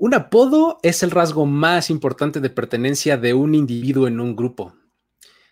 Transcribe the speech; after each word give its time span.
Un 0.00 0.14
apodo 0.14 0.78
es 0.84 1.02
el 1.02 1.10
rasgo 1.10 1.44
más 1.44 1.90
importante 1.90 2.38
de 2.40 2.50
pertenencia 2.50 3.16
de 3.16 3.34
un 3.34 3.56
individuo 3.56 4.06
en 4.06 4.20
un 4.20 4.36
grupo, 4.36 4.72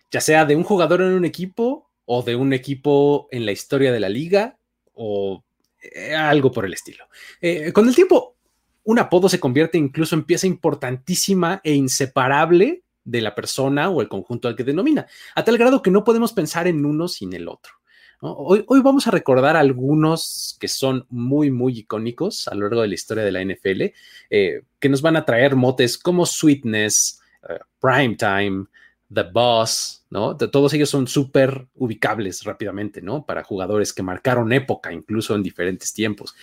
ya 0.09 0.21
sea 0.21 0.45
de 0.45 0.55
un 0.55 0.63
jugador 0.63 1.01
en 1.01 1.11
un 1.11 1.25
equipo 1.25 1.91
o 2.05 2.23
de 2.23 2.37
un 2.37 2.53
equipo 2.53 3.27
en 3.29 3.45
la 3.45 3.51
historia 3.51 3.91
de 3.91 3.99
la 3.99 4.07
liga 4.07 4.57
o 4.93 5.43
eh, 5.81 6.15
algo 6.15 6.49
por 6.53 6.63
el 6.63 6.71
estilo. 6.71 7.03
Eh, 7.41 7.73
con 7.73 7.89
el 7.89 7.95
tiempo, 7.95 8.37
un 8.85 8.99
apodo 8.99 9.27
se 9.27 9.41
convierte 9.41 9.77
incluso 9.77 10.15
en 10.15 10.23
pieza 10.23 10.47
importantísima 10.47 11.59
e 11.61 11.73
inseparable 11.73 12.83
de 13.03 13.21
la 13.21 13.35
persona 13.35 13.89
o 13.89 14.01
el 14.01 14.07
conjunto 14.07 14.47
al 14.47 14.55
que 14.55 14.63
denomina, 14.63 15.07
a 15.35 15.43
tal 15.43 15.57
grado 15.57 15.81
que 15.81 15.91
no 15.91 16.05
podemos 16.05 16.31
pensar 16.31 16.67
en 16.67 16.85
uno 16.85 17.09
sin 17.09 17.33
el 17.33 17.49
otro. 17.49 17.73
Hoy, 18.19 18.81
vamos 18.81 19.05
a 19.05 19.11
recordar 19.11 19.55
algunos 19.55 20.57
que 20.59 20.67
son 20.67 21.05
muy, 21.09 21.51
muy 21.51 21.79
icónicos 21.79 22.47
a 22.47 22.55
lo 22.55 22.61
largo 22.61 22.81
de 22.81 22.87
la 22.87 22.95
historia 22.95 23.23
de 23.23 23.31
la 23.31 23.41
NFL, 23.41 23.93
eh, 24.31 24.63
que 24.79 24.89
nos 24.89 25.03
van 25.03 25.17
a 25.17 25.25
traer 25.25 25.55
motes 25.55 25.99
como 25.99 26.25
Sweetness, 26.25 27.21
uh, 27.43 27.63
Primetime, 27.79 28.65
The 29.13 29.23
Boss, 29.31 30.03
¿no? 30.09 30.35
todos 30.35 30.73
ellos 30.73 30.89
son 30.89 31.07
súper 31.07 31.67
ubicables 31.75 32.43
rápidamente, 32.43 33.01
¿no? 33.01 33.23
Para 33.25 33.43
jugadores 33.43 33.93
que 33.93 34.03
marcaron 34.03 34.51
época, 34.51 34.91
incluso 34.91 35.35
en 35.35 35.43
diferentes 35.43 35.93
tiempos. 35.93 36.35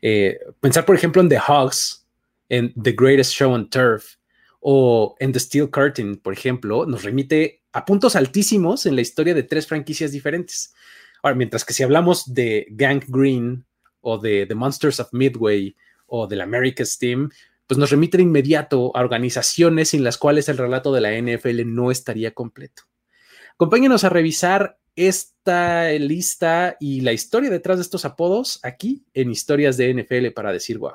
Eh, 0.00 0.38
pensar, 0.60 0.86
por 0.86 0.96
ejemplo, 0.96 1.20
en 1.20 1.28
The 1.28 1.40
Hogs, 1.46 2.06
en 2.48 2.72
The 2.74 2.92
Greatest 2.92 3.32
Show 3.32 3.52
on 3.52 3.68
Turf 3.68 4.16
o 4.60 5.14
en 5.20 5.32
The 5.32 5.40
Steel 5.40 5.70
Curtain, 5.70 6.16
por 6.16 6.32
ejemplo, 6.32 6.86
nos 6.86 7.04
remite 7.04 7.62
a 7.72 7.84
puntos 7.84 8.16
altísimos 8.16 8.86
en 8.86 8.96
la 8.96 9.02
historia 9.02 9.34
de 9.34 9.42
tres 9.42 9.66
franquicias 9.66 10.10
diferentes. 10.10 10.74
Ahora, 11.22 11.36
mientras 11.36 11.64
que 11.64 11.74
si 11.74 11.82
hablamos 11.82 12.32
de 12.32 12.66
Gang 12.70 13.04
Green 13.08 13.64
o 14.00 14.18
de 14.18 14.46
The 14.46 14.54
Monsters 14.54 15.00
of 15.00 15.12
Midway 15.12 15.76
o 16.06 16.26
del 16.26 16.40
America's 16.40 16.98
Team, 16.98 17.30
pues 17.66 17.78
nos 17.78 17.90
remite 17.90 18.16
de 18.16 18.22
inmediato 18.22 18.96
a 18.96 19.00
organizaciones 19.00 19.90
sin 19.90 20.02
las 20.02 20.16
cuales 20.16 20.48
el 20.48 20.58
relato 20.58 20.92
de 20.92 21.00
la 21.00 21.12
NFL 21.12 21.66
no 21.66 21.90
estaría 21.90 22.32
completo. 22.32 22.84
Acompáñenos 23.54 24.04
a 24.04 24.08
revisar 24.08 24.78
esta 24.96 25.90
lista 25.92 26.76
y 26.80 27.02
la 27.02 27.12
historia 27.12 27.50
detrás 27.50 27.78
de 27.78 27.82
estos 27.82 28.04
apodos 28.04 28.58
aquí 28.62 29.04
en 29.14 29.30
Historias 29.30 29.76
de 29.76 29.94
NFL 29.94 30.28
para 30.34 30.52
decir 30.52 30.78
wow. 30.78 30.94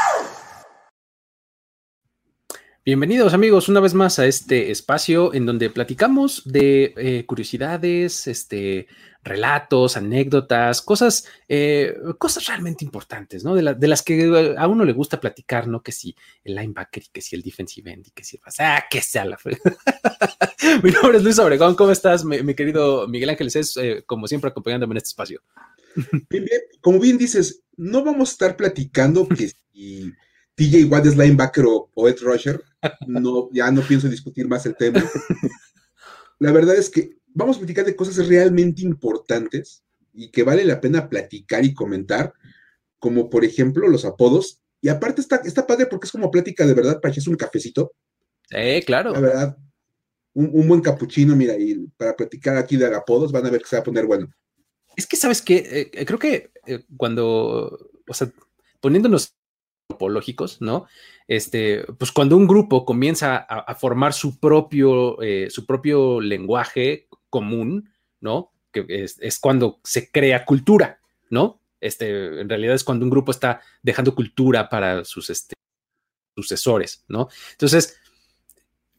Bienvenidos 2.83 3.35
amigos 3.35 3.69
una 3.69 3.79
vez 3.79 3.93
más 3.93 4.17
a 4.17 4.25
este 4.25 4.71
espacio 4.71 5.35
en 5.35 5.45
donde 5.45 5.69
platicamos 5.69 6.41
de 6.45 6.95
eh, 6.97 7.25
curiosidades, 7.27 8.25
este, 8.25 8.87
relatos, 9.23 9.97
anécdotas, 9.97 10.81
cosas, 10.81 11.27
eh, 11.47 11.93
cosas 12.17 12.47
realmente 12.47 12.83
importantes, 12.83 13.43
¿no? 13.43 13.53
De, 13.53 13.87
las 13.87 14.01
que 14.01 14.55
a 14.57 14.67
uno 14.67 14.83
le 14.83 14.93
gusta 14.93 15.19
platicar, 15.19 15.67
¿no? 15.67 15.83
Que 15.83 15.91
si 15.91 16.15
el 16.43 16.55
linebacker 16.55 17.03
y 17.03 17.09
que 17.11 17.21
si 17.21 17.35
el 17.35 17.43
defensive 17.43 17.91
end 17.91 18.07
y 18.07 18.09
que 18.09 18.23
si 18.23 18.37
el 18.37 18.41
ah, 18.57 18.83
que 18.89 18.99
sea 18.99 19.25
la 19.25 19.37
Mi 20.83 20.89
nombre 20.89 21.19
es 21.19 21.23
Luis 21.23 21.37
Obregón, 21.37 21.75
¿cómo 21.75 21.91
estás, 21.91 22.25
mi, 22.25 22.55
querido 22.55 23.07
Miguel 23.07 23.29
Ángeles? 23.29 23.57
Es 23.57 23.77
eh, 23.77 24.01
como 24.07 24.27
siempre 24.27 24.49
acompañándome 24.49 24.93
en 24.93 24.97
este 24.97 25.09
espacio. 25.09 25.43
Bien, 26.31 26.45
bien. 26.45 26.61
Como 26.81 26.99
bien 26.99 27.19
dices, 27.19 27.61
no 27.77 28.03
vamos 28.03 28.29
a 28.29 28.31
estar 28.31 28.57
platicando 28.57 29.27
que 29.27 29.49
si 29.71 30.11
TJ 30.61 30.85
Watt 30.85 31.07
es 31.07 31.17
linebacker 31.17 31.65
o, 31.65 31.89
o 31.91 32.07
Ed 32.07 32.17
Rusher, 32.21 32.63
no, 33.07 33.49
ya 33.51 33.71
no 33.71 33.81
pienso 33.81 34.07
discutir 34.07 34.47
más 34.47 34.63
el 34.67 34.75
tema. 34.75 35.03
La 36.39 36.51
verdad 36.51 36.75
es 36.75 36.89
que 36.89 37.17
vamos 37.33 37.55
a 37.55 37.59
platicar 37.59 37.83
de 37.83 37.95
cosas 37.95 38.27
realmente 38.27 38.83
importantes 38.83 39.83
y 40.13 40.29
que 40.29 40.43
vale 40.43 40.63
la 40.63 40.79
pena 40.79 41.09
platicar 41.09 41.65
y 41.65 41.73
comentar, 41.73 42.33
como 42.99 43.29
por 43.29 43.43
ejemplo 43.43 43.87
los 43.87 44.05
apodos. 44.05 44.61
Y 44.81 44.89
aparte 44.89 45.21
está, 45.21 45.37
está 45.37 45.65
padre 45.65 45.87
porque 45.87 46.05
es 46.05 46.11
como 46.11 46.29
plática 46.29 46.65
de 46.65 46.75
verdad 46.75 47.01
para 47.01 47.11
echarse 47.11 47.29
un 47.29 47.37
cafecito. 47.37 47.93
Eh, 48.51 48.83
claro. 48.85 49.13
La 49.13 49.19
verdad, 49.19 49.57
un, 50.33 50.67
buen 50.67 50.81
capuchino, 50.81 51.35
mira, 51.35 51.57
y 51.57 51.87
para 51.97 52.15
platicar 52.15 52.57
aquí 52.57 52.77
de 52.77 52.93
apodos 52.95 53.31
van 53.31 53.45
a 53.47 53.49
ver 53.49 53.61
que 53.61 53.67
se 53.67 53.77
va 53.77 53.81
a 53.81 53.85
poner 53.85 54.05
bueno. 54.05 54.31
Es 54.95 55.07
que, 55.07 55.15
¿sabes 55.15 55.41
qué? 55.41 55.89
Eh, 55.93 56.05
creo 56.05 56.19
que 56.19 56.51
eh, 56.67 56.83
cuando, 56.97 57.89
o 58.07 58.13
sea, 58.13 58.31
poniéndonos 58.79 59.35
antropológicos, 59.91 60.61
¿no? 60.61 60.87
Este, 61.27 61.85
pues 61.97 62.11
cuando 62.11 62.35
un 62.35 62.47
grupo 62.47 62.85
comienza 62.85 63.37
a, 63.37 63.75
formar 63.75 64.13
su 64.13 64.39
propio, 64.39 65.17
su 65.49 65.65
propio 65.65 66.19
lenguaje 66.19 67.07
común, 67.29 67.89
¿no? 68.19 68.51
Que 68.71 68.85
es, 68.87 69.39
cuando 69.39 69.79
se 69.83 70.11
crea 70.11 70.45
cultura, 70.45 70.99
¿no? 71.29 71.61
Este, 71.79 72.41
en 72.41 72.47
realidad 72.47 72.75
es 72.75 72.83
cuando 72.83 73.05
un 73.05 73.09
grupo 73.09 73.31
está 73.31 73.61
dejando 73.81 74.13
cultura 74.13 74.69
para 74.69 75.03
sus 75.03 75.29
este, 75.29 75.55
sucesores, 76.35 77.03
¿no? 77.07 77.29
Entonces, 77.51 77.99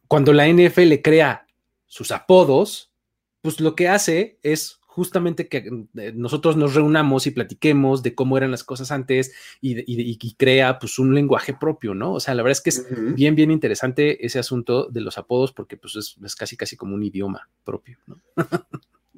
cuando 0.09 0.33
la 0.33 0.49
NFL 0.49 0.95
crea 1.03 1.47
sus 1.87 2.11
apodos, 2.11 2.93
pues 3.41 3.61
lo 3.61 3.75
que 3.75 3.89
hace 3.89 4.39
es 4.43 4.81
justamente 4.93 5.49
que 5.49 5.87
eh, 5.97 6.13
nosotros 6.15 6.59
nos 6.59 6.75
reunamos 6.75 7.27
y 7.27 7.31
platiquemos 7.31 8.03
de 8.03 8.15
cómo 8.15 8.37
eran 8.37 8.51
las 8.51 8.63
cosas 8.63 8.93
antes 8.93 9.33
y, 9.63 10.35
crea 10.37 10.79
pues 10.79 10.99
un 10.99 11.15
lenguaje 11.15 11.55
propio, 11.59 11.95
¿no? 11.95 12.13
O 12.13 12.21
sea, 12.21 12.35
la 12.35 12.43
verdad 12.43 12.59
es 12.59 12.61
que 12.61 12.71
es 12.71 13.15
bien, 13.15 13.35
bien 13.35 13.51
interesante 13.51 14.25
ese 14.25 14.39
asunto 14.39 14.89
de 14.91 15.01
los 15.01 15.17
apodos 15.17 15.53
porque 15.53 15.79
pues 15.79 15.97
es, 15.97 16.37
casi, 16.37 16.59
casi 16.59 16.77
como 16.77 16.95
un 16.95 17.03
idioma 17.03 17.49
propio, 17.65 17.97
¿no? 18.07 18.19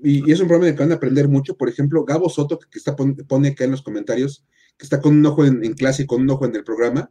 y, 0.00 0.30
es 0.30 0.38
un 0.38 0.46
problema 0.46 0.66
de 0.66 0.74
que 0.74 0.82
van 0.82 0.92
a 0.92 0.96
aprender 0.96 1.26
mucho. 1.26 1.56
Por 1.56 1.68
ejemplo, 1.68 2.04
Gabo 2.04 2.28
Soto, 2.28 2.58
que 2.58 2.78
está, 2.78 2.94
pone 2.94 3.48
acá 3.48 3.64
en 3.64 3.72
los 3.72 3.82
comentarios, 3.82 4.44
que 4.78 4.86
está 4.86 5.00
con 5.00 5.16
un 5.16 5.26
ojo 5.26 5.44
en, 5.44 5.64
en 5.64 5.74
clase 5.74 6.04
y 6.04 6.06
con 6.06 6.22
un 6.22 6.30
ojo 6.30 6.44
en 6.46 6.54
el 6.54 6.62
programa, 6.62 7.10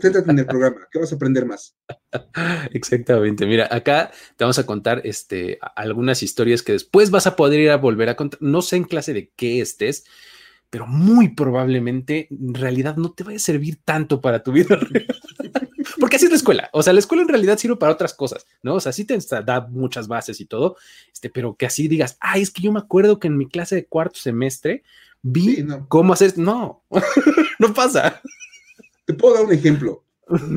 Céntrate 0.00 0.30
en 0.30 0.38
el 0.38 0.46
programa, 0.46 0.88
¿qué 0.90 0.98
vas 0.98 1.12
a 1.12 1.16
aprender 1.16 1.46
más? 1.46 1.74
Exactamente. 2.72 3.46
Mira, 3.46 3.68
acá 3.70 4.10
te 4.36 4.44
vamos 4.44 4.58
a 4.58 4.66
contar 4.66 5.00
este, 5.04 5.58
algunas 5.76 6.22
historias 6.22 6.62
que 6.62 6.72
después 6.72 7.10
vas 7.10 7.26
a 7.26 7.36
poder 7.36 7.60
ir 7.60 7.70
a 7.70 7.76
volver 7.76 8.08
a 8.08 8.16
contar. 8.16 8.40
No 8.42 8.62
sé 8.62 8.76
en 8.76 8.84
clase 8.84 9.14
de 9.14 9.30
qué 9.36 9.60
estés, 9.60 10.04
pero 10.70 10.86
muy 10.86 11.34
probablemente 11.34 12.28
en 12.30 12.54
realidad 12.54 12.96
no 12.96 13.12
te 13.12 13.24
vaya 13.24 13.36
a 13.36 13.40
servir 13.40 13.78
tanto 13.84 14.20
para 14.20 14.42
tu 14.42 14.52
vida. 14.52 14.78
Porque 16.00 16.16
así 16.16 16.24
es 16.24 16.30
la 16.30 16.36
escuela. 16.36 16.70
O 16.72 16.82
sea, 16.82 16.92
la 16.92 16.98
escuela 16.98 17.22
en 17.22 17.28
realidad 17.28 17.58
sirve 17.58 17.76
para 17.76 17.92
otras 17.92 18.14
cosas, 18.14 18.46
¿no? 18.62 18.74
O 18.74 18.80
sea, 18.80 18.92
sí 18.92 19.04
te 19.04 19.18
da 19.44 19.66
muchas 19.68 20.08
bases 20.08 20.40
y 20.40 20.46
todo, 20.46 20.76
este, 21.12 21.30
pero 21.30 21.56
que 21.56 21.66
así 21.66 21.88
digas, 21.88 22.16
ay, 22.20 22.42
es 22.42 22.50
que 22.50 22.62
yo 22.62 22.72
me 22.72 22.80
acuerdo 22.80 23.18
que 23.18 23.28
en 23.28 23.36
mi 23.36 23.48
clase 23.48 23.74
de 23.74 23.86
cuarto 23.86 24.18
semestre 24.18 24.82
vi 25.22 25.64
cómo 25.88 26.12
hacer. 26.12 26.36
No, 26.38 26.82
no 27.58 27.74
pasa. 27.74 28.20
Te 29.12 29.18
puedo 29.18 29.34
dar 29.34 29.44
un 29.44 29.52
ejemplo. 29.52 30.04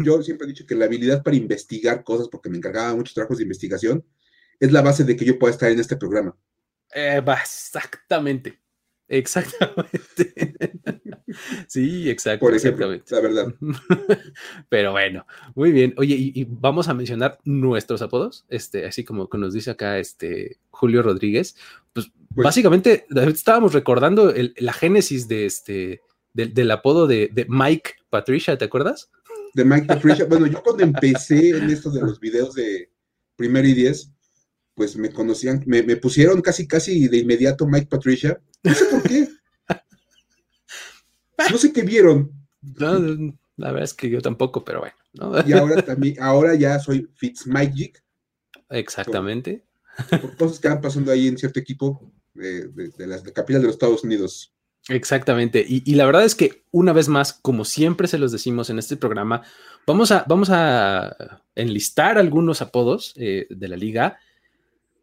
Yo 0.04 0.24
siempre 0.24 0.46
he 0.46 0.50
dicho 0.50 0.66
que 0.66 0.76
la 0.76 0.86
habilidad 0.86 1.22
para 1.24 1.36
investigar 1.36 2.04
cosas, 2.04 2.30
porque 2.30 2.50
me 2.50 2.58
encargaba 2.58 2.96
muchos 2.96 3.14
trabajos 3.14 3.40
de 3.40 3.44
investigación, 3.44 4.06
es 4.60 4.72
la 4.72 4.82
base 4.82 5.04
de 5.04 5.18
que 5.18 5.26
yo 5.26 5.38
pueda 5.38 5.52
estar 5.52 5.70
en 5.70 5.80
este 5.80 5.98
programa. 5.98 6.36
Eh, 6.94 7.22
exactamente. 7.42 8.62
Exactamente. 9.08 10.34
sí, 11.68 12.10
exacto. 12.10 12.46
Por 12.46 12.56
ejemplo, 12.56 12.90
la 12.92 13.20
verdad. 13.20 13.54
Pero 14.70 14.92
bueno, 14.94 15.26
muy 15.54 15.72
bien. 15.72 15.94
Oye, 15.98 16.16
y, 16.18 16.46
vamos 16.46 16.88
a 16.88 16.94
mencionar 16.94 17.38
nuestros 17.44 18.02
apodos, 18.02 18.46
este, 18.50 18.86
así 18.86 19.04
como 19.04 19.30
que 19.30 19.38
nos 19.38 19.54
dice 19.54 19.72
acá 19.72 20.00
este 20.00 20.58
Julio 20.70 21.04
Rodríguez. 21.04 21.58
Pues, 21.92 22.12
pues 22.34 22.46
básicamente 22.46 23.06
estábamos 23.28 23.74
recordando 23.74 24.34
la 24.58 24.74
génesis 24.74 25.28
de 25.28 25.46
este 25.46 26.02
del, 26.36 26.72
apodo 26.72 27.08
de, 27.08 27.46
Mike 27.48 27.92
Patricia, 28.10 28.58
¿te 28.58 28.66
acuerdas? 28.66 29.10
De 29.54 29.64
Mike 29.64 29.88
Patricia. 29.88 30.26
bueno, 30.26 30.48
yo 30.48 30.62
cuando 30.62 30.84
empecé 30.84 31.52
en 31.52 31.70
estos 31.70 31.94
de 31.94 32.02
los 32.02 32.20
videos 32.20 32.54
de 32.56 32.92
Primero 33.38 33.68
y 33.68 33.74
Diez, 33.74 34.12
pues 34.74 34.98
me 34.98 35.10
conocían, 35.12 35.64
me, 35.66 35.84
pusieron 35.96 36.42
casi, 36.42 36.68
casi 36.68 37.08
de 37.08 37.18
inmediato 37.18 37.66
Mike 37.66 37.88
Patricia. 37.88 38.42
No 38.64 38.74
sé 38.74 38.86
por 38.86 39.04
qué. 39.04 39.28
No 41.52 41.58
sé 41.58 41.72
qué 41.72 41.84
vieron. 41.84 42.32
la 42.80 43.72
verdad 43.72 43.84
es 43.84 43.94
que 43.94 44.10
yo 44.10 44.22
tampoco, 44.22 44.66
pero 44.66 44.80
bueno. 44.80 44.96
Y 45.46 45.54
ahora 45.54 45.82
también, 45.82 46.16
ahora 46.20 46.56
ya 46.56 46.80
soy 46.80 47.10
Fitzmagic. 47.16 48.04
Exactamente. 48.70 49.64
Por, 50.10 50.36
cosas 50.36 50.60
que 50.60 50.68
van 50.68 50.82
pasando 50.82 51.12
ahí 51.12 51.28
en 51.28 51.38
cierto 51.38 51.60
equipo 51.60 52.12
de, 52.34 52.68
de 52.70 53.08
las 53.08 53.24
de 53.24 53.32
capital 53.32 53.62
de 53.62 53.68
los 53.68 53.76
Estados 53.76 54.04
Unidos. 54.04 54.55
Exactamente. 54.88 55.66
Y, 55.68 55.96
la 55.96 56.06
verdad 56.06 56.26
es 56.26 56.36
que 56.36 56.64
una 56.72 56.94
vez 56.94 57.08
más, 57.08 57.34
como 57.34 57.66
siempre 57.66 58.08
se 58.08 58.20
los 58.20 58.32
decimos 58.32 58.70
en 58.70 58.78
este 58.78 58.98
programa, 58.98 59.42
vamos 59.88 60.12
a, 60.12 60.26
vamos 60.28 60.50
a 60.52 61.42
enlistar 61.56 62.18
algunos 62.18 62.62
apodos 62.62 63.14
eh, 63.18 63.48
de 63.50 63.68
la 63.68 63.78
liga. 63.78 64.20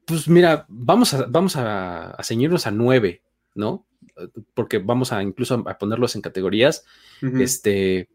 Pues 0.05 0.29
mira, 0.29 0.67
vamos 0.69 1.14
a, 1.14 1.26
vamos 1.26 1.56
a, 1.56 2.17
ceñirnos 2.23 2.67
a 2.67 2.70
nueve, 2.70 3.23
¿no? 3.55 3.87
Porque 4.55 4.79
vamos 4.79 5.12
a 5.12 5.23
incluso 5.23 5.64
a 5.67 5.79
ponerlos 5.79 6.14
en 6.14 6.23
categorías. 6.23 6.84
Este, 7.20 8.08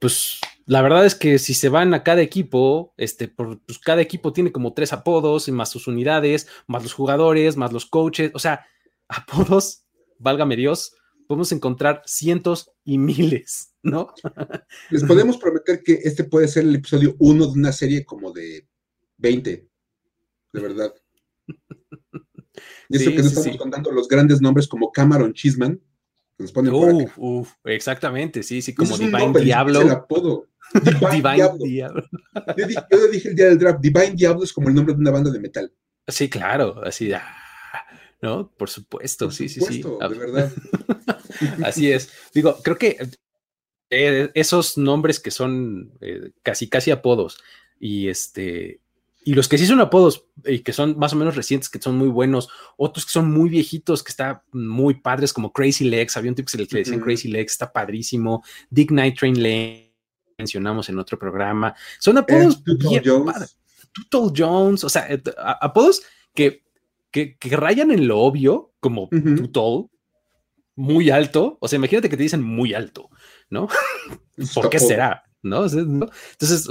pues 0.00 0.40
la 0.64 0.82
verdad 0.82 1.06
es 1.06 1.14
que 1.14 1.38
si 1.38 1.54
se 1.54 1.68
van 1.68 1.94
a 1.94 2.02
cada 2.02 2.22
equipo, 2.22 2.92
este, 2.96 3.28
pues 3.28 3.78
cada 3.82 4.00
equipo 4.02 4.32
tiene 4.32 4.52
como 4.52 4.74
tres 4.74 4.92
apodos, 4.92 5.48
y 5.48 5.52
más 5.52 5.70
sus 5.70 5.86
unidades, 5.86 6.48
más 6.66 6.82
los 6.82 6.92
jugadores, 6.92 7.56
más 7.56 7.72
los 7.72 7.86
coaches, 7.86 8.30
o 8.34 8.38
sea, 8.38 8.66
apodos, 9.08 9.84
válgame 10.18 10.56
Dios, 10.56 10.94
podemos 11.26 11.52
encontrar 11.52 12.02
cientos 12.06 12.70
y 12.84 12.98
miles, 12.98 13.74
¿no? 13.82 14.12
Les 14.90 15.04
podemos 15.04 15.36
prometer 15.36 15.82
que 15.82 16.00
este 16.02 16.24
puede 16.24 16.48
ser 16.48 16.64
el 16.64 16.74
episodio 16.74 17.14
uno 17.18 17.46
de 17.46 17.52
una 17.52 17.72
serie 17.72 18.04
como 18.04 18.32
de 18.32 18.66
20, 19.18 19.68
de 20.52 20.60
verdad. 20.60 20.92
Y 22.88 22.96
eso 22.96 23.10
que 23.10 23.18
no 23.18 23.28
estamos 23.28 23.56
contando 23.56 23.92
los 23.92 24.08
grandes 24.08 24.40
nombres 24.40 24.66
como 24.66 24.90
Cameron 24.90 25.34
Chisman, 25.34 25.80
que 26.36 26.42
nos 26.42 26.52
ponen 26.52 26.72
uf, 27.16 27.52
exactamente, 27.64 28.42
sí, 28.42 28.62
sí, 28.62 28.74
como 28.74 28.96
Divine 28.96 29.40
Diablo. 29.40 29.82
El 29.82 29.90
apodo. 29.90 30.46
Divine, 30.82 31.52
Diablo. 31.64 32.04
Yo, 32.56 33.08
dije, 33.10 33.28
el 33.28 33.36
día 33.36 33.46
del 33.46 33.58
draft, 33.58 33.80
Divine 33.80 34.14
Diablo 34.14 34.44
es 34.44 34.52
como 34.52 34.68
el 34.68 34.74
nombre 34.74 34.94
de 34.94 35.00
una 35.00 35.10
banda 35.10 35.30
de 35.30 35.40
metal. 35.40 35.72
Sí, 36.06 36.28
claro, 36.28 36.82
así, 36.84 37.12
ah, 37.12 37.22
¿no? 38.20 38.50
Por 38.50 38.70
supuesto, 38.70 39.30
sí, 39.30 39.48
sí, 39.48 39.60
sí. 39.60 39.82
De 39.82 40.18
verdad. 40.18 40.52
así 41.64 41.90
es. 41.90 42.10
Digo, 42.34 42.56
creo 42.62 42.76
que 42.76 42.96
eh, 43.90 44.30
esos 44.34 44.76
nombres 44.76 45.20
que 45.20 45.30
son 45.30 45.92
eh, 46.00 46.32
casi, 46.42 46.68
casi 46.68 46.90
apodos 46.90 47.38
y 47.80 48.08
este, 48.08 48.80
y 49.24 49.34
los 49.34 49.48
que 49.48 49.58
sí 49.58 49.66
son 49.66 49.80
apodos 49.80 50.24
y 50.46 50.60
que 50.60 50.72
son 50.72 50.98
más 50.98 51.12
o 51.12 51.16
menos 51.16 51.36
recientes, 51.36 51.68
que 51.68 51.80
son 51.80 51.98
muy 51.98 52.08
buenos, 52.08 52.48
otros 52.76 53.04
que 53.04 53.12
son 53.12 53.30
muy 53.30 53.50
viejitos, 53.50 54.02
que 54.02 54.10
están 54.10 54.40
muy 54.52 54.94
padres, 54.94 55.32
como 55.32 55.52
Crazy 55.52 55.84
Legs, 55.84 56.16
había 56.16 56.30
un 56.30 56.34
tipo 56.34 56.46
que 56.46 56.52
se 56.52 56.58
le 56.58 56.80
decían 56.80 57.00
Crazy 57.00 57.28
Legs, 57.28 57.52
está 57.52 57.70
padrísimo, 57.70 58.42
Dick 58.70 58.90
Night 58.90 59.18
Train 59.18 59.42
Lane, 59.42 59.94
mencionamos 60.38 60.88
en 60.88 60.98
otro 60.98 61.18
programa. 61.18 61.74
Son 61.98 62.16
apodos 62.16 62.62
bien 62.64 63.02
Jones. 63.04 63.58
Jones, 64.34 64.84
o 64.84 64.88
sea, 64.88 65.06
eh, 65.12 65.22
apodos 65.60 66.02
que, 66.34 66.64
que, 67.38 67.56
rayan 67.56 67.90
en 67.90 68.06
lo 68.06 68.20
obvio, 68.20 68.72
como 68.80 69.04
uh 69.04 69.90
muy 70.76 71.10
alto. 71.10 71.58
O 71.60 71.66
sea, 71.66 71.76
imagínate 71.76 72.08
que 72.08 72.16
te 72.16 72.22
dicen 72.22 72.40
muy 72.40 72.72
alto, 72.72 73.10
¿no? 73.50 73.68
¿Por 74.54 74.70
qué 74.70 74.78
será? 74.78 75.24
¿No? 75.42 75.64
Entonces, 75.64 76.68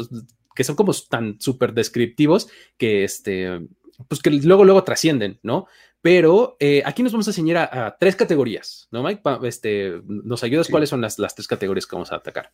que 0.55 0.63
son 0.63 0.77
como 0.77 0.93
tan 1.09 1.41
súper 1.41 1.73
descriptivos 1.73 2.47
que 2.77 3.03
este, 3.03 3.67
pues 4.07 4.21
que 4.21 4.29
luego, 4.29 4.63
luego 4.63 4.83
trascienden, 4.83 5.39
¿no? 5.43 5.67
Pero 6.01 6.55
eh, 6.59 6.81
aquí 6.85 7.03
nos 7.03 7.11
vamos 7.11 7.27
a 7.27 7.31
enseñar 7.31 7.57
a, 7.57 7.97
tres 7.99 8.15
categorías, 8.15 8.87
¿no, 8.91 9.03
Mike? 9.03 9.21
este, 9.43 10.01
¿Nos 10.05 10.43
ayudas 10.43 10.69
cuáles 10.69 10.89
son 10.89 11.01
las, 11.01 11.19
las 11.19 11.35
tres 11.35 11.47
categorías 11.47 11.85
que 11.85 11.95
vamos 11.95 12.11
a 12.11 12.15
atacar? 12.15 12.53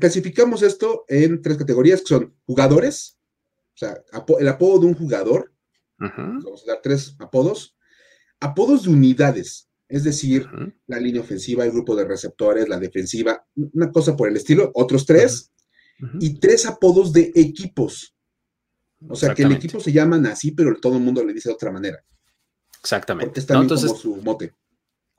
clasificamos 0.00 0.62
esto 0.62 1.04
en 1.08 1.40
tres 1.40 1.56
categorías 1.56 2.00
que 2.00 2.08
son 2.08 2.34
jugadores, 2.46 3.18
o 3.74 3.78
sea, 3.78 4.02
el 4.40 4.48
apodo 4.48 4.80
de 4.80 4.86
un 4.86 4.94
jugador. 4.94 5.52
Vamos 5.98 6.64
a 6.64 6.72
dar 6.72 6.80
tres 6.82 7.16
apodos. 7.18 7.76
Apodos 8.40 8.84
de 8.84 8.90
unidades, 8.90 9.68
es 9.88 10.04
decir, 10.04 10.46
la 10.86 11.00
línea 11.00 11.22
ofensiva, 11.22 11.64
el 11.64 11.72
grupo 11.72 11.96
de 11.96 12.04
receptores, 12.04 12.68
la 12.68 12.78
defensiva, 12.78 13.44
una 13.56 13.90
cosa 13.90 14.16
por 14.16 14.28
el 14.28 14.36
estilo, 14.36 14.70
otros 14.74 15.04
tres, 15.06 15.52
y 16.20 16.38
tres 16.38 16.66
apodos 16.66 17.12
de 17.12 17.32
equipos. 17.34 18.14
O 19.08 19.16
sea, 19.16 19.34
que 19.34 19.42
el 19.42 19.52
equipo 19.52 19.80
se 19.80 19.92
llaman 19.92 20.26
así, 20.26 20.52
pero 20.52 20.78
todo 20.80 20.96
el 20.96 21.02
mundo 21.02 21.24
le 21.24 21.32
dice 21.32 21.48
de 21.48 21.54
otra 21.54 21.72
manera. 21.72 22.04
Exactamente. 22.80 23.26
Porque 23.26 23.40
está 23.40 23.56
Entonces, 23.56 23.90
como 23.90 24.00
su 24.00 24.16
mote. 24.16 24.54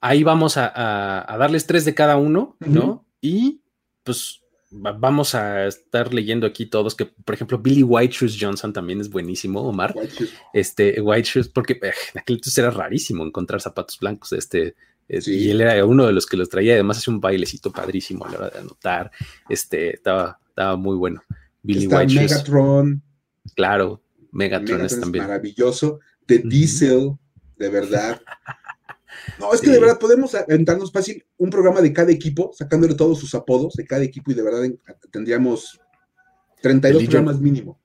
Ahí 0.02 0.24
vamos 0.24 0.56
a, 0.58 1.26
darles 1.38 1.66
tres 1.66 1.84
de 1.84 1.94
cada 1.94 2.18
uno, 2.18 2.56
¿no? 2.60 3.06
Y 3.22 3.62
pues 4.04 4.42
vamos 4.72 5.36
a 5.36 5.68
estar 5.68 6.14
leyendo 6.14 6.46
aquí 6.46 6.66
todos 6.66 6.96
que, 6.96 7.06
por 7.06 7.34
ejemplo, 7.36 7.58
Billy 7.58 7.84
White 7.84 8.14
Shoes 8.14 8.38
Johnson 8.40 8.72
también 8.72 9.02
es 9.02 9.10
buenísimo, 9.10 9.62
Omar. 9.62 9.94
White 9.96 10.30
Este, 10.54 11.02
White 11.02 11.30
Shoes, 11.32 11.48
porque 11.48 11.74
eh, 11.74 11.94
en 12.14 12.20
aquel 12.20 12.36
entonces 12.36 12.58
era 12.58 12.72
rarísimo 12.72 13.26
encontrar 13.26 13.62
zapatos 13.62 13.98
blancos. 14.00 14.34
Este, 14.34 14.76
y 15.08 15.50
él 15.50 15.62
era 15.62 15.84
uno 15.86 16.06
de 16.06 16.14
los 16.14 16.26
que 16.26 16.38
los 16.38 16.50
traía. 16.50 16.74
Además, 16.74 17.00
hace 17.00 17.10
un 17.10 17.20
bailecito 17.20 17.72
padrísimo 17.72 18.26
a 18.26 18.32
la 18.32 18.38
hora 18.38 18.50
de 18.50 18.60
anotar. 18.60 19.12
Este, 19.50 19.96
estaba, 19.96 20.40
estaba 20.48 20.76
muy 20.76 20.98
bueno. 20.98 21.24
Billy 21.64 21.88
White 21.88 22.14
Shoes. 22.14 22.32
Megatron. 22.32 23.02
Claro, 23.56 24.02
Megatron, 24.32 24.82
es 24.82 25.00
también. 25.00 25.26
Maravilloso. 25.26 26.00
The 26.28 26.40
Diesel, 26.40 27.14
de 27.58 27.70
verdad. 27.70 28.22
No, 29.38 29.54
es 29.54 29.62
que 29.62 29.70
de 29.70 29.80
verdad 29.80 30.00
podemos 30.00 30.34
aventarnos 30.36 30.92
fácil 30.92 31.24
un 31.38 31.50
programa 31.50 31.82
de 31.82 31.94
cada 31.94 32.12
equipo, 32.12 32.52
sacándole 32.54 32.96
todos 32.96 33.20
sus 33.20 33.36
apodos 33.36 33.74
de 33.74 33.86
cada 33.86 34.04
equipo 34.04 34.32
y 34.32 34.34
de 34.36 34.42
verdad 34.42 34.64
tendríamos 35.12 35.80
32 36.62 37.04
programas 37.04 37.40
mínimo. 37.40 37.80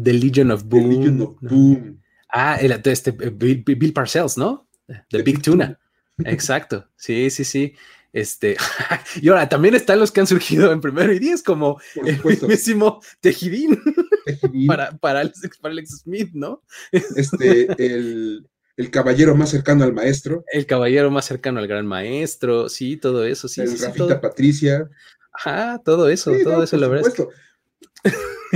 The 0.00 0.12
Legion 0.12 0.50
of 0.50 0.64
Boom. 0.64 0.82
The 0.82 0.96
Legion 0.96 1.20
of 1.22 1.36
Boom. 1.40 2.00
Ah, 2.28 2.56
el, 2.60 2.72
este, 2.72 3.10
eh, 3.10 3.30
Bill, 3.30 3.92
Parcells, 3.92 4.36
¿no? 4.36 4.66
The, 5.08 5.22
Big, 5.22 5.40
Tuna. 5.40 5.78
Exacto. 6.24 6.88
Sí, 6.96 7.30
sí, 7.30 7.44
sí. 7.44 7.74
Este, 8.12 8.56
y 9.20 9.28
ahora 9.28 9.48
también 9.48 9.74
están 9.74 9.98
los 9.98 10.12
que 10.12 10.20
han 10.20 10.26
surgido 10.26 10.72
en 10.72 10.80
primero 10.80 11.12
y 11.12 11.18
diez, 11.18 11.42
como 11.42 11.80
el 11.96 12.22
mismísimo 12.24 13.00
Tejidín, 13.20 13.76
para, 14.68 14.96
para, 14.98 15.20
Alex, 15.20 15.58
para 15.60 15.72
Alex 15.72 16.02
Smith, 16.02 16.30
¿no? 16.32 16.62
Este, 16.92 17.66
el, 17.84 18.48
el 18.76 18.90
caballero 18.90 19.34
más 19.36 19.50
cercano 19.50 19.84
al 19.84 19.92
maestro. 19.92 20.44
El 20.52 20.66
caballero 20.66 21.10
más 21.10 21.24
cercano 21.26 21.60
al 21.60 21.66
gran 21.66 21.86
maestro, 21.86 22.68
sí, 22.68 22.96
todo 22.96 23.24
eso, 23.24 23.48
sí. 23.48 23.60
El 23.60 23.68
sí, 23.68 23.86
Patricia. 24.20 24.88
Ajá, 25.32 25.80
todo 25.84 26.08
eso, 26.08 26.32
todo 26.42 26.62
eso, 26.62 26.76
la 26.76 26.88
verdad. 26.88 27.12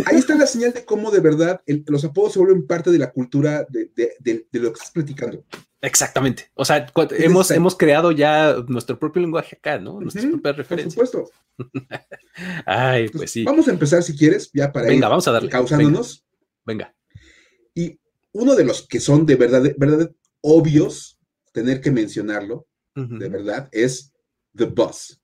Ahí 0.06 0.17
está 0.17 0.37
la 0.37 0.47
señal 0.47 0.73
de 0.73 0.85
cómo 0.85 1.11
de 1.11 1.20
verdad 1.20 1.61
los 1.87 2.05
apodos 2.05 2.32
se 2.32 2.38
vuelven 2.38 2.67
parte 2.67 2.91
de 2.91 2.99
la 2.99 3.11
cultura 3.11 3.67
de, 3.69 4.47
lo 4.53 4.73
que 4.73 4.75
estás 4.75 4.91
platicando. 4.93 5.44
Exactamente. 5.81 6.50
O 6.55 6.64
sea, 6.64 6.87
hemos, 7.19 7.50
hemos 7.50 7.76
creado 7.76 8.11
ya 8.12 8.56
nuestro 8.67 8.99
propio 8.99 9.23
lenguaje 9.23 9.56
acá, 9.56 9.79
¿no? 9.79 10.00
Nuestras 10.00 10.26
propias 10.26 10.56
referencias. 10.56 10.94
Por 10.94 11.06
supuesto. 11.06 11.32
Ay, 12.67 13.09
pues 13.09 13.31
sí. 13.31 13.44
Vamos 13.44 13.69
a 13.69 13.71
empezar 13.71 14.03
si 14.03 14.17
quieres, 14.17 14.50
ya 14.53 14.73
para 14.73 14.87
Venga, 14.87 15.09
vamos 15.09 15.26
a 15.29 15.32
darle. 15.32 15.49
causándonos. 15.49 16.25
Venga. 16.64 16.93
Y 16.93 16.98
uno 18.38 18.55
de 18.55 18.64
los 18.64 18.87
que 18.87 19.00
son 19.00 19.26
de 19.26 19.35
verdad, 19.35 19.62
verdad 19.76 20.11
obvios, 20.40 21.19
tener 21.52 21.81
que 21.81 21.90
mencionarlo, 21.90 22.66
de 22.95 23.28
verdad, 23.28 23.68
es 23.71 24.12
The 24.57 24.64
Bus. 24.64 25.21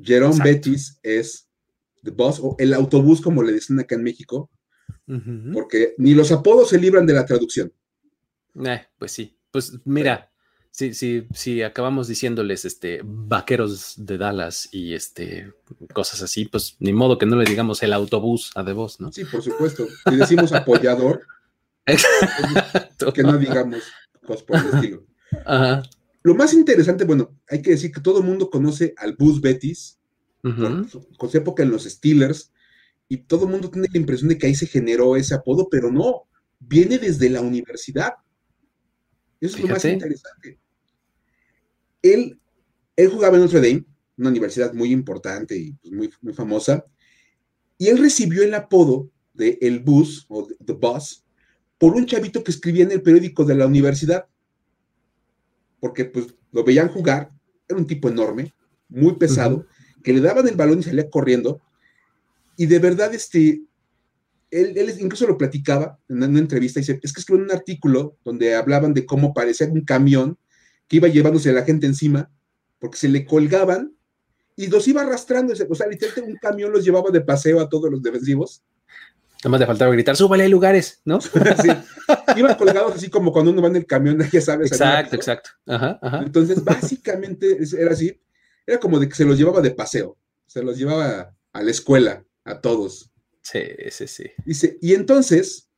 Jerome 0.00 0.38
Betis 0.42 1.00
es 1.02 1.48
The 2.04 2.12
Bus, 2.12 2.38
o 2.40 2.54
el 2.58 2.74
autobús, 2.74 3.20
como 3.20 3.42
le 3.42 3.52
dicen 3.52 3.80
acá 3.80 3.96
en 3.96 4.04
México, 4.04 4.50
porque 5.52 5.94
ni 5.98 6.14
los 6.14 6.30
apodos 6.30 6.68
se 6.68 6.78
libran 6.78 7.06
de 7.06 7.14
la 7.14 7.26
traducción. 7.26 7.72
Eh, 8.64 8.86
pues 8.98 9.12
sí, 9.12 9.36
pues 9.50 9.78
mira, 9.84 10.29
si, 10.70 10.94
sí, 10.94 11.26
sí, 11.34 11.62
acabamos 11.62 12.08
diciéndoles 12.08 12.64
este 12.64 13.00
vaqueros 13.04 13.94
de 13.96 14.18
Dallas 14.18 14.68
y 14.72 14.94
este 14.94 15.52
cosas 15.92 16.22
así, 16.22 16.44
pues 16.46 16.76
ni 16.78 16.92
modo 16.92 17.18
que 17.18 17.26
no 17.26 17.36
le 17.36 17.44
digamos 17.44 17.82
el 17.82 17.92
autobús 17.92 18.52
a 18.54 18.64
The 18.64 18.72
Boss, 18.72 19.00
¿no? 19.00 19.12
Sí, 19.12 19.24
por 19.24 19.42
supuesto. 19.42 19.86
Si 20.08 20.16
decimos 20.16 20.52
apoyador, 20.52 21.22
que 23.14 23.22
no 23.22 23.36
digamos 23.36 23.82
cosas 24.24 24.42
por 24.44 24.58
el 24.58 24.74
estilo. 24.74 25.06
Lo 26.22 26.34
más 26.34 26.52
interesante, 26.52 27.04
bueno, 27.04 27.34
hay 27.48 27.62
que 27.62 27.70
decir 27.70 27.92
que 27.92 28.00
todo 28.00 28.18
el 28.18 28.24
mundo 28.24 28.50
conoce 28.50 28.94
al 28.98 29.16
Bus 29.16 29.40
Betis, 29.40 29.98
con 30.42 30.88
su 30.88 31.36
época 31.36 31.62
en 31.62 31.70
los 31.70 31.84
Steelers, 31.84 32.52
y 33.08 33.18
todo 33.18 33.46
el 33.46 33.50
mundo 33.50 33.70
tiene 33.70 33.88
la 33.92 33.98
impresión 33.98 34.28
de 34.28 34.38
que 34.38 34.46
ahí 34.46 34.54
se 34.54 34.66
generó 34.66 35.16
ese 35.16 35.34
apodo, 35.34 35.68
pero 35.70 35.90
no, 35.90 36.28
viene 36.60 36.98
desde 36.98 37.28
la 37.30 37.40
universidad. 37.40 38.12
Eso 39.40 39.56
es 39.56 39.62
lo 39.62 39.68
más 39.68 39.84
interesante. 39.84 40.58
Él, 42.02 42.38
él 42.96 43.08
jugaba 43.08 43.36
en 43.36 43.42
Notre 43.42 43.60
Dame, 43.60 43.84
una 44.16 44.30
universidad 44.30 44.72
muy 44.74 44.92
importante 44.92 45.56
y 45.56 45.72
pues, 45.72 45.92
muy, 45.92 46.10
muy 46.20 46.34
famosa, 46.34 46.84
y 47.78 47.88
él 47.88 47.98
recibió 47.98 48.42
el 48.42 48.54
apodo 48.54 49.10
de 49.32 49.58
El 49.62 49.80
Bus 49.80 50.26
o 50.28 50.46
The 50.64 50.74
Bus 50.74 51.24
por 51.78 51.94
un 51.94 52.04
chavito 52.04 52.44
que 52.44 52.50
escribía 52.50 52.84
en 52.84 52.92
el 52.92 53.02
periódico 53.02 53.44
de 53.44 53.54
la 53.54 53.66
universidad, 53.66 54.26
porque 55.80 56.04
pues 56.04 56.34
lo 56.52 56.62
veían 56.62 56.88
jugar, 56.88 57.30
era 57.66 57.78
un 57.78 57.86
tipo 57.86 58.10
enorme, 58.10 58.52
muy 58.90 59.16
pesado, 59.16 59.66
que 60.04 60.12
le 60.12 60.20
daban 60.20 60.46
el 60.46 60.56
balón 60.56 60.80
y 60.80 60.82
salía 60.82 61.08
corriendo, 61.08 61.62
y 62.58 62.66
de 62.66 62.78
verdad 62.78 63.14
este, 63.14 63.62
él, 64.50 64.96
incluso 64.98 65.26
lo 65.26 65.38
platicaba 65.38 65.98
en 66.08 66.22
una 66.22 66.38
entrevista, 66.38 66.80
y 66.80 66.82
dice, 66.82 66.98
es 67.02 67.12
que 67.12 67.20
escribió 67.20 67.44
un 67.44 67.52
artículo 67.52 68.16
donde 68.24 68.54
hablaban 68.54 68.94
de 68.94 69.06
cómo 69.06 69.32
parecía 69.32 69.68
un 69.68 69.84
camión 69.84 70.38
que 70.88 70.96
iba 70.96 71.08
llevándose 71.08 71.50
a 71.50 71.54
la 71.54 71.62
gente 71.62 71.86
encima, 71.86 72.30
porque 72.78 72.98
se 72.98 73.08
le 73.08 73.24
colgaban 73.24 73.94
y 74.56 74.66
los 74.66 74.86
iba 74.88 75.02
arrastrando, 75.02 75.52
o 75.52 75.74
sea, 75.74 75.86
literalmente 75.86 76.32
un 76.32 76.36
camión 76.36 76.72
los 76.72 76.84
llevaba 76.84 77.10
de 77.10 77.20
paseo 77.20 77.60
a 77.60 77.68
todos 77.68 77.90
los 77.90 78.02
defensivos. 78.02 78.62
Nada 79.38 79.52
más 79.52 79.60
le 79.60 79.66
faltaba 79.66 79.92
gritar, 79.92 80.16
súbale, 80.16 80.44
hay 80.44 80.50
lugares, 80.50 81.00
¿no? 81.04 81.20
sí. 81.22 81.70
Iban 82.36 82.56
colgados 82.56 82.94
así 82.94 83.08
como 83.08 83.32
cuando 83.32 83.52
uno 83.52 83.62
va 83.62 83.68
en 83.68 83.76
el 83.76 83.86
camión, 83.86 84.18
ya 84.32 84.40
sabes. 84.40 84.70
Exacto, 84.70 85.16
exacto. 85.16 85.50
Ajá, 85.66 85.98
ajá. 86.02 86.18
Entonces, 86.18 86.62
básicamente 86.62 87.58
era 87.78 87.92
así. 87.92 88.20
Era 88.66 88.78
como 88.78 88.98
de 88.98 89.08
que 89.08 89.14
se 89.14 89.24
los 89.24 89.38
llevaba 89.38 89.62
de 89.62 89.70
paseo. 89.70 90.18
Se 90.46 90.62
los 90.62 90.76
llevaba 90.76 91.34
a 91.52 91.62
la 91.62 91.70
escuela, 91.70 92.24
a 92.44 92.60
todos. 92.60 93.09
Sí, 93.42 93.60
sí, 93.90 94.06
sí. 94.06 94.24
Dice, 94.44 94.78
y 94.80 94.94
entonces, 94.94 95.70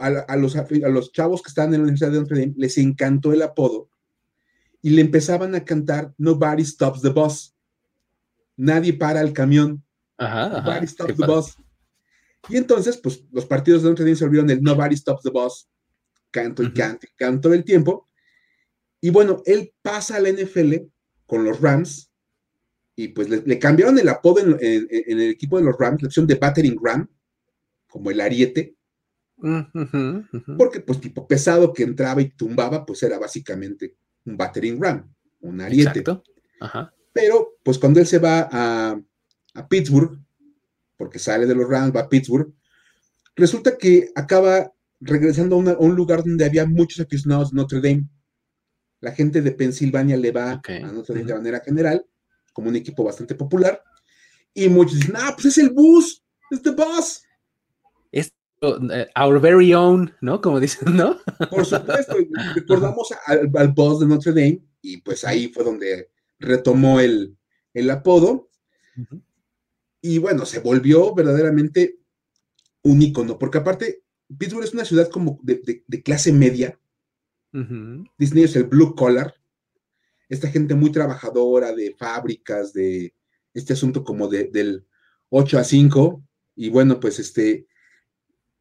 a, 0.00 0.36
los, 0.36 0.56
a 0.56 0.66
los 0.88 1.12
chavos 1.12 1.42
que 1.42 1.48
estaban 1.48 1.74
en 1.74 1.80
la 1.80 1.84
Universidad 1.84 2.12
de 2.12 2.20
Notre 2.20 2.40
Dame 2.40 2.54
les 2.56 2.78
encantó 2.78 3.32
el 3.32 3.42
apodo 3.42 3.90
y 4.82 4.90
le 4.90 5.02
empezaban 5.02 5.54
a 5.54 5.64
cantar 5.64 6.14
Nobody 6.18 6.64
Stops 6.64 7.02
the 7.02 7.08
Bus. 7.08 7.54
Nadie 8.56 8.92
para 8.92 9.20
el 9.20 9.32
camión. 9.32 9.84
Ajá, 10.16 10.48
Nobody 10.48 10.86
Stops 10.86 11.16
the 11.16 11.26
Bus. 11.26 11.56
Y 12.48 12.56
entonces, 12.56 12.96
pues 12.96 13.24
los 13.32 13.44
partidos 13.44 13.82
de 13.82 13.88
Notre 13.88 14.04
Dame 14.04 14.16
se 14.16 14.24
olvidaron 14.24 14.48
del 14.48 14.62
Nobody 14.62 14.96
Stops 14.96 15.22
the 15.22 15.30
Bus. 15.30 15.68
Canto 16.30 16.62
y 16.62 16.72
canto 16.72 17.06
y 17.06 17.16
canto 17.16 17.52
el 17.52 17.64
tiempo. 17.64 18.08
Y 19.00 19.10
bueno, 19.10 19.42
él 19.46 19.72
pasa 19.82 20.16
a 20.16 20.20
la 20.20 20.30
NFL 20.30 20.74
con 21.26 21.44
los 21.44 21.60
Rams 21.60 22.07
y 23.00 23.06
pues 23.06 23.28
le, 23.28 23.58
cambiaron 23.60 23.96
el 23.96 24.08
apodo 24.08 24.40
en, 24.40 24.58
el 24.90 25.20
equipo 25.30 25.56
de 25.56 25.62
los 25.62 25.78
Rams, 25.78 26.02
la 26.02 26.08
opción 26.08 26.26
de 26.26 26.34
Battering 26.34 26.76
Ram, 26.82 27.08
como 27.86 28.10
el 28.10 28.20
ariete. 28.20 28.74
Porque 30.56 30.80
pues 30.80 31.00
tipo 31.00 31.28
pesado 31.28 31.72
que 31.72 31.84
entraba 31.84 32.20
y 32.20 32.30
tumbaba, 32.30 32.84
pues 32.84 33.00
era 33.04 33.16
básicamente 33.16 33.94
un 34.24 34.36
battering 34.36 34.82
ram, 34.82 35.14
un 35.42 35.60
ariete. 35.60 36.02
Pero 37.12 37.58
pues 37.62 37.78
cuando 37.78 38.00
él 38.00 38.06
se 38.08 38.18
va 38.18 38.48
a, 38.50 39.00
a 39.54 39.68
Pittsburgh, 39.68 40.18
porque 40.96 41.20
sale 41.20 41.46
de 41.46 41.54
los 41.54 41.68
Rams, 41.68 41.94
va 41.94 42.00
a 42.00 42.08
Pittsburgh, 42.08 42.52
resulta 43.36 43.78
que 43.78 44.10
acaba 44.16 44.72
regresando 44.98 45.54
a, 45.54 45.78
un 45.78 45.94
lugar 45.94 46.24
donde 46.24 46.44
había 46.44 46.66
muchos 46.66 46.98
aficionados 46.98 47.52
de 47.52 47.58
Notre 47.58 47.80
Dame. 47.80 48.08
La 48.98 49.12
gente 49.12 49.40
de 49.40 49.52
Pensilvania 49.52 50.16
le 50.16 50.32
va 50.32 50.60
a 50.66 50.92
Notre 50.92 51.14
Dame 51.14 51.26
de 51.26 51.34
manera 51.34 51.60
general, 51.60 52.04
como 52.58 52.70
un 52.70 52.76
equipo 52.76 53.04
bastante 53.04 53.36
popular, 53.36 53.80
y 54.52 54.68
muchos 54.68 54.98
dicen, 54.98 55.14
ah, 55.16 55.30
pues 55.32 55.46
es 55.46 55.58
el 55.58 55.70
bus, 55.70 56.24
es 56.50 56.60
the 56.60 56.72
bus. 56.72 57.22
Es 58.10 58.32
eh, 58.62 59.06
our 59.14 59.40
very 59.40 59.72
own, 59.72 60.12
¿no? 60.20 60.40
Como 60.40 60.58
dicen, 60.58 60.96
¿no? 60.96 61.16
Por 61.50 61.64
supuesto, 61.64 62.16
recordamos 62.56 63.14
al, 63.26 63.48
al 63.54 63.68
boss 63.68 64.00
de 64.00 64.06
Notre 64.06 64.32
Dame, 64.32 64.60
y 64.82 64.96
pues 64.96 65.24
ahí 65.24 65.52
fue 65.54 65.62
donde 65.62 66.10
retomó 66.40 66.98
el, 66.98 67.36
el 67.72 67.90
apodo. 67.90 68.50
Y 70.00 70.18
bueno, 70.18 70.44
se 70.44 70.58
volvió 70.58 71.14
verdaderamente 71.14 72.00
un 72.82 73.00
icono, 73.00 73.38
porque 73.38 73.58
aparte, 73.58 74.02
Pittsburgh 74.36 74.64
es 74.64 74.74
una 74.74 74.84
ciudad 74.84 75.08
como 75.10 75.38
de, 75.44 75.84
clase 76.02 76.32
media. 76.32 76.76
Disney 78.18 78.42
es 78.42 78.56
el 78.56 78.64
blue 78.64 78.96
collar. 78.96 79.37
Esta 80.28 80.48
gente 80.48 80.74
muy 80.74 80.92
trabajadora 80.92 81.74
de 81.74 81.94
fábricas, 81.98 82.72
de 82.72 83.14
este 83.54 83.72
asunto 83.72 84.04
como 84.04 84.28
de, 84.28 84.44
del 84.44 84.86
8 85.30 85.58
a 85.58 85.64
5. 85.64 86.22
Y 86.56 86.70
bueno, 86.70 87.00
pues 87.00 87.18
este, 87.18 87.66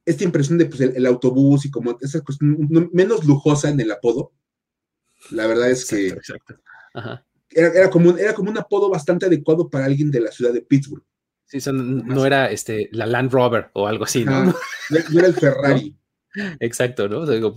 esta 0.06 0.24
impresión 0.24 0.58
de 0.58 0.66
pues, 0.66 0.82
el, 0.82 1.06
autobús 1.06 1.66
y 1.66 1.72
como 1.72 1.98
esa 2.02 2.22
cuestión 2.22 2.58
menos 2.94 3.26
lujosa 3.26 3.70
en 3.70 3.80
el 3.80 3.92
apodo. 3.92 4.32
La 5.32 5.48
verdad 5.48 5.70
es 5.70 5.86
que 5.86 6.08
exacto. 6.08 6.56
Era, 7.50 7.90
como, 7.90 8.18
era 8.18 8.34
como 8.34 8.52
un 8.52 8.58
apodo 8.58 8.90
bastante 8.90 9.26
adecuado 9.26 9.70
para 9.70 9.86
alguien 9.86 10.12
de 10.12 10.22
la 10.22 10.32
ciudad 10.32 10.54
de 10.54 10.62
Pittsburgh. 10.62 11.04
Sí, 11.46 11.60
no 11.72 12.26
era 12.26 12.52
este, 12.52 12.90
la 12.92 13.06
Land 13.06 13.32
Rover 13.32 13.70
o 13.74 13.88
algo 13.88 14.04
así, 14.04 14.26
¿no? 14.26 14.46
no 14.46 14.54
era 15.18 15.28
el 15.28 15.34
Ferrari. 15.34 15.98
Exacto, 16.60 17.08
¿no? 17.08 17.26
Digo, 17.26 17.56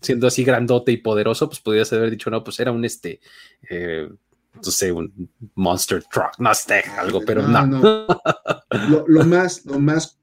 siendo 0.00 0.26
así 0.26 0.44
grandote 0.44 0.92
y 0.92 0.98
poderoso, 0.98 1.48
pues 1.48 1.60
podrías 1.60 1.92
haber 1.92 2.10
dicho, 2.10 2.30
no, 2.30 2.42
pues 2.42 2.58
era 2.60 2.72
un 2.72 2.84
este, 2.84 3.20
eh, 3.68 4.08
no 4.54 4.62
sé, 4.62 4.92
un 4.92 5.30
monster 5.54 6.02
truck, 6.04 6.38
no 6.38 6.54
sé, 6.54 6.82
algo, 6.98 7.20
pero 7.20 7.46
no. 7.46 8.06
Lo, 9.06 9.24
más, 9.24 9.64
lo 9.64 9.78
más 9.78 10.18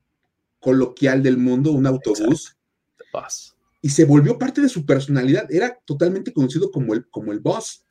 coloquial 0.59 1.21
del 1.23 1.37
mundo, 1.37 1.71
un 1.71 1.85
autobús. 1.85 2.57
Y 3.81 3.89
se 3.89 4.05
volvió 4.05 4.37
parte 4.37 4.61
de 4.61 4.69
su 4.69 4.85
personalidad. 4.85 5.51
Era 5.51 5.77
totalmente 5.85 6.31
conocido 6.31 6.71
como 6.71 6.93
el, 6.93 7.07
como 7.09 7.31
el 7.31 7.39
boss. 7.39 7.85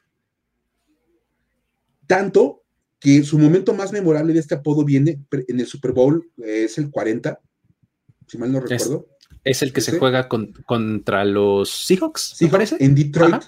Tanto 2.07 2.63
que 2.99 3.23
su 3.25 3.39
momento 3.39 3.75
más 3.75 3.93
memorable 3.93 4.33
de 4.33 4.41
este 4.41 4.55
apodo 4.55 4.85
viene 4.85 5.21
en 5.31 5.61
el 5.61 5.67
Super 5.67 5.93
Bowl, 5.93 6.31
es 6.39 6.79
el 6.79 6.91
40, 6.91 7.41
si 8.27 8.39
mal 8.39 8.53
no 8.53 8.61
recuerdo. 8.61 9.09
Es, 9.45 9.63
el 9.63 9.73
que 9.73 9.81
se 9.81 9.99
juega 9.99 10.29
contra 10.29 11.25
los 11.25 11.71
Seahawks, 11.71 12.37
¿me 12.41 12.49
parece? 12.49 12.77
En 12.79 12.95
Detroit. 12.95 13.43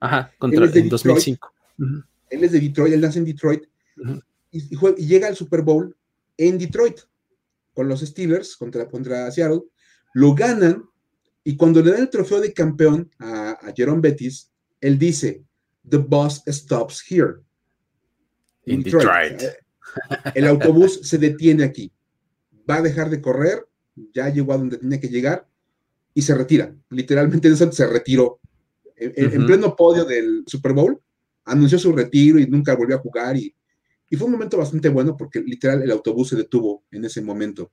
Ajá, 0.00 0.32
contra 0.38 0.66
en 0.66 0.88
2005. 0.88 1.52
Él 2.30 2.44
es 2.44 2.52
de 2.52 2.60
Detroit, 2.60 2.94
él 2.94 3.00
nace 3.00 3.18
en 3.18 3.24
Detroit 3.24 3.64
y, 4.50 5.06
llega 5.06 5.28
al 5.28 5.36
Super 5.36 5.62
Bowl 5.62 5.96
en 6.36 6.58
Detroit 6.58 7.00
con 7.72 7.88
los 7.88 8.00
Steelers 8.00 8.56
contra, 8.56 8.86
contra 8.88 9.30
Seattle, 9.30 9.62
lo 10.14 10.34
ganan 10.34 10.84
y 11.44 11.56
cuando 11.56 11.82
le 11.82 11.92
dan 11.92 12.00
el 12.02 12.10
trofeo 12.10 12.40
de 12.40 12.52
campeón 12.52 13.10
a, 13.18 13.52
a 13.52 13.72
Jerome 13.74 14.00
Bettis, 14.00 14.50
él 14.80 14.98
dice, 14.98 15.42
The 15.88 15.98
boss 15.98 16.42
stops 16.46 17.02
here. 17.08 17.40
Detroit. 18.64 19.42
El 20.34 20.46
autobús 20.46 21.00
se 21.02 21.18
detiene 21.18 21.64
aquí. 21.64 21.92
Va 22.68 22.76
a 22.76 22.82
dejar 22.82 23.10
de 23.10 23.20
correr, 23.20 23.66
ya 24.12 24.28
llegó 24.28 24.52
a 24.52 24.58
donde 24.58 24.78
tenía 24.78 25.00
que 25.00 25.08
llegar 25.08 25.46
y 26.14 26.22
se 26.22 26.34
retira. 26.34 26.74
Literalmente 26.90 27.48
en 27.48 27.72
se 27.72 27.86
retiró. 27.86 28.38
En, 28.96 29.46
pleno 29.46 29.74
podio 29.74 30.04
del 30.04 30.44
Super 30.46 30.72
Bowl, 30.72 31.00
anunció 31.44 31.78
su 31.78 31.92
retiro 31.92 32.38
y 32.38 32.46
nunca 32.46 32.76
volvió 32.76 32.96
a 32.96 33.00
jugar. 33.00 33.36
Y, 33.36 33.54
fue 34.16 34.26
un 34.26 34.32
momento 34.32 34.58
bastante 34.58 34.90
bueno 34.90 35.16
porque 35.16 35.40
literal 35.40 35.82
el 35.82 35.90
autobús 35.90 36.28
se 36.28 36.36
detuvo 36.36 36.84
en 36.90 37.06
ese 37.06 37.22
momento. 37.22 37.72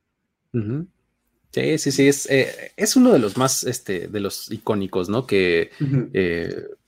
Sí, 1.52 1.78
sí, 1.78 1.92
sí, 1.92 2.08
es, 2.08 2.30
eh, 2.30 2.72
es 2.78 2.96
uno 2.96 3.12
de 3.12 3.20
los 3.20 3.36
más, 3.36 3.66
este, 3.66 4.08
de 4.08 4.20
los 4.22 4.50
icónicos, 4.50 5.10
¿no? 5.10 5.28
Que 5.28 5.70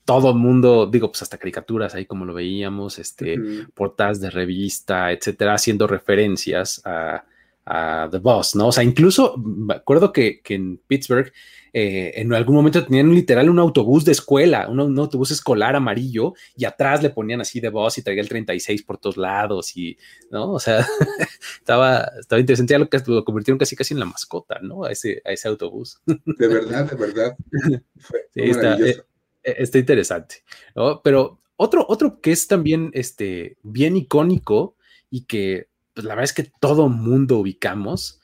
todo 0.04 0.30
el 0.30 0.36
mundo, 0.36 0.86
digo, 0.86 1.10
pues 1.10 1.22
hasta 1.22 1.38
caricaturas 1.38 1.94
ahí 1.94 2.06
como 2.06 2.24
lo 2.24 2.34
veíamos, 2.34 2.98
este, 2.98 3.38
portadas 3.74 4.20
de 4.20 4.30
revista, 4.30 5.12
etcétera, 5.12 5.54
haciendo 5.54 5.86
referencias 5.86 6.80
a, 6.84 7.24
The 7.64 8.18
Boss, 8.18 8.56
¿no? 8.56 8.68
O 8.68 8.72
sea, 8.72 8.82
incluso 8.82 9.36
me 9.38 9.74
acuerdo 9.74 10.12
que, 10.12 10.40
en 10.48 10.78
Pittsburgh 10.78 11.32
eh, 11.72 12.12
en 12.16 12.34
algún 12.34 12.56
momento 12.56 12.84
tenían 12.84 13.14
literal 13.14 13.48
un 13.48 13.58
autobús 13.58 14.04
de 14.04 14.12
escuela, 14.12 14.68
un, 14.68 14.98
autobús 14.98 15.30
escolar 15.30 15.74
amarillo 15.74 16.34
y 16.56 16.64
atrás 16.64 17.02
le 17.02 17.10
ponían 17.10 17.40
así 17.40 17.60
The 17.60 17.70
Boss 17.70 17.98
y 17.98 18.02
traía 18.02 18.20
el 18.20 18.28
36 18.28 18.82
por 18.82 18.98
todos 18.98 19.16
lados 19.16 19.76
y, 19.76 19.96
¿no? 20.30 20.52
O 20.52 20.58
sea, 20.58 20.84
estaba, 21.58 22.10
estaba 22.18 22.40
interesante, 22.40 22.72
ya 22.72 22.78
lo 22.78 22.88
que 22.88 23.00
lo 23.06 23.24
convirtieron 23.24 23.58
casi 23.58 23.76
casi 23.76 23.94
en 23.94 24.00
la 24.00 24.06
mascota, 24.06 24.58
¿no? 24.60 24.84
A 24.84 24.90
ese, 24.90 25.22
a 25.24 25.32
ese 25.32 25.48
autobús. 25.48 26.00
De 26.06 26.48
verdad, 26.48 26.90
de 26.90 26.96
verdad. 26.96 27.36
Fue, 27.98 28.28
sí, 28.34 28.40
está, 28.42 28.76
e-, 28.76 29.04
está 29.42 29.78
interesante. 29.78 30.42
Pero 31.04 31.40
otro, 31.56 31.86
otro 31.88 32.20
que 32.20 32.32
es 32.32 32.48
también 32.48 32.90
este, 32.92 33.56
bien 33.62 33.96
icónico 33.96 34.76
y 35.10 35.24
que 35.24 35.68
pues, 35.94 36.04
la 36.04 36.14
verdad 36.14 36.24
es 36.24 36.32
que 36.32 36.50
todo 36.60 36.88
mundo 36.88 37.38
ubicamos 37.38 38.20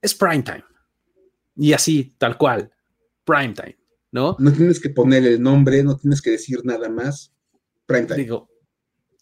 es 0.00 0.14
Primetime. 0.14 0.64
Y 1.56 1.72
así, 1.72 2.14
tal 2.18 2.36
cual, 2.36 2.70
Primetime, 3.24 3.78
¿no? 4.10 4.36
No 4.38 4.52
tienes 4.52 4.80
que 4.80 4.90
poner 4.90 5.24
el 5.24 5.42
nombre, 5.42 5.82
no 5.82 5.96
tienes 5.96 6.20
que 6.20 6.30
decir 6.30 6.60
nada 6.64 6.88
más. 6.88 7.32
Primetime. 7.86 8.16
Digo, 8.16 8.48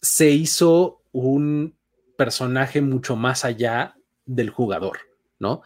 se 0.01 0.29
hizo 0.29 1.03
un 1.11 1.75
personaje 2.17 2.81
mucho 2.81 3.15
más 3.15 3.45
allá 3.45 3.95
del 4.25 4.49
jugador, 4.49 4.97
¿no? 5.39 5.61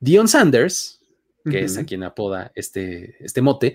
Dion 0.00 0.28
Sanders, 0.28 1.00
que 1.48 1.64
es 1.64 1.76
a 1.76 1.84
quien 1.84 2.04
apoda 2.04 2.52
este, 2.54 3.16
este 3.24 3.40
mote, 3.40 3.74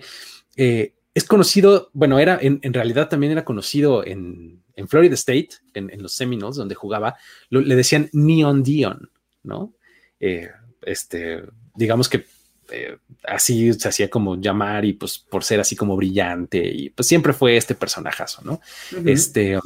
eh, 0.56 0.94
es 1.14 1.24
conocido, 1.24 1.90
bueno, 1.92 2.18
era 2.18 2.38
en, 2.40 2.60
realidad 2.72 3.08
también 3.08 3.32
era 3.32 3.44
conocido 3.44 4.06
en, 4.06 4.62
Florida 4.86 5.14
State, 5.14 5.48
en, 5.74 6.02
los 6.02 6.12
Seminoles, 6.12 6.56
donde 6.56 6.74
jugaba, 6.74 7.16
le 7.50 7.74
decían 7.74 8.08
Neon 8.12 8.62
Dion, 8.62 9.10
¿no? 9.42 9.72
Eh, 10.20 10.50
este, 10.82 11.42
digamos 11.74 12.08
que 12.08 12.26
eh, 12.70 12.98
así 13.24 13.72
se 13.72 13.88
hacía 13.88 14.10
como 14.10 14.36
llamar 14.36 14.84
y 14.84 14.92
pues 14.92 15.18
por 15.18 15.42
ser 15.42 15.60
así 15.60 15.74
como 15.74 15.96
brillante 15.96 16.58
y 16.58 16.90
pues 16.90 17.08
siempre 17.08 17.32
fue 17.32 17.56
este 17.56 17.74
personajazo, 17.74 18.42
¿no? 18.44 18.60
Este, 19.06 19.58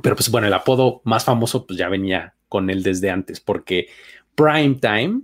pero 0.00 0.14
pues 0.14 0.30
bueno, 0.30 0.46
el 0.46 0.54
apodo 0.54 1.00
más 1.04 1.24
famoso 1.24 1.66
pues 1.66 1.78
ya 1.78 1.88
venía 1.88 2.34
con 2.48 2.70
él 2.70 2.82
desde 2.82 3.10
antes 3.10 3.40
porque 3.40 3.88
Prime 4.34 4.76
Time 4.76 5.22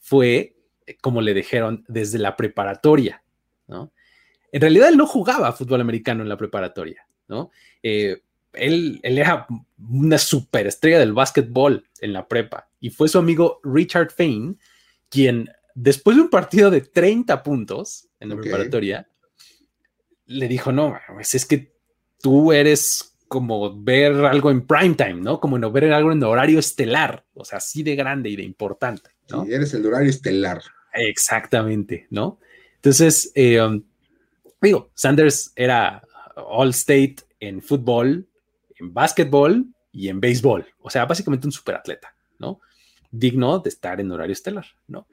fue 0.00 0.56
como 1.00 1.20
le 1.20 1.34
dijeron 1.34 1.84
desde 1.88 2.18
la 2.18 2.36
preparatoria, 2.36 3.22
¿no? 3.66 3.92
En 4.52 4.60
realidad 4.60 4.88
él 4.88 4.96
no 4.96 5.06
jugaba 5.06 5.52
fútbol 5.52 5.80
americano 5.80 6.22
en 6.22 6.28
la 6.28 6.36
preparatoria, 6.36 7.06
¿no? 7.28 7.50
Eh, 7.82 8.22
él, 8.56 9.00
era 9.02 9.46
una 9.78 10.18
superestrella 10.18 10.98
del 10.98 11.12
básquetbol 11.12 11.84
en 12.00 12.12
la 12.12 12.26
prepa 12.26 12.68
y 12.80 12.90
fue 12.90 13.08
su 13.08 13.18
amigo 13.18 13.60
Richard 13.62 14.10
Fain 14.10 14.58
quien 15.08 15.48
después 15.74 16.16
de 16.16 16.22
un 16.22 16.30
partido 16.30 16.70
de 16.70 16.80
30 16.80 17.42
puntos 17.42 18.08
en 18.18 18.30
la 18.30 18.36
preparatoria, 18.36 19.08
le 20.26 20.48
dijo, 20.48 20.72
no, 20.72 20.98
pues 21.14 21.34
es 21.34 21.46
que 21.46 21.72
tú 22.20 22.52
eres 22.52 23.16
como 23.28 23.82
ver 23.82 24.12
algo 24.24 24.50
en 24.50 24.66
prime 24.66 24.94
time, 24.94 25.20
¿no? 25.20 25.38
Como 25.38 25.58
no 25.58 25.70
ver 25.70 25.92
algo 25.92 26.12
en 26.12 26.22
horario 26.22 26.58
estelar, 26.58 27.24
o 27.34 27.44
sea, 27.44 27.58
así 27.58 27.82
de 27.82 27.94
grande 27.94 28.30
y 28.30 28.36
de 28.36 28.42
importante, 28.42 29.10
¿no? 29.30 29.44
Sí, 29.44 29.52
eres 29.52 29.74
el 29.74 29.86
horario 29.86 30.10
estelar. 30.10 30.62
Exactamente, 30.94 32.06
¿no? 32.10 32.40
Entonces, 32.76 33.30
eh, 33.34 33.60
um, 33.60 33.82
digo, 34.60 34.90
Sanders 34.94 35.52
era 35.56 36.02
All 36.36 36.70
State 36.70 37.16
en 37.38 37.60
fútbol, 37.60 38.26
en 38.78 38.92
básquetbol 38.92 39.66
y 39.92 40.08
en 40.08 40.20
béisbol, 40.20 40.66
o 40.80 40.90
sea, 40.90 41.06
básicamente 41.06 41.46
un 41.46 41.52
superatleta, 41.52 42.14
¿no? 42.38 42.60
digno 43.10 43.58
de 43.60 43.68
estar 43.68 44.00
en 44.00 44.10
horario 44.10 44.32
estelar, 44.32 44.66
¿no? 44.88 45.06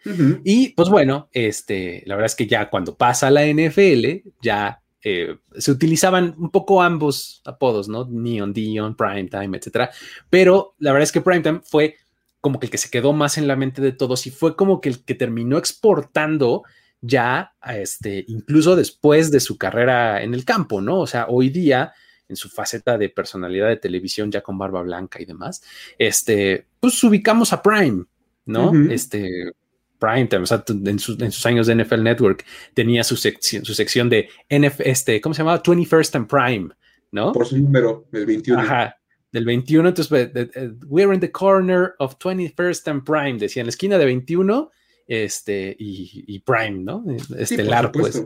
Y 0.44 0.70
pues 0.70 0.90
bueno, 0.90 1.30
este, 1.32 2.04
la 2.06 2.16
verdad 2.16 2.26
es 2.28 2.36
que 2.36 2.48
ya 2.48 2.70
cuando 2.70 2.96
pasa 2.96 3.32
la 3.32 3.46
NFL, 3.46 4.30
ya 4.42 4.82
eh, 5.02 5.38
se 5.58 5.72
utilizaban 5.72 6.36
un 6.38 6.50
poco 6.50 6.82
ambos 6.82 7.42
apodos, 7.46 7.88
¿no? 7.88 8.08
Neon, 8.10 8.54
Dion, 8.54 8.96
Primetime, 8.96 9.58
etcétera. 9.58 9.92
Pero 10.30 10.76
la 10.80 10.92
verdad 10.92 11.04
es 11.04 11.12
que 11.12 11.22
Primetime 11.22 11.62
fue 11.64 11.98
como 12.42 12.60
que 12.60 12.68
el 12.68 12.72
que 12.72 12.78
se 12.78 12.90
quedó 12.90 13.14
más 13.14 13.38
en 13.38 13.48
la 13.48 13.56
mente 13.56 13.82
de 13.82 13.94
todos 13.94 14.26
y 14.28 14.32
fue 14.32 14.56
como 14.56 14.82
que 14.82 14.90
el 14.90 15.04
que 15.04 15.16
terminó 15.16 15.58
exportando 15.58 16.64
ya, 17.02 17.54
este, 17.68 18.24
incluso 18.28 18.76
después 18.76 19.30
de 19.32 19.42
su 19.42 19.58
carrera 19.58 20.24
en 20.24 20.34
el 20.34 20.46
campo, 20.46 20.80
¿no? 20.82 21.00
O 21.00 21.08
sea, 21.08 21.28
hoy 21.28 21.50
día, 21.50 21.94
en 22.34 22.36
su 22.36 22.50
faceta 22.50 22.98
de 22.98 23.10
personalidad 23.10 23.70
de 23.70 23.78
televisión, 23.78 24.32
ya 24.32 24.42
con 24.42 24.58
barba 24.58 24.82
blanca 24.82 25.22
y 25.22 25.26
demás, 25.26 25.64
este, 25.98 26.66
pues 26.80 27.02
ubicamos 27.04 27.54
a 27.54 27.62
Prime, 27.62 28.06
¿no? 28.46 28.72
Este, 28.90 29.54
Prime 30.00 30.28
o 30.42 30.46
sea, 30.46 30.64
en, 30.68 31.00
sus 31.00 31.46
años 31.46 31.68
de 31.68 31.76
NFL 31.76 32.04
Network, 32.04 32.44
tenía 32.74 33.04
su 33.04 33.16
sección, 33.16 33.64
su 33.64 33.74
sección 33.74 34.10
de 34.10 34.30
NFL, 34.50 34.82
este, 34.84 35.22
¿cómo 35.22 35.34
se 35.34 35.42
llamaba? 35.42 35.62
21st 35.62 36.16
and 36.16 36.28
Prime, 36.28 36.70
¿no? 37.12 37.32
Por 37.32 37.46
su 37.46 37.58
número, 37.58 38.08
el 38.12 38.26
21. 38.26 38.60
Ajá, 38.60 38.98
del 39.32 39.46
21, 39.46 39.90
entonces, 39.90 40.10
pues, 40.10 40.50
we're 40.88 41.14
in 41.14 41.20
the 41.20 41.32
corner 41.32 41.94
of 42.00 42.18
21st 42.18 42.88
and 42.92 43.04
Prime, 43.04 43.38
decía, 43.38 43.62
en 43.62 43.68
la 43.68 43.72
esquina 43.72 43.98
de 43.98 44.06
21, 44.06 44.72
este, 45.08 45.76
y, 45.78 46.40
Prime, 46.40 46.80
¿no? 46.80 47.06
Estelar, 47.38 47.92
pues. 47.92 48.26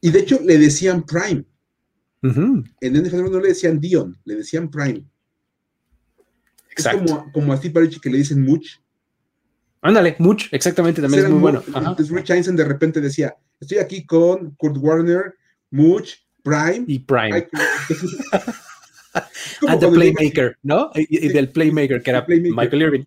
Y 0.00 0.10
de 0.10 0.20
hecho, 0.20 0.40
le 0.42 0.58
decían 0.58 1.04
Prime. 1.04 1.44
En 2.24 3.02
NFL 3.02 3.30
no 3.30 3.40
le 3.40 3.48
decían 3.48 3.78
Dion, 3.78 4.18
le 4.24 4.36
decían 4.36 4.70
Prime. 4.70 5.04
Exacto. 6.70 7.04
Es 7.04 7.10
como, 7.10 7.32
como 7.32 7.52
a 7.52 7.56
Steve 7.58 7.90
que 8.00 8.10
le 8.10 8.18
dicen 8.18 8.42
Much, 8.42 8.78
Ándale, 9.84 10.16
mucho, 10.18 10.48
exactamente, 10.50 11.02
también 11.02 11.24
es 11.24 11.30
muy 11.30 11.40
bueno. 11.40 11.62
Entonces 11.66 12.08
Rich 12.08 12.30
Eisen 12.30 12.56
de 12.56 12.64
repente 12.64 13.02
decía, 13.02 13.36
estoy 13.60 13.76
aquí 13.76 14.06
con 14.06 14.52
Kurt 14.52 14.78
Warner, 14.78 15.34
Much, 15.70 16.14
Prime. 16.42 16.84
Y 16.86 17.00
Prime. 17.00 17.48
And 19.68 19.80
the 19.80 19.88
Playmaker, 19.88 20.56
¿no? 20.62 20.90
Y, 20.94 21.28
del 21.28 21.50
Playmaker, 21.50 22.02
que 22.02 22.10
era 22.10 22.26
Michael 22.26 22.82
Irving. 22.82 23.04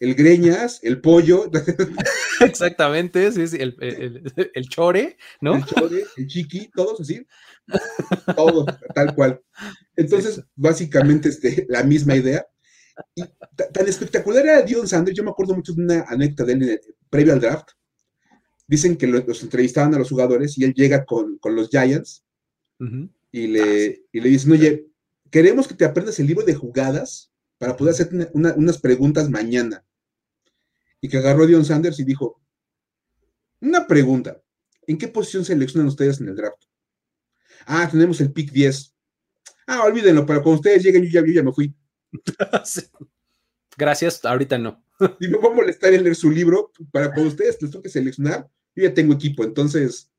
el 0.00 0.14
Greñas, 0.14 0.80
el 0.82 1.00
Pollo. 1.00 1.50
Exactamente, 2.40 3.30
sí, 3.32 3.46
sí, 3.46 3.56
el, 3.60 3.76
el, 3.80 4.50
el, 4.54 4.68
Chore, 4.68 5.16
¿no? 5.40 5.56
El 5.56 5.64
Chore, 5.64 6.04
el 6.16 6.26
Chiqui, 6.26 6.70
todos 6.74 7.00
así. 7.00 7.24
Todos, 8.34 8.66
tal 8.94 9.14
cual. 9.14 9.40
Entonces, 9.94 10.42
básicamente, 10.54 11.28
este, 11.28 11.66
la 11.68 11.82
misma 11.84 12.16
idea. 12.16 12.46
Y 13.14 13.22
tan 13.72 13.86
espectacular 13.86 14.44
era 14.44 14.62
Dion 14.62 14.88
Sanders, 14.88 15.16
yo 15.16 15.22
me 15.22 15.30
acuerdo 15.30 15.54
mucho 15.54 15.74
de 15.74 15.82
una 15.82 16.04
anécdota 16.08 16.44
de 16.44 16.52
él 16.52 16.80
previo 17.10 17.32
al 17.32 17.40
draft. 17.40 17.68
Dicen 18.66 18.96
que 18.96 19.06
los, 19.06 19.42
entrevistaban 19.42 19.94
a 19.94 19.98
los 19.98 20.08
jugadores 20.08 20.58
y 20.58 20.64
él 20.64 20.74
llega 20.74 21.04
con, 21.04 21.38
los 21.44 21.68
Giants 21.68 22.24
y, 23.30 23.46
le, 23.46 24.06
y 24.10 24.20
le 24.20 24.28
dicen, 24.28 24.52
oye, 24.52 24.86
queremos 25.30 25.68
que 25.68 25.74
te 25.74 25.84
aprendas 25.84 26.18
el 26.18 26.26
libro 26.26 26.44
de 26.44 26.54
jugadas 26.54 27.32
para 27.58 27.76
poder 27.76 27.94
hacer 27.94 28.30
unas 28.34 28.78
preguntas 28.78 29.30
mañana. 29.30 29.84
Y 31.00 31.08
que 31.08 31.18
agarró 31.18 31.44
a 31.44 31.46
Dion 31.46 31.64
Sanders 31.64 31.98
y 32.00 32.04
dijo, 32.04 32.40
una 33.60 33.86
pregunta, 33.86 34.42
¿en 34.86 34.98
qué 34.98 35.08
posición 35.08 35.44
seleccionan 35.44 35.88
ustedes 35.88 36.20
en 36.20 36.28
el 36.28 36.36
draft? 36.36 36.62
Ah, 37.66 37.88
tenemos 37.90 38.20
el 38.20 38.32
pick 38.32 38.50
10. 38.52 38.94
Ah, 39.66 39.84
olvídenlo, 39.84 40.24
pero 40.24 40.42
cuando 40.42 40.60
ustedes 40.60 40.82
lleguen, 40.82 41.04
yo 41.04 41.24
ya 41.24 41.42
me 41.42 41.52
fui. 41.52 41.74
Gracias, 43.76 44.24
ahorita 44.24 44.58
no. 44.58 44.82
Y 45.20 45.28
me 45.28 45.38
voy 45.38 45.52
a 45.52 45.54
molestar 45.54 45.92
en 45.92 46.02
leer 46.02 46.16
su 46.16 46.30
libro 46.30 46.72
para 46.90 47.12
cuando 47.12 47.30
ustedes 47.30 47.60
les 47.60 47.70
toque 47.70 47.88
seleccionar. 47.88 48.48
Yo 48.74 48.84
ya 48.84 48.94
tengo 48.94 49.14
equipo, 49.14 49.44
entonces, 49.44 50.10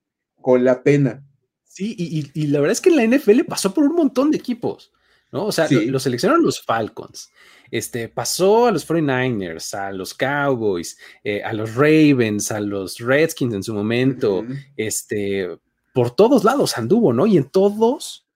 con 0.41 0.63
la 0.63 0.83
pena. 0.83 1.23
Sí, 1.63 1.95
y, 1.97 2.47
la 2.47 2.59
verdad 2.59 2.73
es 2.73 2.81
que 2.81 2.91
la 2.91 3.05
NFL 3.05 3.41
pasó 3.47 3.73
por 3.73 3.83
un 3.83 3.95
montón 3.95 4.31
de 4.31 4.37
equipos, 4.37 4.91
¿no? 5.31 5.45
O 5.45 5.51
sea, 5.51 5.67
lo, 5.69 5.99
seleccionaron 5.99 6.43
los 6.43 6.61
Falcons, 6.61 7.31
este, 7.71 8.07
pasó 8.09 8.67
a 8.67 8.71
los 8.71 8.87
49ers, 8.87 9.73
a 9.73 9.91
los 9.91 10.13
Cowboys, 10.13 10.97
eh, 11.23 11.43
a 11.43 11.53
los 11.53 11.75
Ravens, 11.75 12.51
a 12.51 12.59
los 12.59 12.99
Redskins 12.99 13.53
en 13.53 13.63
su 13.63 13.73
momento, 13.73 14.45
este, 14.75 15.49
por 15.93 16.11
todos 16.11 16.43
lados 16.43 16.77
anduvo, 16.77 17.13
¿no? 17.13 17.25
Y 17.25 17.37
en 17.37 17.49
todos 17.49 18.27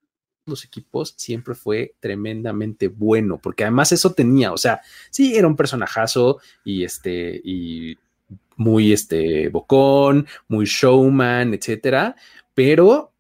los 0.46 0.66
equipos 0.66 1.14
siempre 1.18 1.56
fue 1.56 1.96
tremendamente 2.00 2.88
bueno, 2.88 3.40
porque 3.42 3.64
además 3.64 3.92
eso 3.92 4.14
tenía, 4.14 4.52
o 4.52 4.58
sea, 4.58 4.82
sí 5.10 5.36
era 5.36 5.48
un 5.48 5.56
personajazo 5.56 6.40
y 6.64 6.84
este, 6.84 7.40
y 7.44 7.98
muy 8.56 8.92
este, 8.92 9.50
bocón, 9.50 10.28
muy 10.48 10.66
showman, 10.66 11.54
etcétera, 11.54 12.16
pero 12.54 13.12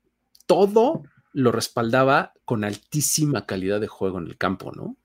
todo 0.46 1.04
lo 1.34 1.52
respaldaba 1.52 2.34
con 2.46 2.64
altísima 2.64 3.46
calidad 3.46 3.80
de 3.80 3.88
juego 3.88 4.20
en 4.20 4.28
el 4.28 4.38
campo, 4.38 4.72
¿no? 4.76 4.98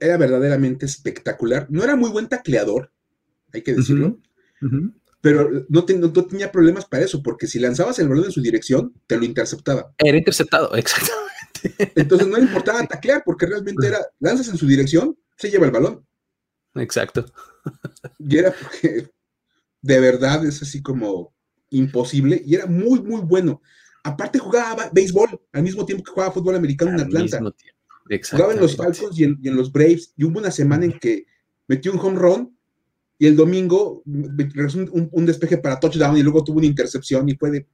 era 0.00 0.16
verdaderamente 0.16 0.86
espectacular. 0.86 1.66
No 1.70 1.84
era 1.84 1.96
muy 1.96 2.10
buen 2.10 2.28
tacleador, 2.28 2.90
hay 3.52 3.62
que 3.62 3.74
decirlo, 3.74 4.18
pero 5.20 5.50
no, 5.68 5.84
no, 5.88 6.12
tenía 6.26 6.52
problemas 6.52 6.86
para 6.86 7.04
eso, 7.04 7.22
porque 7.22 7.46
si 7.46 7.58
lanzabas 7.58 7.98
el 7.98 8.08
balón 8.08 8.26
en 8.26 8.32
su 8.32 8.42
dirección, 8.42 8.94
te 9.06 9.16
lo 9.16 9.24
interceptaba. 9.24 9.94
Era 9.98 10.18
interceptado, 10.18 10.74
exacto. 10.76 11.12
Entonces 11.94 12.28
no 12.28 12.36
le 12.36 12.44
importaba 12.44 12.86
taclear 12.86 13.22
porque 13.24 13.46
realmente 13.46 13.86
era, 13.86 13.98
lanzas 14.20 14.48
en 14.48 14.58
su 14.58 14.66
dirección, 14.66 15.16
se 15.36 15.50
lleva 15.50 15.66
el 15.66 15.72
balón. 15.72 16.04
Exacto. 16.74 17.24
Y 18.18 18.36
era 18.36 18.52
porque 18.52 19.08
de 19.80 20.00
verdad 20.00 20.44
es 20.44 20.60
así 20.60 20.82
como 20.82 21.32
imposible 21.70 22.42
y 22.44 22.54
era 22.56 22.66
muy, 22.66 23.00
muy 23.00 23.20
bueno. 23.20 23.62
Aparte 24.04 24.38
jugaba 24.38 24.88
béisbol 24.92 25.40
al 25.52 25.62
mismo 25.62 25.84
tiempo 25.84 26.04
que 26.04 26.12
jugaba 26.12 26.32
fútbol 26.32 26.54
americano 26.54 26.92
en 26.92 27.00
Atlanta. 27.00 27.40
Jugaba 28.30 28.52
en 28.52 28.60
los 28.60 28.76
Falcons 28.76 29.18
y 29.18 29.24
en, 29.24 29.56
los 29.56 29.72
Braves 29.72 30.12
y 30.16 30.24
hubo 30.24 30.38
una 30.38 30.50
semana 30.50 30.84
en 30.84 30.98
que 30.98 31.26
metió 31.66 31.92
un 31.92 31.98
home 31.98 32.18
run 32.18 32.56
y 33.18 33.26
el 33.26 33.34
domingo 33.34 34.02
un, 34.04 35.08
un 35.10 35.26
despeje 35.26 35.58
para 35.58 35.80
touchdown 35.80 36.16
y 36.16 36.22
luego 36.22 36.44
tuvo 36.44 36.58
una 36.58 36.66
intercepción 36.66 37.28
y 37.28 37.34
fue 37.34 37.50
de 37.50 37.66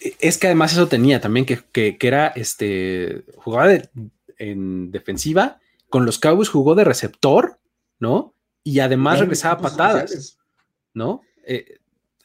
es 0.00 0.38
que 0.38 0.46
además 0.46 0.72
eso 0.72 0.88
tenía 0.88 1.20
también, 1.20 1.44
que, 1.44 1.96
era 2.00 2.28
este, 2.28 3.24
jugaba 3.36 3.72
en 4.38 4.90
defensiva, 4.90 5.60
con 5.88 6.06
los 6.06 6.18
Cowboys 6.18 6.48
jugó 6.48 6.74
de 6.74 6.84
receptor, 6.84 7.58
¿no? 7.98 8.34
Y 8.62 8.80
además 8.80 9.20
regresaba 9.20 9.60
patadas, 9.60 10.38
¿no? 10.94 11.22
Eh, 11.44 11.77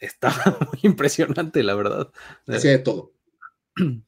estaba 0.05 0.57
muy 0.71 0.79
impresionante, 0.83 1.63
la 1.63 1.75
verdad. 1.75 2.11
Hacía 2.47 2.71
de 2.71 2.79
todo. 2.79 3.13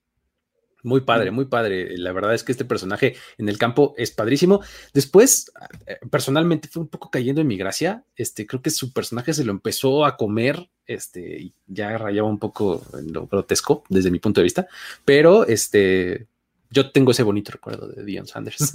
Muy 0.86 1.02
padre, 1.02 1.32
muy 1.32 1.46
padre. 1.46 1.98
La 1.98 2.12
verdad 2.12 2.36
es 2.36 2.44
que 2.44 2.52
este 2.52 2.64
personaje 2.64 3.16
en 3.40 3.50
el 3.50 3.58
campo 3.58 3.96
es 3.98 4.12
padrísimo. 4.12 4.62
Después, 4.94 5.52
eh, 5.88 5.98
personalmente, 6.12 6.68
fue 6.68 6.84
un 6.84 6.90
poco 6.90 7.10
cayendo 7.10 7.42
en 7.42 7.48
mi 7.48 7.58
gracia. 7.58 8.06
Este, 8.16 8.46
creo 8.46 8.62
que 8.62 8.70
su 8.70 8.94
personaje 8.94 9.34
se 9.34 9.44
lo 9.44 9.52
empezó 9.52 10.06
a 10.06 10.16
comer, 10.16 10.70
este, 10.86 11.56
ya 11.66 11.98
rayaba 11.98 12.30
un 12.30 12.38
poco 12.38 12.84
en 13.00 13.12
lo 13.14 13.26
grotesco 13.26 13.84
desde 13.90 14.12
mi 14.12 14.20
punto 14.20 14.42
de 14.42 14.44
vista. 14.44 14.68
Pero, 15.06 15.48
este, 15.48 16.28
yo 16.70 16.92
tengo 16.92 17.12
ese 17.14 17.24
bonito 17.24 17.52
recuerdo 17.52 17.88
de 17.88 18.04
Dion 18.04 18.28
Sanders. 18.28 18.74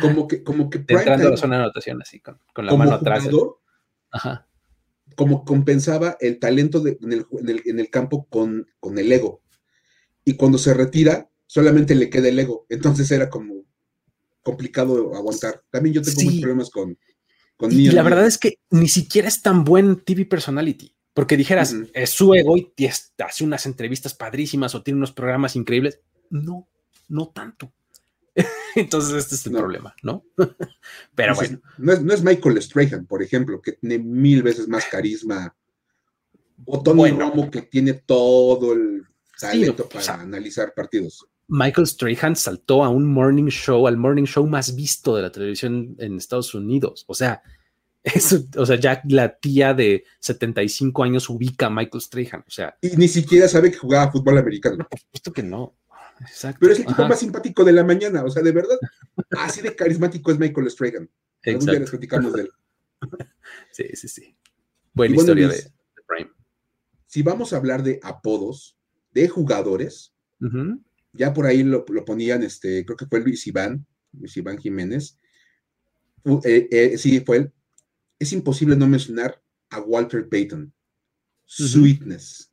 Como 0.00 0.26
que, 0.26 0.42
como 0.42 0.68
que 0.68 0.78
entrando 0.88 1.28
a 1.28 1.30
la 1.30 1.36
zona 1.36 1.58
de 1.58 1.62
anotación 1.62 2.02
así, 2.02 2.18
con, 2.18 2.40
la 2.56 2.74
mano 2.74 2.94
atrás. 2.94 3.28
Ajá. 4.10 4.48
Como 5.16 5.44
compensaba 5.44 6.16
el 6.20 6.38
talento 6.38 6.84
en, 6.86 7.78
el, 7.80 7.90
campo 7.90 8.28
con, 8.30 8.68
con 8.78 8.98
el 8.98 9.10
ego. 9.10 9.42
Y 10.24 10.34
cuando 10.34 10.58
se 10.58 10.74
retira, 10.74 11.28
solamente 11.46 11.96
le 11.96 12.08
queda 12.08 12.28
el 12.28 12.38
ego. 12.38 12.66
Entonces 12.68 13.10
era 13.10 13.28
como 13.28 13.64
complicado 14.42 15.16
aguantar. 15.16 15.62
También 15.70 15.94
yo 15.94 16.02
tengo 16.02 16.22
muchos 16.22 16.40
problemas 16.40 16.70
con, 16.70 16.96
con 17.56 17.72
Y 17.72 17.90
la 17.90 18.04
verdad 18.04 18.26
es 18.26 18.38
que 18.38 18.60
ni 18.70 18.88
siquiera 18.88 19.26
es 19.26 19.42
tan 19.42 19.64
buen 19.64 20.04
TV 20.04 20.24
personality. 20.26 20.94
Porque 21.16 21.38
dijeras, 21.38 21.74
es 21.94 22.10
su 22.10 22.34
ego 22.34 22.58
y 22.58 22.70
hace 22.86 23.42
unas 23.42 23.64
entrevistas 23.64 24.12
padrísimas 24.12 24.74
o 24.74 24.82
tiene 24.82 24.98
unos 24.98 25.12
programas 25.12 25.56
increíbles. 25.56 26.00
No, 26.28 26.68
no 27.08 27.28
tanto. 27.30 27.72
Entonces, 28.74 29.14
este 29.14 29.34
es 29.34 29.46
el 29.46 29.52
problema, 29.52 29.94
¿no? 30.02 30.24
Pero 31.14 31.34
bueno. 31.34 31.60
No 31.78 31.92
es, 31.92 32.22
Michael 32.22 32.62
Strahan, 32.62 33.06
por 33.06 33.22
ejemplo, 33.22 33.60
que 33.60 33.72
tiene 33.72 33.98
mil 33.98 34.42
veces 34.42 34.68
más 34.68 34.84
carisma. 34.86 35.54
O 36.64 36.82
Tony 36.82 37.10
Romo, 37.10 37.50
que 37.50 37.62
tiene 37.62 37.94
todo 37.94 38.72
el 38.72 39.04
talento 39.38 39.88
para 39.88 40.14
analizar 40.14 40.72
partidos. 40.74 41.26
Michael 41.48 41.86
Strahan 41.86 42.34
saltó 42.34 42.82
a 42.82 42.88
un 42.88 43.06
morning 43.06 43.48
show, 43.48 43.86
al 43.86 43.96
morning 43.96 44.24
show 44.24 44.46
más 44.46 44.74
visto 44.74 45.14
de 45.14 45.22
la 45.22 45.30
televisión 45.30 45.94
en 45.98 46.16
Estados 46.16 46.54
Unidos. 46.54 47.04
O 47.06 47.14
sea, 47.14 47.42
eso, 48.02 48.44
o 48.56 48.66
sea, 48.66 48.76
ya 48.76 49.00
la 49.08 49.36
tía 49.36 49.74
de 49.74 50.04
75 50.20 51.02
años 51.02 51.28
ubica 51.30 51.66
a 51.66 51.70
Michael 51.70 52.02
Strahan. 52.02 52.44
O 52.46 52.50
sea. 52.50 52.76
Y 52.80 52.96
ni 52.96 53.08
siquiera 53.08 53.48
sabe 53.48 53.70
que 53.70 53.78
jugaba 53.78 54.10
fútbol 54.10 54.38
americano. 54.38 54.86
por 54.88 54.98
supuesto 54.98 55.32
que 55.32 55.42
no. 55.42 55.74
Exacto. 56.20 56.58
Pero 56.60 56.72
es 56.72 56.80
el 56.80 56.86
tipo 56.86 57.06
más 57.06 57.20
simpático 57.20 57.64
de 57.64 57.72
la 57.72 57.84
mañana. 57.84 58.24
O 58.24 58.30
sea, 58.30 58.42
de 58.42 58.52
verdad, 58.52 58.78
así 59.38 59.60
de 59.60 59.74
carismático 59.74 60.30
es 60.30 60.38
Michael 60.38 60.70
Strahan. 60.70 61.10
Algún 61.44 61.66
día 61.66 61.80
les 61.80 61.90
platicamos 61.90 62.32
de 62.32 62.42
él. 62.42 62.50
Sí, 63.70 63.84
sí, 63.92 64.08
sí. 64.08 64.36
Buena 64.92 65.14
historia 65.14 65.48
de, 65.48 65.70
Prime. 66.08 66.30
Si 67.06 67.22
vamos 67.22 67.52
a 67.52 67.58
hablar 67.58 67.82
de 67.82 68.00
apodos 68.02 68.76
de 69.12 69.28
jugadores, 69.28 70.14
ya 71.12 71.32
por 71.32 71.46
ahí 71.46 71.62
lo, 71.62 71.84
ponían, 71.84 72.42
este, 72.42 72.84
creo 72.84 72.96
que 72.96 73.06
fue 73.06 73.20
Luis 73.20 73.46
Iván, 73.46 73.86
Luis 74.12 74.36
Iván 74.36 74.58
Jiménez. 74.58 75.18
Eh, 76.44 76.68
eh, 76.70 76.98
sí, 76.98 77.20
fue 77.20 77.36
él. 77.36 77.52
Es 78.18 78.32
imposible 78.32 78.76
no 78.76 78.88
mencionar 78.88 79.40
a 79.70 79.80
Walter 79.80 80.28
Payton. 80.28 80.72
Sweetness. 81.44 82.50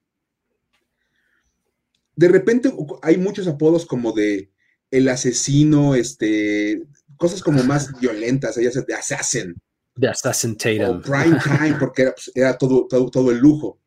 De 2.16 2.28
repente 2.28 2.72
hay 3.02 3.18
muchos 3.18 3.48
apodos 3.48 3.86
como 3.86 4.12
de 4.12 4.52
el 4.92 5.10
asesino, 5.10 5.96
este, 5.96 6.84
cosas 7.18 7.42
como 7.42 7.64
más 7.64 8.00
violentas, 8.00 8.58
ellas 8.58 8.86
de 8.86 8.94
Assassin. 8.94 9.56
De 9.96 10.08
Assassin 10.08 10.56
Tatum. 10.56 10.98
O 10.98 11.02
Prime 11.02 11.40
Time, 11.44 11.78
porque 11.80 12.04
era, 12.04 12.14
pues, 12.14 12.58
todo, 12.60 12.88
todo, 12.88 13.32
el 13.32 13.38
lujo. 13.38 13.80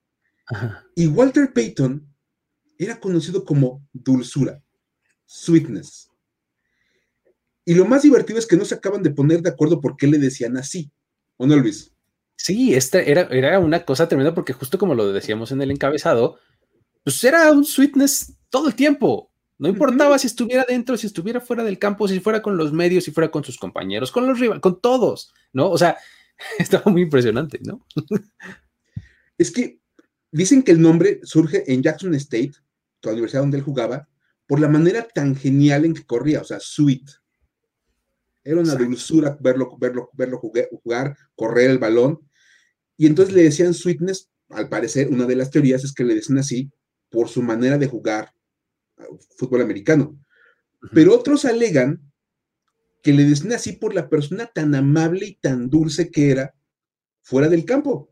Y 0.94 1.06
Walter 1.06 1.52
Payton 1.52 2.06
era 2.78 2.98
conocido 2.98 3.44
como 3.44 3.86
dulzura 3.92 4.62
sweetness. 5.26 6.10
Y 7.64 7.74
lo 7.74 7.84
más 7.84 8.02
divertido 8.02 8.38
es 8.38 8.46
que 8.46 8.56
no 8.56 8.64
se 8.64 8.76
acaban 8.76 9.02
de 9.02 9.10
poner 9.10 9.42
de 9.42 9.50
acuerdo 9.50 9.80
por 9.80 9.96
qué 9.96 10.06
le 10.06 10.18
decían 10.18 10.56
así. 10.56 10.90
¿O 11.36 11.46
no, 11.46 11.56
Luis? 11.56 11.92
Sí, 12.36 12.74
esta 12.74 13.00
era, 13.00 13.22
era 13.30 13.58
una 13.58 13.84
cosa 13.84 14.08
tremenda 14.08 14.34
porque 14.34 14.52
justo 14.52 14.78
como 14.78 14.94
lo 14.94 15.12
decíamos 15.12 15.50
en 15.52 15.60
el 15.62 15.70
encabezado, 15.70 16.38
pues 17.06 17.22
era 17.22 17.52
un 17.52 17.64
sweetness 17.64 18.34
todo 18.50 18.66
el 18.66 18.74
tiempo. 18.74 19.30
No 19.58 19.68
importaba 19.68 20.18
si 20.18 20.26
estuviera 20.26 20.66
dentro, 20.68 20.96
si 20.96 21.06
estuviera 21.06 21.40
fuera 21.40 21.62
del 21.62 21.78
campo, 21.78 22.08
si 22.08 22.18
fuera 22.18 22.42
con 22.42 22.56
los 22.56 22.72
medios, 22.72 23.04
si 23.04 23.12
fuera 23.12 23.30
con 23.30 23.44
sus 23.44 23.58
compañeros, 23.58 24.10
con 24.10 24.26
los 24.26 24.40
rivales, 24.40 24.60
con 24.60 24.80
todos, 24.80 25.32
¿no? 25.52 25.70
O 25.70 25.78
sea, 25.78 25.96
estaba 26.58 26.90
muy 26.90 27.02
impresionante, 27.02 27.60
¿no? 27.62 27.86
es 29.38 29.52
que 29.52 29.78
dicen 30.32 30.64
que 30.64 30.72
el 30.72 30.80
nombre 30.80 31.20
surge 31.22 31.72
en 31.72 31.80
Jackson 31.80 32.12
State, 32.16 32.54
la 33.02 33.12
universidad 33.12 33.42
donde 33.42 33.58
él 33.58 33.62
jugaba, 33.62 34.08
por 34.48 34.58
la 34.58 34.66
manera 34.66 35.06
tan 35.06 35.36
genial 35.36 35.84
en 35.84 35.94
que 35.94 36.04
corría, 36.04 36.40
o 36.40 36.44
sea, 36.44 36.58
sweet. 36.58 37.08
Era 38.42 38.60
una 38.60 38.74
dulzura 38.74 39.38
verlo, 39.40 39.76
verlo, 39.78 40.10
verlo 40.12 40.40
jugar, 40.40 41.16
correr 41.36 41.70
el 41.70 41.78
balón. 41.78 42.28
Y 42.96 43.06
entonces 43.06 43.32
le 43.32 43.44
decían 43.44 43.74
sweetness, 43.74 44.28
al 44.48 44.68
parecer, 44.68 45.06
una 45.06 45.24
de 45.26 45.36
las 45.36 45.52
teorías 45.52 45.84
es 45.84 45.92
que 45.94 46.02
le 46.02 46.16
decían 46.16 46.38
así 46.38 46.72
por 47.16 47.30
su 47.30 47.42
manera 47.42 47.78
de 47.78 47.86
jugar 47.86 48.34
uh, 48.98 49.16
fútbol 49.38 49.62
americano. 49.62 50.18
Pero 50.92 51.14
otros 51.14 51.46
alegan 51.46 52.12
que 53.02 53.14
le 53.14 53.24
decían 53.24 53.54
así 53.54 53.72
por 53.72 53.94
la 53.94 54.10
persona 54.10 54.44
tan 54.44 54.74
amable 54.74 55.24
y 55.24 55.34
tan 55.36 55.70
dulce 55.70 56.10
que 56.10 56.30
era 56.30 56.54
fuera 57.22 57.48
del 57.48 57.64
campo. 57.64 58.10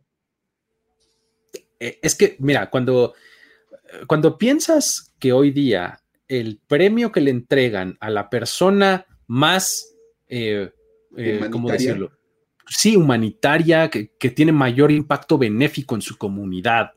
Eh, 1.78 1.98
es 2.00 2.14
que, 2.14 2.36
mira, 2.38 2.70
cuando, 2.70 3.12
cuando 4.06 4.38
piensas 4.38 5.14
que 5.18 5.32
hoy 5.32 5.50
día 5.50 6.00
el 6.26 6.62
premio 6.66 7.12
que 7.12 7.20
le 7.20 7.30
entregan 7.30 7.98
a 8.00 8.08
la 8.08 8.30
persona 8.30 9.04
más, 9.26 9.94
eh, 10.28 10.72
eh, 11.14 11.46
¿cómo 11.50 11.70
decirlo? 11.70 12.10
Sí, 12.66 12.96
humanitaria, 12.96 13.90
que, 13.90 14.08
tiene 14.30 14.52
mayor 14.52 14.90
impacto 14.90 15.36
benéfico 15.36 15.94
en 15.94 16.00
su 16.00 16.16
comunidad, 16.16 16.92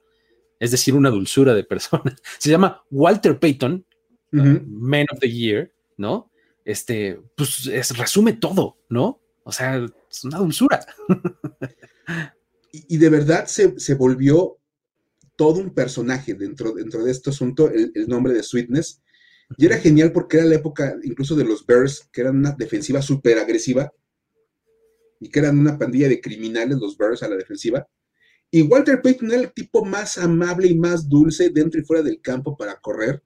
es 0.60 0.72
decir, 0.72 0.94
una 0.94 1.10
dulzura 1.10 1.54
de 1.54 1.64
persona. 1.64 2.16
Se 2.40 2.50
llama 2.50 2.84
Walter 2.90 3.40
Payton, 3.40 3.86
Man 4.32 5.06
of 5.12 5.20
the 5.20 5.32
Year, 5.32 5.72
¿no? 5.98 6.32
Este, 6.66 7.20
pues 7.36 7.66
resume 7.98 8.34
todo, 8.34 8.78
¿no? 8.90 9.22
O 9.44 9.52
sea, 9.52 9.78
es 9.78 10.24
una 10.26 10.40
dulzura. 10.40 10.86
y, 12.72 12.98
de 12.98 13.10
verdad 13.10 13.46
se, 13.46 13.80
se, 13.80 13.96
volvió 13.96 14.58
todo 15.38 15.62
un 15.62 15.74
personaje 15.74 16.34
dentro, 16.34 16.74
dentro 16.74 17.04
de 17.04 17.12
este 17.12 17.30
asunto, 17.30 17.72
el, 17.72 17.92
el 17.96 18.08
nombre 18.08 18.34
de 18.34 18.44
Sweetness, 18.44 19.02
y 19.56 19.66
era 19.66 19.78
genial 19.78 20.12
porque 20.12 20.38
era 20.38 20.46
la 20.46 20.56
época 20.56 20.98
incluso 21.04 21.36
de 21.36 21.46
los 21.46 21.66
Bears, 21.66 22.10
que 22.12 22.22
eran 22.22 22.38
una 22.38 22.52
defensiva 22.52 23.02
súper 23.02 23.40
agresiva 23.40 23.92
y 25.20 25.30
que 25.30 25.40
eran 25.40 25.58
una 25.58 25.78
pandilla 25.78 26.10
de 26.10 26.20
criminales, 26.20 26.78
los 26.78 26.98
Bears 26.98 27.24
a 27.24 27.30
la 27.30 27.38
defensiva. 27.38 27.88
Y 28.50 28.62
Walter 28.62 29.02
Payton 29.02 29.32
era 29.32 29.42
el 29.42 29.54
tipo 29.54 29.84
más 29.84 30.18
amable 30.18 30.68
y 30.68 30.78
más 30.78 31.08
dulce 31.08 31.50
dentro 31.50 31.80
y 31.80 31.84
fuera 31.84 32.02
del 32.02 32.22
campo 32.22 32.56
para 32.56 32.80
correr. 32.80 33.22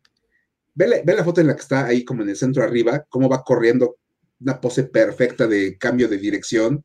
Ve 0.73 0.87
la, 0.87 0.97
ve 1.05 1.15
la 1.15 1.23
foto 1.23 1.41
en 1.41 1.47
la 1.47 1.55
que 1.55 1.61
está 1.61 1.85
ahí 1.85 2.03
como 2.03 2.23
en 2.23 2.29
el 2.29 2.35
centro 2.35 2.63
arriba, 2.63 3.05
cómo 3.09 3.29
va 3.29 3.43
corriendo, 3.43 3.97
una 4.39 4.59
pose 4.59 4.83
perfecta 4.83 5.47
de 5.47 5.77
cambio 5.77 6.07
de 6.07 6.17
dirección. 6.17 6.83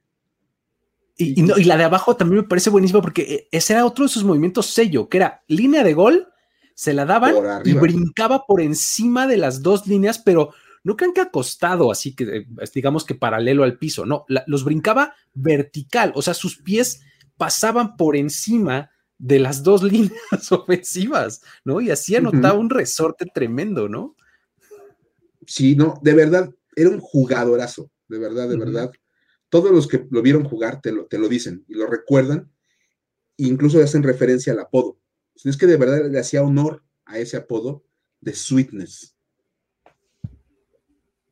Y, 1.17 1.41
y, 1.41 1.65
la 1.65 1.79
de 1.79 1.85
abajo 1.85 2.15
también 2.15 2.43
me 2.43 2.49
parece 2.49 2.69
buenísimo 2.69 3.01
porque 3.01 3.23
eh, 3.23 3.49
ese 3.51 3.73
era 3.73 3.87
otro 3.87 4.05
de 4.05 4.11
sus 4.11 4.23
movimientos 4.23 4.67
sello, 4.67 5.09
que 5.09 5.17
era 5.17 5.43
línea 5.49 5.83
de 5.83 5.95
gol 5.95 6.29
se 6.77 6.93
la 6.93 7.07
daban 7.07 7.35
y 7.65 7.73
brincaba 7.73 8.45
por 8.47 8.61
encima 8.61 9.27
de 9.27 9.39
las 9.39 9.63
dos 9.63 9.87
líneas, 9.87 10.19
pero 10.19 10.51
no 10.85 10.95
crean 10.95 11.15
que 11.15 11.23
acostado, 11.23 11.91
así 11.91 12.15
que 12.15 12.25
eh, 12.25 12.47
digamos 12.75 13.05
que 13.05 13.15
paralelo 13.15 13.65
al 13.65 13.79
piso, 13.79 14.05
no, 14.05 14.27
los 14.47 14.63
brincaba 14.63 15.15
vertical, 15.33 16.13
o 16.15 16.21
sea, 16.21 16.35
sus 16.35 16.59
pies 16.59 17.01
pasaban 17.37 17.97
por 17.97 18.17
encima 18.17 18.91
de 19.19 19.39
las 19.39 19.63
dos 19.63 19.83
líneas 19.83 20.13
ofensivas, 20.51 21.43
¿no? 21.65 21.81
Y 21.81 21.91
así 21.91 22.17
anotaba 22.17 22.59
un 22.59 22.71
resorte 22.71 23.27
tremendo, 23.33 23.89
¿no? 23.89 24.17
Sí, 25.47 25.77
no, 25.77 25.99
de 26.03 26.15
verdad, 26.15 26.51
era 26.75 26.91
un 26.91 27.01
jugadorazo, 27.01 27.91
de 28.09 28.19
verdad, 28.19 28.49
de 28.49 28.57
verdad. 28.57 28.93
Todos 29.49 29.71
los 29.71 29.87
que 29.87 30.07
lo 30.11 30.23
vieron 30.23 30.45
jugar 30.45 30.81
te 30.81 30.93
lo, 30.93 31.07
te 31.07 31.19
lo 31.19 31.29
dicen 31.29 31.65
y 31.69 31.75
lo 31.75 31.87
recuerdan, 31.87 32.51
incluso 33.37 33.83
hacen 33.83 34.03
referencia 34.03 34.53
al 34.53 34.61
apodo 34.61 34.99
es 35.45 35.57
que 35.57 35.67
de 35.67 35.77
verdad 35.77 36.11
le 36.11 36.19
hacía 36.19 36.43
honor 36.43 36.83
a 37.05 37.19
ese 37.19 37.37
apodo 37.37 37.85
de 38.21 38.35
Sweetness. 38.35 39.15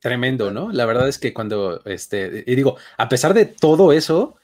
Tremendo, 0.01 0.51
¿no? 0.51 0.71
La 0.71 0.85
verdad 0.85 1.09
es 1.09 1.19
que 1.19 1.33
cuando, 1.33 1.83
este, 1.85 2.45
y 2.47 2.55
digo, 2.55 2.77
a 2.99 3.09
pesar 3.09 3.33
de 3.33 3.47
todo 3.47 3.93
eso, 3.93 4.37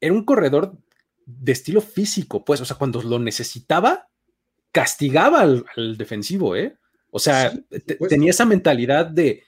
era 0.00 0.14
un 0.14 0.24
corredor 0.24 0.78
de 1.26 1.52
estilo 1.52 1.80
físico, 1.80 2.44
pues, 2.44 2.60
o 2.60 2.64
sea, 2.64 2.76
cuando 2.76 3.02
lo 3.02 3.18
necesitaba, 3.18 4.08
castigaba 4.70 5.40
al, 5.40 5.96
defensivo, 5.96 6.56
¿eh? 6.56 6.76
O 7.10 7.18
sea, 7.18 7.52
tenía 8.08 8.30
esa 8.30 8.46
mentalidad 8.46 9.06
de, 9.06 9.44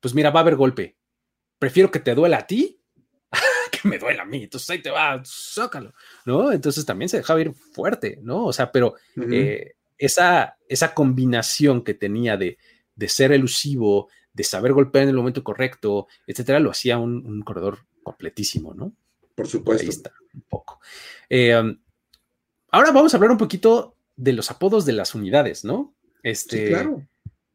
pues 0.00 0.14
mira, 0.14 0.30
va 0.30 0.40
a 0.40 0.42
haber 0.42 0.56
golpe. 0.56 0.96
Prefiero 1.58 1.90
que 1.90 2.00
te 2.00 2.14
duela 2.14 2.38
a 2.38 2.46
ti 2.46 2.80
me 3.84 3.98
duele 3.98 4.20
a 4.20 4.24
mí, 4.24 4.44
entonces 4.44 4.68
ahí 4.70 4.82
te 4.82 4.90
va, 4.90 5.20
zócalo, 5.24 5.92
¿no? 6.24 6.52
Entonces 6.52 6.84
también 6.84 7.08
se 7.08 7.18
dejaba 7.18 7.40
ir 7.40 7.52
fuerte, 7.52 8.18
¿no? 8.22 8.46
O 8.46 8.52
sea, 8.52 8.72
pero 8.72 8.94
eh, 9.30 9.74
esa, 9.98 10.56
esa 10.68 10.94
combinación 10.94 11.82
que 11.82 11.94
tenía 11.94 12.36
de, 12.36 12.58
ser 13.06 13.32
elusivo, 13.32 14.08
de 14.32 14.44
saber 14.44 14.72
golpear 14.72 15.04
en 15.04 15.10
el 15.10 15.16
momento 15.16 15.44
correcto, 15.44 16.08
etcétera, 16.26 16.60
lo 16.60 16.70
hacía 16.70 16.98
un, 16.98 17.42
corredor 17.42 17.80
completísimo, 18.02 18.74
¿no? 18.74 18.94
Por 19.34 19.48
supuesto. 19.48 19.82
Ahí 19.82 19.88
está, 19.88 20.12
un 20.32 20.42
poco. 20.42 20.80
Eh, 21.28 21.58
um, 21.58 21.76
ahora 22.70 22.92
vamos 22.92 23.12
a 23.12 23.16
hablar 23.16 23.32
un 23.32 23.38
poquito 23.38 23.96
de 24.16 24.32
los 24.32 24.50
apodos 24.50 24.84
de 24.86 24.92
las 24.92 25.14
unidades, 25.14 25.64
¿no? 25.64 25.94
Este, 26.22 26.68
claro. 26.68 27.02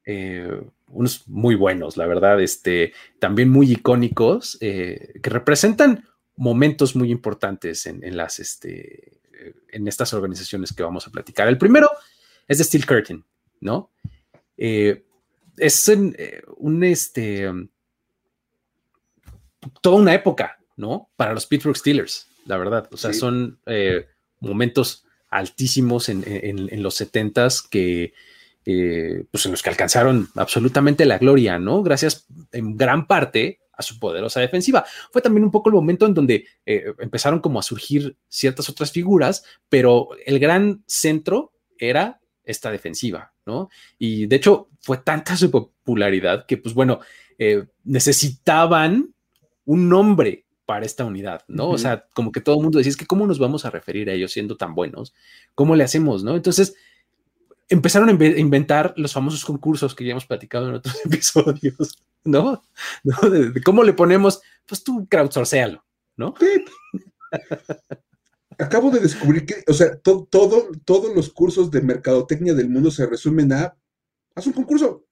Eh, 0.06 0.62
unos 0.88 1.28
muy 1.28 1.56
buenos, 1.56 1.98
la 1.98 2.08
verdad, 2.08 2.42
este, 2.42 2.94
también 3.20 3.50
muy 3.50 3.72
icónicos, 3.72 4.58
que 4.60 5.20
representan 5.22 6.06
momentos 6.36 6.96
muy 6.96 7.12
importantes 7.12 7.86
en, 7.86 8.18
las, 8.18 8.40
este, 8.40 9.20
en 9.72 9.88
estas 9.88 10.14
organizaciones 10.14 10.74
que 10.74 10.84
vamos 10.84 11.08
a 11.08 11.12
platicar. 11.12 11.48
El 11.48 11.58
primero 11.58 11.90
es 12.48 12.58
de 12.58 12.64
Steel 12.64 12.86
Curtain, 12.86 13.24
¿no? 13.62 13.92
Eh, 14.58 15.06
es 15.58 15.88
eh, 15.90 16.42
un, 16.58 16.84
este, 16.84 17.50
toda 19.82 19.98
una 19.98 20.14
época, 20.14 20.59
¿no? 20.80 21.10
Para 21.18 21.34
los 21.34 21.46
Pittsburgh 21.46 21.76
Steelers, 21.76 22.28
la 22.46 22.58
verdad. 22.58 22.88
O 22.92 22.98
sea, 22.98 23.12
son 23.14 23.60
eh, 23.66 24.08
momentos 24.40 25.06
altísimos 25.30 26.08
en, 26.08 26.24
los 26.82 27.02
70s 27.02 27.68
que 27.70 28.14
eh, 28.66 29.26
pues 29.30 29.46
en 29.46 29.52
los 29.52 29.62
que 29.62 29.70
alcanzaron 29.70 30.30
absolutamente 30.36 31.06
la 31.06 31.18
gloria, 31.18 31.60
¿no? 31.60 31.84
Gracias 31.84 32.26
en 32.54 32.78
gran 32.78 33.08
parte 33.08 33.60
a 33.74 33.82
su 33.82 34.00
poderosa 34.00 34.40
defensiva. 34.40 34.86
Fue 35.12 35.22
también 35.22 35.44
un 35.44 35.52
poco 35.52 35.70
el 35.70 35.76
momento 35.76 36.06
en 36.06 36.14
donde 36.14 36.46
eh, 36.66 36.94
empezaron 37.00 37.42
como 37.42 37.60
a 37.60 37.64
surgir 37.64 38.16
ciertas 38.30 38.70
otras 38.70 38.92
figuras, 38.92 39.44
pero 39.68 40.10
el 40.26 40.40
gran 40.40 40.84
centro 40.88 41.52
era 41.78 42.22
esta 42.46 42.72
defensiva, 42.72 43.34
¿no? 43.46 43.70
Y 43.98 44.28
de 44.28 44.38
hecho 44.38 44.70
fue 44.80 44.98
tanta 45.00 45.36
su 45.36 45.52
popularidad 45.52 46.46
que, 46.46 46.56
pues 46.56 46.74
bueno, 46.74 47.02
necesitaban 47.84 49.14
un 49.64 49.88
nombre 49.88 50.46
para 50.70 50.86
esta 50.86 51.04
unidad, 51.04 51.42
¿no? 51.48 51.68
O 51.68 51.80
sea, 51.80 52.06
como 52.14 52.32
que 52.32 52.42
todo 52.42 52.58
el 52.58 52.62
mundo 52.62 52.78
decía, 52.78 52.92
es 52.92 52.96
que 52.96 53.08
¿cómo 53.08 53.26
nos 53.26 53.40
vamos 53.40 53.66
a 53.66 53.72
referir 53.72 54.08
a 54.08 54.14
ellos 54.14 54.32
siendo 54.32 54.56
tan 54.56 54.76
buenos? 54.76 55.16
¿Cómo 55.56 55.76
le 55.76 55.84
hacemos, 55.84 56.24
no? 56.24 56.36
Entonces, 56.36 56.76
empezaron 57.70 58.08
a 58.08 58.12
inventar 58.12 58.94
los 58.96 59.12
famosos 59.12 59.44
concursos 59.44 59.96
que 59.96 60.06
ya 60.06 60.12
hemos 60.12 60.28
platicado 60.28 60.70
en 60.70 60.76
otros 60.76 60.96
episodios, 61.06 61.98
¿no? 62.24 62.62
De, 63.04 63.64
cómo 63.64 63.84
le 63.84 63.94
ponemos, 63.94 64.42
pues 64.68 64.84
tú 64.84 65.08
crowdsourcealo, 65.10 65.84
¿no? 66.16 66.36
Acabo 68.60 68.92
de 68.92 69.00
descubrir 69.00 69.48
que, 69.48 69.64
o 69.68 69.74
sea, 69.74 69.98
todo, 69.98 70.28
todos 70.86 71.16
los 71.16 71.34
cursos 71.34 71.72
de 71.72 71.82
mercadotecnia 71.82 72.54
del 72.54 72.70
mundo 72.70 72.92
se 72.92 73.08
resumen 73.08 73.54
a, 73.54 73.76
haz 74.36 74.46
un 74.46 74.54
concurso. 74.54 75.04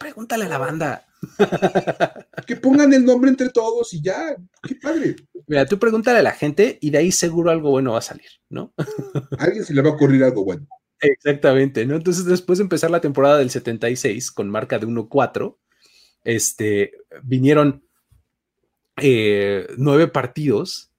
Pregúntale 0.00 0.46
a 0.46 0.48
la 0.48 0.56
banda. 0.56 1.06
que 2.46 2.56
pongan 2.56 2.94
el 2.94 3.04
nombre 3.04 3.28
entre 3.28 3.50
todos 3.50 3.92
y 3.92 4.00
ya, 4.00 4.34
qué 4.62 4.74
padre. 4.76 5.16
Mira, 5.46 5.66
tú 5.66 5.78
pregúntale 5.78 6.20
a 6.20 6.22
la 6.22 6.32
gente 6.32 6.78
y 6.80 6.88
de 6.88 6.96
ahí 6.96 7.12
seguro 7.12 7.50
algo 7.50 7.68
bueno 7.68 7.92
va 7.92 7.98
a 7.98 8.02
salir, 8.02 8.30
¿no? 8.48 8.72
a 8.78 9.44
alguien 9.44 9.62
se 9.62 9.74
le 9.74 9.82
va 9.82 9.90
a 9.90 9.92
ocurrir 9.92 10.24
algo 10.24 10.42
bueno. 10.42 10.66
Exactamente, 11.02 11.84
¿no? 11.84 11.96
Entonces, 11.96 12.24
después 12.24 12.58
de 12.58 12.62
empezar 12.62 12.90
la 12.90 13.02
temporada 13.02 13.36
del 13.36 13.50
76 13.50 14.30
con 14.32 14.48
marca 14.48 14.78
de 14.78 14.86
1-4, 14.86 15.58
este, 16.24 16.92
vinieron 17.22 17.84
eh, 18.96 19.66
nueve 19.76 20.08
partidos 20.08 20.90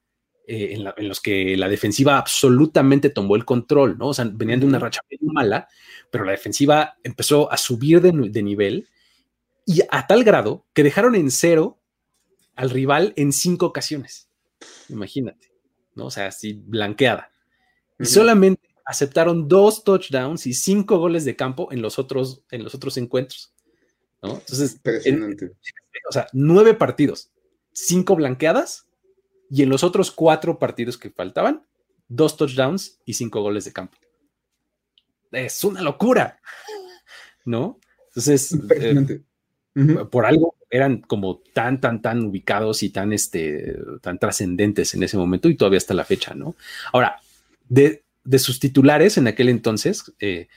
eh, 0.48 0.76
en, 0.98 1.08
los 1.08 1.22
que 1.22 1.56
la 1.58 1.70
defensiva 1.70 2.18
absolutamente 2.18 3.10
tomó 3.10 3.36
el 3.36 3.46
control, 3.46 3.98
¿no? 3.98 4.10
O 4.10 4.14
sea, 4.14 4.30
venían 4.32 4.60
de 4.60 4.66
una 4.68 4.80
racha 4.80 5.02
muy 5.10 5.34
mala, 5.34 5.68
pero 6.12 6.26
la 6.26 6.32
defensiva 6.32 6.98
empezó 7.04 7.52
a 7.52 7.58
subir 7.58 8.02
de, 8.02 8.12
de 8.12 8.44
nivel 8.44 8.88
y 9.66 9.82
a 9.90 10.06
tal 10.06 10.24
grado 10.24 10.66
que 10.74 10.84
dejaron 10.84 11.16
en 11.16 11.32
cero 11.32 11.80
al 12.56 12.70
rival 12.70 13.14
en 13.16 13.32
cinco 13.32 13.66
ocasiones. 13.66 14.30
Imagínate, 14.90 15.52
¿no? 15.96 16.06
O 16.06 16.12
sea, 16.12 16.28
así 16.28 16.54
blanqueada. 16.54 17.32
Y 17.98 18.06
solamente 18.06 18.70
aceptaron 18.86 19.48
dos 19.48 19.84
touchdowns 19.84 20.46
y 20.48 20.54
cinco 20.54 20.98
goles 20.98 21.24
de 21.24 21.36
campo 21.36 21.72
en 21.72 21.82
los 21.82 21.98
otros, 21.98 22.44
en 22.52 22.64
los 22.64 22.76
otros 22.76 22.98
encuentros. 22.98 23.54
¿no? 24.22 24.34
Entonces, 24.34 24.80
o 26.10 26.12
sea, 26.12 26.28
nueve 26.34 26.74
partidos, 26.74 27.32
cinco 27.72 28.16
blanqueadas 28.16 28.88
y 29.50 29.64
en 29.64 29.70
los 29.70 29.84
otros 29.84 30.12
cuatro 30.12 30.60
partidos 30.60 30.98
que 30.98 31.10
faltaban, 31.10 31.66
dos 32.08 32.38
touchdowns 32.38 33.00
y 33.06 33.14
cinco 33.14 33.42
goles 33.42 33.66
de 33.66 33.74
campo. 33.74 33.98
Es 35.32 35.64
una 35.64 35.82
locura, 35.82 36.40
¿no? 37.46 37.80
Entonces, 38.08 38.58
eh, 38.76 39.22
por 40.10 40.26
algo 40.26 40.56
eran 40.70 41.02
como 41.02 41.42
tan, 41.54 41.80
tan, 41.80 42.02
tan 42.02 42.26
ubicados 42.26 42.84
y 42.84 42.90
tan, 42.90 43.14
este, 43.14 43.78
tan 44.02 44.20
trascendentes 44.20 44.94
en 44.94 45.04
ese 45.04 45.18
momento 45.18 45.50
y 45.50 45.56
todavía 45.56 45.78
hasta 45.78 45.94
la 45.94 46.06
fecha, 46.06 46.34
¿no? 46.34 46.56
Ahora, 46.94 47.18
de, 47.68 48.04
de 48.24 48.40
sus 48.40 48.60
titulares 48.60 49.18
en 49.18 49.28
aquel 49.28 49.50
entonces, 49.50 50.12
eh, 50.20 50.48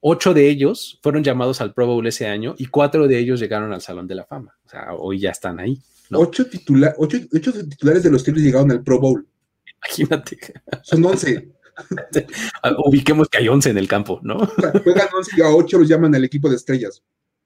ocho 0.00 0.34
de 0.34 0.48
ellos 0.48 0.98
fueron 1.02 1.24
llamados 1.24 1.60
al 1.60 1.72
Pro 1.72 1.86
Bowl 1.86 2.06
ese 2.06 2.26
año 2.26 2.54
y 2.58 2.66
cuatro 2.66 3.08
de 3.08 3.18
ellos 3.18 3.40
llegaron 3.40 3.72
al 3.72 3.80
Salón 3.80 4.06
de 4.06 4.14
la 4.14 4.24
Fama. 4.24 4.56
O 4.64 4.68
sea, 4.68 4.94
hoy 4.94 5.18
ya 5.18 5.30
están 5.30 5.58
ahí. 5.58 5.80
Ocho, 6.12 6.44
ocho, 7.32 7.52
titulares 7.68 8.02
de 8.02 8.10
los 8.10 8.20
Steelers 8.20 8.44
llegaron 8.44 8.70
al 8.70 8.82
Pro 8.82 9.00
Bowl. 9.00 9.26
Imagínate. 9.78 10.38
Son 10.82 11.04
once. 11.04 11.53
Ubiquemos 12.84 13.28
que 13.28 13.38
hay 13.38 13.48
once 13.48 13.70
en 13.70 13.78
el 13.78 13.88
campo, 13.88 14.20
¿no? 14.22 14.46
juegan 14.84 15.08
once 15.16 15.32
y 15.36 15.42
a 15.42 15.48
ocho 15.48 15.78
los 15.78 15.88
llaman 15.88 16.14
al 16.14 16.24
equipo 16.24 16.48
de 16.48 16.56
estrellas. 16.56 17.02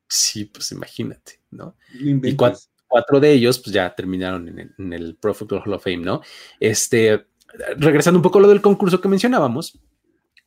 Sí, 0.09 0.47
pues 0.47 0.73
imagínate, 0.73 1.41
¿no? 1.51 1.77
y 1.93 2.35
cuatro, 2.35 3.21
de 3.21 3.33
ellos, 3.33 3.59
pues 3.59 3.75
ya 3.75 3.95
terminaron 3.95 4.49
en 4.49 4.59
el, 4.59 4.75
en 4.79 4.93
el 4.93 5.17
Pro 5.17 5.35
Football 5.35 5.63
Hall 5.65 5.75
of 5.75 5.85
Fame, 5.85 5.99
¿no? 5.99 6.23
Este, 6.59 7.27
regresando 7.77 8.19
un 8.19 8.23
poco 8.23 8.39
a 8.39 8.43
lo 8.43 8.49
del 8.49 8.63
concurso 8.63 9.01
que 9.01 9.09
mencionábamos, 9.09 9.79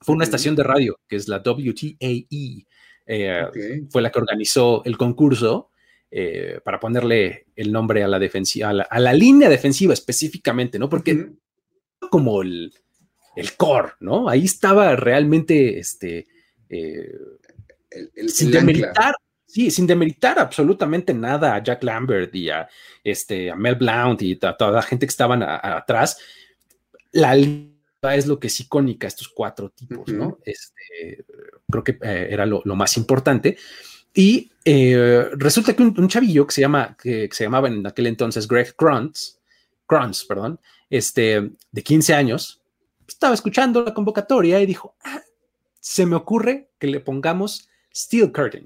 fue 0.02 0.15
una 0.15 0.24
estación 0.24 0.56
de 0.56 0.63
radio 0.63 1.00
que 1.08 1.15
es 1.15 1.28
la 1.28 1.41
WTAE. 1.46 2.65
Eh, 3.06 3.48
fue 3.89 4.02
la 4.02 4.12
que 4.12 4.20
organizó 4.20 4.84
el 4.86 4.98
concurso 4.98 5.70
eh, 6.10 6.60
para 6.63 6.80
ponerle 6.80 7.48
el 7.56 7.72
nombre 7.72 8.04
a 8.04 8.08
la 8.08 8.20
defensiva, 8.20 8.70
a 8.70 9.00
la, 9.00 9.13
línea 9.13 9.50
defensiva 9.50 9.94
específicamente, 9.94 10.80
¿no? 10.80 10.89
Porque 10.89 11.32
como 12.10 12.41
el, 12.41 12.74
el, 13.36 13.56
core, 13.56 13.94
¿no? 14.00 14.30
Ahí 14.30 14.46
estaba 14.46 14.96
realmente 14.96 15.80
este. 15.80 16.28
Eh, 16.70 17.12
sin 18.28 18.52
demeritar, 18.52 19.15
sí, 19.46 19.70
sin 19.70 19.86
demeritar 19.86 20.39
absolutamente 20.39 21.13
nada 21.13 21.56
a 21.56 21.63
Jack 21.63 21.84
Lambert 21.84 22.34
y 22.34 22.50
a, 22.50 22.70
este, 23.04 23.52
a 23.52 23.56
Mel 23.56 23.76
Blount 23.76 24.22
y 24.22 24.39
a 24.41 24.56
toda 24.56 24.72
la 24.72 24.82
gente 24.82 25.06
que 25.06 25.12
estaban 25.12 25.44
atrás 25.44 26.17
la 27.12 27.36
es 28.15 28.26
lo 28.26 28.39
que 28.39 28.48
es 28.48 28.60
icónica, 28.60 29.08
estos 29.08 29.30
cuatro 29.30 29.70
tipos, 29.70 30.08
¿no? 30.12 30.39
Este, 30.44 31.24
creo 31.70 31.84
que 31.84 31.98
eh, 32.02 32.28
era 32.32 32.46
lo, 32.46 32.63
más 32.76 32.98
importante. 32.98 33.58
Y 34.13 34.52
eh, 34.65 35.30
resulta 35.34 35.76
que 35.76 35.84
un, 35.84 36.08
chavillo 36.08 36.48
que 36.48 36.54
se, 36.54 36.62
llama, 36.62 36.98
que, 37.02 37.30
se 37.32 37.44
llamaba 37.44 37.67
en 37.67 37.86
aquel 37.86 38.08
entonces 38.08 38.48
Greg 38.48 38.76
Kronz, 38.76 39.39
Kronz, 39.86 40.26
perdón, 40.26 40.60
este, 40.89 41.52
de 41.72 41.84
15 41.84 42.13
años, 42.13 42.61
estaba 43.13 43.34
escuchando 43.34 43.84
la 43.84 43.93
convocatoria 43.93 44.60
y 44.62 44.65
dijo, 44.65 44.95
ah, 45.04 45.21
se 45.80 46.06
me 46.06 46.15
ocurre 46.15 46.71
que 46.80 46.88
le 46.88 47.00
pongamos 47.00 47.69
Steel 47.93 48.32
Curtain, 48.32 48.65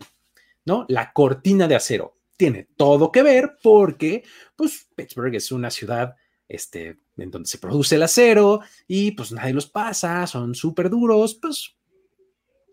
¿no? 0.66 0.86
La 0.88 1.12
cortina 1.14 1.68
de 1.68 1.76
acero. 1.76 2.18
Tiene 2.38 2.68
todo 2.76 3.12
que 3.12 3.24
ver 3.24 3.58
porque, 3.64 4.24
pues, 4.56 4.88
Pittsburgh 4.96 5.36
es 5.36 5.52
una 5.52 5.72
ciudad 5.72 6.16
este, 6.48 7.00
en 7.18 7.32
donde 7.32 7.48
se 7.48 7.58
produce 7.58 7.96
el 7.96 8.04
acero 8.04 8.62
y 8.88 9.12
pues 9.12 9.32
nadie 9.32 9.54
los 9.54 9.68
pasa, 9.68 10.28
son 10.28 10.54
súper 10.54 10.90
duros, 10.90 11.36
pues 11.36 11.76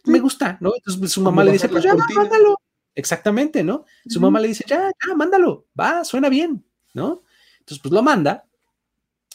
me 0.04 0.18
gusta, 0.18 0.58
¿no? 0.60 0.72
Entonces 0.74 0.98
pues, 0.98 1.12
su 1.12 1.22
mamá 1.22 1.44
le 1.44 1.52
dice, 1.52 1.68
pues 1.68 1.84
ya, 1.84 1.94
mándalo. 1.94 2.58
Exactamente, 2.94 3.62
¿no? 3.62 3.86
Su 4.06 4.20
mamá 4.20 4.40
le 4.40 4.48
dice, 4.48 4.64
ya, 4.66 4.90
ya, 5.06 5.14
mándalo, 5.14 5.66
va, 5.78 6.04
suena 6.04 6.28
bien, 6.28 6.64
¿no? 6.92 7.22
Entonces 7.60 7.80
pues 7.80 7.92
lo 7.92 8.02
manda 8.02 8.44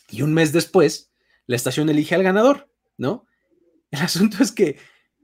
y 0.10 0.22
un 0.22 0.34
mes 0.34 0.52
después 0.52 1.12
la 1.48 1.56
estación 1.56 1.90
elige 1.90 2.14
al 2.16 2.24
ganador, 2.24 2.70
¿no? 2.98 3.26
El 3.90 4.02
asunto 4.02 4.44
es 4.44 4.52
que 4.52 4.78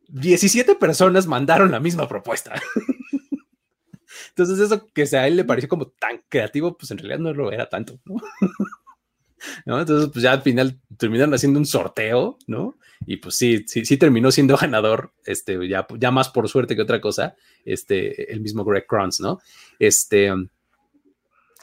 17 0.07 0.75
personas 0.75 1.27
mandaron 1.27 1.71
la 1.71 1.79
misma 1.79 2.07
propuesta. 2.07 2.53
Entonces 4.29 4.59
eso 4.59 4.87
que 4.93 5.03
a 5.15 5.27
él 5.27 5.35
le 5.35 5.43
pareció 5.43 5.69
como 5.69 5.87
tan 5.87 6.23
creativo, 6.29 6.77
pues 6.77 6.91
en 6.91 6.97
realidad 6.97 7.19
no 7.19 7.33
lo 7.33 7.51
era 7.51 7.69
tanto, 7.69 7.99
¿no? 9.65 9.79
Entonces, 9.79 10.09
pues 10.11 10.23
ya 10.23 10.31
al 10.31 10.41
final 10.41 10.79
terminaron 10.97 11.33
haciendo 11.33 11.59
un 11.59 11.65
sorteo, 11.65 12.37
¿no? 12.47 12.77
Y 13.05 13.17
pues 13.17 13.35
sí, 13.35 13.65
sí, 13.67 13.85
sí 13.85 13.97
terminó 13.97 14.31
siendo 14.31 14.57
ganador, 14.57 15.13
este, 15.25 15.67
ya, 15.67 15.85
ya 15.99 16.11
más 16.11 16.29
por 16.29 16.47
suerte 16.47 16.75
que 16.75 16.81
otra 16.81 17.01
cosa, 17.01 17.35
este, 17.65 18.31
el 18.31 18.39
mismo 18.41 18.63
Greg 18.63 18.87
Kranz, 18.87 19.19
¿no? 19.19 19.39
Este, 19.79 20.31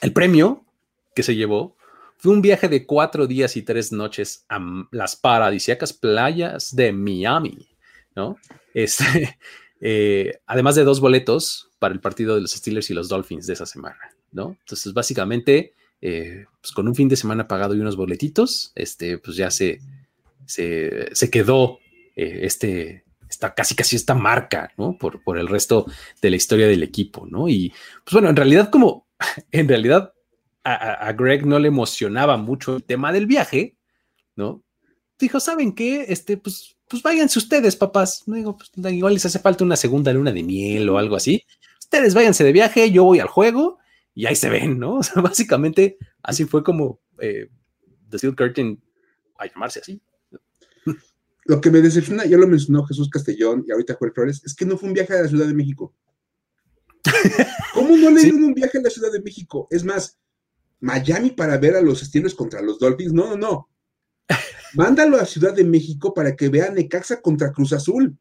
el 0.01 0.13
premio 0.13 0.65
que 1.15 1.23
se 1.23 1.35
llevó 1.35 1.75
fue 2.21 2.33
un 2.33 2.41
viaje 2.43 2.69
de 2.69 2.85
cuatro 2.85 3.25
días 3.25 3.57
y 3.57 3.63
tres 3.63 3.91
noches 3.91 4.45
a 4.47 4.59
las 4.91 5.15
paradisíacas 5.15 5.91
playas 5.91 6.75
de 6.75 6.91
Miami, 6.91 7.67
¿no? 8.15 8.37
Este, 8.75 9.39
eh, 9.81 10.39
además 10.45 10.75
de 10.75 10.83
dos 10.83 10.99
boletos 10.99 11.71
para 11.79 11.95
el 11.95 11.99
partido 11.99 12.35
de 12.35 12.41
los 12.41 12.51
Steelers 12.51 12.91
y 12.91 12.93
los 12.93 13.09
Dolphins 13.09 13.47
de 13.47 13.53
esa 13.53 13.65
semana, 13.65 13.97
¿no? 14.31 14.55
Entonces, 14.59 14.93
básicamente, 14.93 15.73
eh, 15.99 16.45
pues 16.61 16.71
con 16.73 16.87
un 16.87 16.93
fin 16.93 17.09
de 17.09 17.15
semana 17.15 17.47
pagado 17.47 17.73
y 17.73 17.79
unos 17.79 17.95
boletitos, 17.95 18.71
este, 18.75 19.17
pues 19.17 19.35
ya 19.35 19.49
se, 19.49 19.79
se, 20.45 21.29
quedó 21.31 21.79
eh, 22.15 22.41
este, 22.43 23.03
esta, 23.27 23.55
casi 23.55 23.73
casi 23.73 23.95
esta 23.95 24.13
marca, 24.13 24.71
¿no? 24.77 24.95
Por, 24.95 25.23
por 25.23 25.39
el 25.39 25.47
resto 25.47 25.87
de 26.21 26.29
la 26.29 26.35
historia 26.35 26.67
del 26.67 26.83
equipo, 26.83 27.25
¿no? 27.25 27.49
Y 27.49 27.73
pues 28.03 28.13
bueno, 28.13 28.29
en 28.29 28.35
realidad 28.35 28.69
como, 28.69 29.07
en 29.51 29.67
realidad 29.67 30.13
a, 30.63 31.11
Greg 31.13 31.45
no 31.45 31.59
le 31.59 31.67
emocionaba 31.67 32.37
mucho 32.37 32.77
el 32.77 32.83
tema 32.83 33.11
del 33.11 33.25
viaje, 33.25 33.77
¿no? 34.35 34.63
Dijo, 35.19 35.39
¿saben 35.39 35.73
qué? 35.73 36.05
Este, 36.09 36.37
pues, 36.37 36.77
pues 36.87 37.03
váyanse 37.03 37.39
ustedes, 37.39 37.75
papás. 37.75 38.23
No 38.25 38.35
digo, 38.35 38.57
pues 38.57 38.71
igual 38.93 39.13
les 39.13 39.25
hace 39.25 39.39
falta 39.39 39.63
una 39.63 39.75
segunda 39.75 40.11
luna 40.13 40.31
de 40.31 40.43
miel 40.43 40.89
o 40.89 40.97
algo 40.97 41.15
así. 41.15 41.43
Ustedes 41.79 42.13
váyanse 42.13 42.43
de 42.43 42.51
viaje, 42.51 42.91
yo 42.91 43.03
voy 43.03 43.19
al 43.19 43.27
juego 43.27 43.79
y 44.13 44.25
ahí 44.25 44.35
se 44.35 44.49
ven, 44.49 44.79
¿no? 44.79 44.95
O 44.99 45.03
sea, 45.03 45.21
básicamente 45.21 45.97
así 46.23 46.45
fue 46.45 46.63
como 46.63 46.99
eh, 47.19 47.49
The 48.09 48.17
Steel 48.17 48.35
Curtain 48.35 48.81
a 49.37 49.47
llamarse 49.47 49.79
así. 49.79 50.01
lo 51.45 51.61
que 51.61 51.71
me 51.71 51.81
decepciona, 51.81 52.25
ya 52.25 52.37
lo 52.37 52.47
mencionó 52.47 52.83
Jesús 52.85 53.09
Castellón 53.09 53.65
y 53.67 53.71
ahorita 53.71 53.95
Joel 53.99 54.13
Flores, 54.13 54.41
es 54.45 54.55
que 54.55 54.65
no 54.65 54.77
fue 54.77 54.89
un 54.89 54.93
viaje 54.93 55.13
a 55.13 55.23
la 55.23 55.27
Ciudad 55.27 55.47
de 55.47 55.53
México. 55.53 55.93
¿Cómo 57.73 57.95
no 57.97 58.09
le 58.11 58.21
dieron 58.23 58.43
un 58.43 58.53
viaje 58.53 58.77
a 58.77 58.81
la 58.81 58.89
Ciudad 58.89 59.11
de 59.11 59.21
México? 59.21 59.67
Es 59.71 59.83
más, 59.83 60.19
Miami 60.81 61.31
para 61.31 61.57
ver 61.57 61.75
a 61.75 61.81
los 61.81 62.01
Steelers 62.01 62.35
contra 62.35 62.61
los 62.61 62.79
Dolphins. 62.79 63.13
No, 63.13 63.27
no, 63.29 63.37
no. 63.37 63.69
Mándalo 64.73 65.17
a 65.17 65.25
Ciudad 65.25 65.53
de 65.53 65.63
México 65.63 66.13
para 66.13 66.35
que 66.35 66.49
vea 66.49 66.69
Necaxa 66.69 67.21
contra 67.21 67.51
Cruz 67.51 67.73
Azul. 67.73 68.17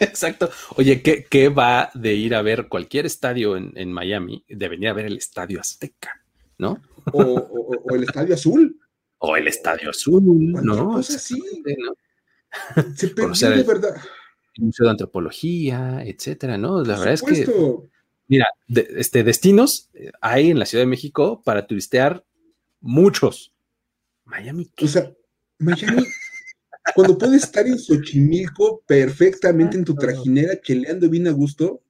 Exacto. 0.00 0.50
Oye, 0.76 1.02
¿qué, 1.02 1.48
va 1.48 1.90
de 1.94 2.14
ir 2.14 2.34
a 2.34 2.42
ver 2.42 2.68
cualquier 2.68 3.04
estadio 3.06 3.56
en, 3.56 3.92
Miami? 3.92 4.44
De 4.48 4.68
venir 4.68 4.88
a 4.88 4.94
ver 4.94 5.06
el 5.06 5.16
Estadio 5.16 5.60
Azteca, 5.60 6.24
¿no? 6.58 6.80
O, 7.12 7.94
el 7.94 8.04
Estadio 8.04 8.34
Azul. 8.34 8.80
O 9.18 9.36
el 9.36 9.48
Estadio 9.48 9.90
Azul, 9.90 10.22
¿no? 10.24 10.92
Cosa 10.92 11.16
así. 11.16 11.42
Se 12.94 13.08
perdió 13.08 13.50
de 13.50 13.62
verdad. 13.62 13.96
Museo 14.58 14.86
de 14.86 14.90
Antropología, 14.90 16.02
etcétera, 16.02 16.56
¿no? 16.56 16.82
La 16.82 16.98
verdad 16.98 17.14
es 17.14 17.22
que. 17.22 17.46
Mira, 18.28 18.46
este, 18.68 19.22
destinos 19.22 19.88
eh, 19.94 20.10
hay 20.20 20.50
en 20.50 20.58
la 20.58 20.66
Ciudad 20.66 20.82
de 20.82 20.88
México 20.88 21.42
para 21.44 21.66
turistear 21.66 22.24
muchos. 22.80 23.52
Miami. 24.24 24.70
O 24.82 24.88
sea, 24.88 25.12
Miami, 25.58 26.04
cuando 26.94 27.16
puedes 27.16 27.44
estar 27.44 27.66
en 27.66 27.78
Xochimilco 27.78 28.82
perfectamente 28.86 29.76
en 29.76 29.84
tu 29.84 29.94
trajinera, 29.94 30.60
cheleando 30.60 31.08
bien 31.08 31.28
a 31.28 31.30
gusto. 31.30 31.82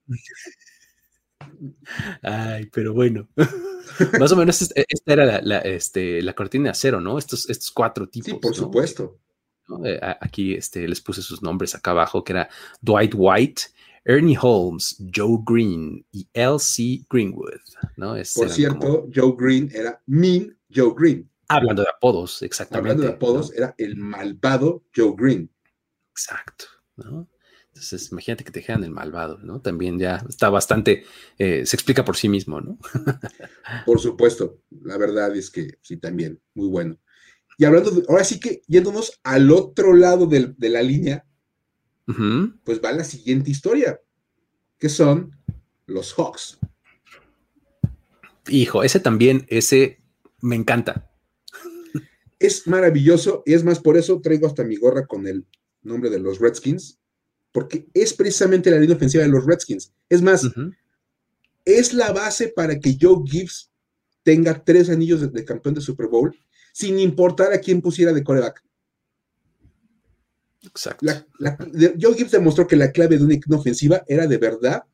Ay, 2.23 2.69
pero 2.73 2.93
bueno. 2.93 3.29
Más 4.21 4.33
o 4.33 4.37
menos 4.37 4.61
esta 4.63 5.13
era 5.13 5.41
la, 5.43 5.59
este, 5.61 6.21
la 6.23 6.35
cortina 6.35 6.65
de 6.65 6.71
acero, 6.71 7.01
¿no? 7.01 7.19
Estos, 7.19 7.49
estos 7.49 7.71
cuatro 7.71 8.09
tipos. 8.09 8.33
Sí, 8.33 8.35
por 8.35 8.55
supuesto. 8.55 9.19
Eh, 9.85 9.99
aquí 10.21 10.55
este, 10.55 10.87
les 10.87 11.01
puse 11.01 11.23
sus 11.23 11.43
nombres 11.43 11.75
acá 11.75 11.93
abajo, 11.93 12.23
que 12.23 12.33
era 12.33 12.49
Dwight 12.81 13.15
White, 13.17 13.63
Ernie 14.07 14.39
Holmes, 14.41 15.03
Joe 15.15 15.39
Green 15.45 16.05
y 16.13 16.29
L.C. 16.33 17.05
Greenwood. 17.11 17.61
¿no? 17.97 18.15
Por 18.35 18.51
cierto, 18.51 19.09
Joe 19.15 19.35
Green 19.37 19.71
era 19.75 20.01
Mean 20.07 20.57
Joe 20.75 20.95
Green. 20.97 21.29
Hablando 21.49 21.83
de 21.83 21.89
apodos, 21.89 22.43
exactamente. 22.43 22.91
Hablando 22.91 23.09
de 23.09 23.17
apodos, 23.17 23.53
era 23.55 23.75
el 23.79 23.97
malvado 23.97 24.85
Joe 24.95 25.15
Green. 25.17 25.51
Exacto, 26.13 26.65
¿no? 26.97 27.29
Entonces, 27.69 28.11
imagínate 28.11 28.43
que 28.43 28.51
te 28.51 28.61
dijeran 28.61 28.85
el 28.85 28.91
malvado, 28.91 29.37
¿no? 29.39 29.61
También 29.61 29.99
ya 29.99 30.25
está 30.27 30.49
bastante, 30.49 31.05
eh, 31.39 31.67
se 31.67 31.77
explica 31.77 32.07
por 32.07 32.17
sí 32.17 32.27
mismo, 32.27 32.59
¿no? 32.59 32.79
por 33.85 34.01
supuesto, 34.01 34.63
la 34.83 34.97
verdad 34.97 35.37
es 35.37 35.51
que 35.51 35.75
sí, 35.83 35.99
también, 35.99 36.41
muy 36.55 36.69
bueno. 36.69 36.99
Y 37.59 37.67
hablando, 37.67 37.91
de, 37.91 38.03
ahora 38.09 38.25
sí 38.25 38.41
que 38.41 38.63
yéndonos 38.67 39.21
al 39.25 39.51
otro 39.51 39.93
lado 39.93 40.27
de, 40.27 40.55
la 40.59 40.83
línea, 40.83 41.27
pues 42.65 42.81
va 42.83 42.93
la 42.93 43.05
siguiente 43.05 43.51
historia, 43.51 44.01
que 44.79 44.89
son 44.89 45.37
los 45.87 46.15
Hawks. 46.15 46.59
Hijo, 48.49 48.83
ese 48.83 49.01
también, 49.01 49.45
ese 49.49 50.01
me 50.41 50.57
encanta. 50.57 51.11
Es 52.39 52.67
maravilloso 52.67 53.43
y 53.47 53.55
es 53.55 53.65
más, 53.65 53.81
por 53.81 53.97
eso 53.97 54.21
traigo 54.21 54.47
hasta 54.47 54.63
mi 54.63 54.77
gorra 54.77 55.07
con 55.07 55.27
el 55.27 55.47
nombre 55.83 56.11
de 56.11 56.21
los 56.21 56.39
Redskins, 56.39 56.99
porque 57.51 57.89
es 57.95 58.13
precisamente 58.13 58.71
la 58.71 58.79
línea 58.79 58.97
ofensiva 58.97 59.25
de 59.25 59.31
los 59.31 59.47
Redskins. 59.47 59.93
Es 60.09 60.23
más, 60.23 60.47
es 61.65 61.93
la 61.93 62.13
base 62.13 62.49
para 62.49 62.79
que 62.79 62.97
Joe 63.01 63.23
Gibbs 63.25 63.71
tenga 64.23 64.63
tres 64.63 64.91
anillos 64.91 65.33
de 65.33 65.45
campeón 65.45 65.75
de 65.75 65.81
Super 65.81 66.07
Bowl 66.07 66.37
sin 66.73 66.99
importar 66.99 67.53
a 67.53 67.59
quién 67.59 67.81
pusiera 67.81 68.13
de 68.13 68.23
coreback. 68.23 68.63
Exacto. 70.67 71.07
Joe 72.01 72.15
Gibbs 72.15 72.33
demostró 72.33 72.67
que 72.67 72.77
la 72.77 72.93
clave 72.93 73.19
de 73.19 73.25
una 73.25 73.57
ofensiva 73.57 74.03
era 74.07 74.27
de 74.27 74.39
verdad 74.39 74.85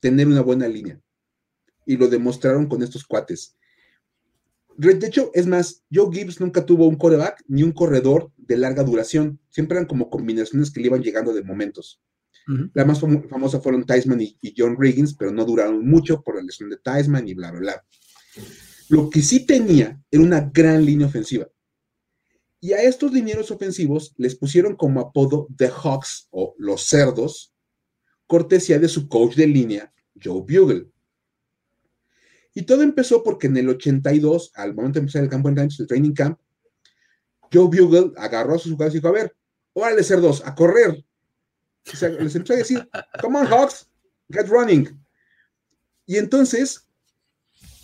tener 0.00 0.26
una 0.26 0.42
buena 0.42 0.68
línea. 0.68 1.00
Y 1.84 1.96
lo 1.96 2.08
demostraron 2.08 2.66
con 2.66 2.82
estos 2.82 3.04
cuates. 3.04 3.56
De 4.76 5.06
hecho, 5.06 5.30
es 5.32 5.46
más, 5.46 5.82
Joe 5.92 6.12
Gibbs 6.12 6.40
nunca 6.40 6.66
tuvo 6.66 6.86
un 6.86 6.96
coreback 6.96 7.42
ni 7.48 7.62
un 7.62 7.72
corredor 7.72 8.30
de 8.36 8.56
larga 8.58 8.82
duración. 8.82 9.40
Siempre 9.48 9.78
eran 9.78 9.88
como 9.88 10.10
combinaciones 10.10 10.70
que 10.70 10.80
le 10.80 10.86
iban 10.88 11.02
llegando 11.02 11.32
de 11.32 11.42
momentos. 11.42 12.00
La 12.74 12.84
más 12.84 13.00
famosa 13.00 13.60
fueron 13.60 13.84
Tyson 13.84 14.20
y, 14.20 14.36
y, 14.40 14.54
John 14.56 14.76
Riggins, 14.78 15.14
pero 15.14 15.32
no 15.32 15.44
duraron 15.44 15.84
mucho 15.84 16.22
por 16.22 16.36
la 16.36 16.42
lesión 16.42 16.70
de 16.70 16.76
Tyson 16.76 17.26
y 17.26 17.34
bla, 17.34 17.50
bla, 17.50 17.60
bla. 17.60 17.84
Lo 18.88 19.10
que 19.10 19.20
sí 19.20 19.44
tenía 19.44 20.00
era 20.10 20.22
una 20.22 20.50
gran 20.54 20.84
línea 20.84 21.08
ofensiva. 21.08 21.48
Y 22.66 22.72
a 22.72 22.82
estos 22.82 23.12
linieros 23.12 23.52
ofensivos 23.52 24.12
les 24.16 24.34
pusieron 24.34 24.74
como 24.74 24.98
apodo 24.98 25.46
The 25.56 25.68
Hawks 25.68 26.26
o 26.32 26.52
los 26.58 26.82
cerdos, 26.82 27.54
cortesía 28.26 28.80
de 28.80 28.88
su 28.88 29.08
coach 29.08 29.36
de 29.36 29.46
línea, 29.46 29.94
Joe 30.20 30.40
Bugle. 30.40 30.90
Y 32.54 32.62
todo 32.62 32.82
empezó 32.82 33.22
porque 33.22 33.46
en 33.46 33.56
el 33.58 33.68
82, 33.68 34.50
al 34.56 34.74
momento 34.74 34.94
de 34.94 35.02
empezar 35.02 35.22
el 35.22 35.28
campo 35.28 35.48
en 35.48 35.56
el 35.60 35.86
training 35.86 36.12
camp, 36.12 36.40
Joe 37.52 37.66
Bugle 37.66 38.10
agarró 38.16 38.56
a 38.56 38.58
sus 38.58 38.72
jugadores 38.72 38.94
y 38.94 38.98
dijo, 38.98 39.08
a 39.10 39.12
ver, 39.12 39.36
órale 39.72 40.02
cerdos, 40.02 40.42
a 40.44 40.52
correr. 40.52 41.06
les 42.18 42.34
empezó 42.34 42.52
a 42.52 42.56
decir, 42.56 42.90
come 43.20 43.38
on 43.38 43.46
Hawks, 43.46 43.88
get 44.28 44.48
running. 44.48 44.88
Y 46.04 46.16
entonces 46.16 46.84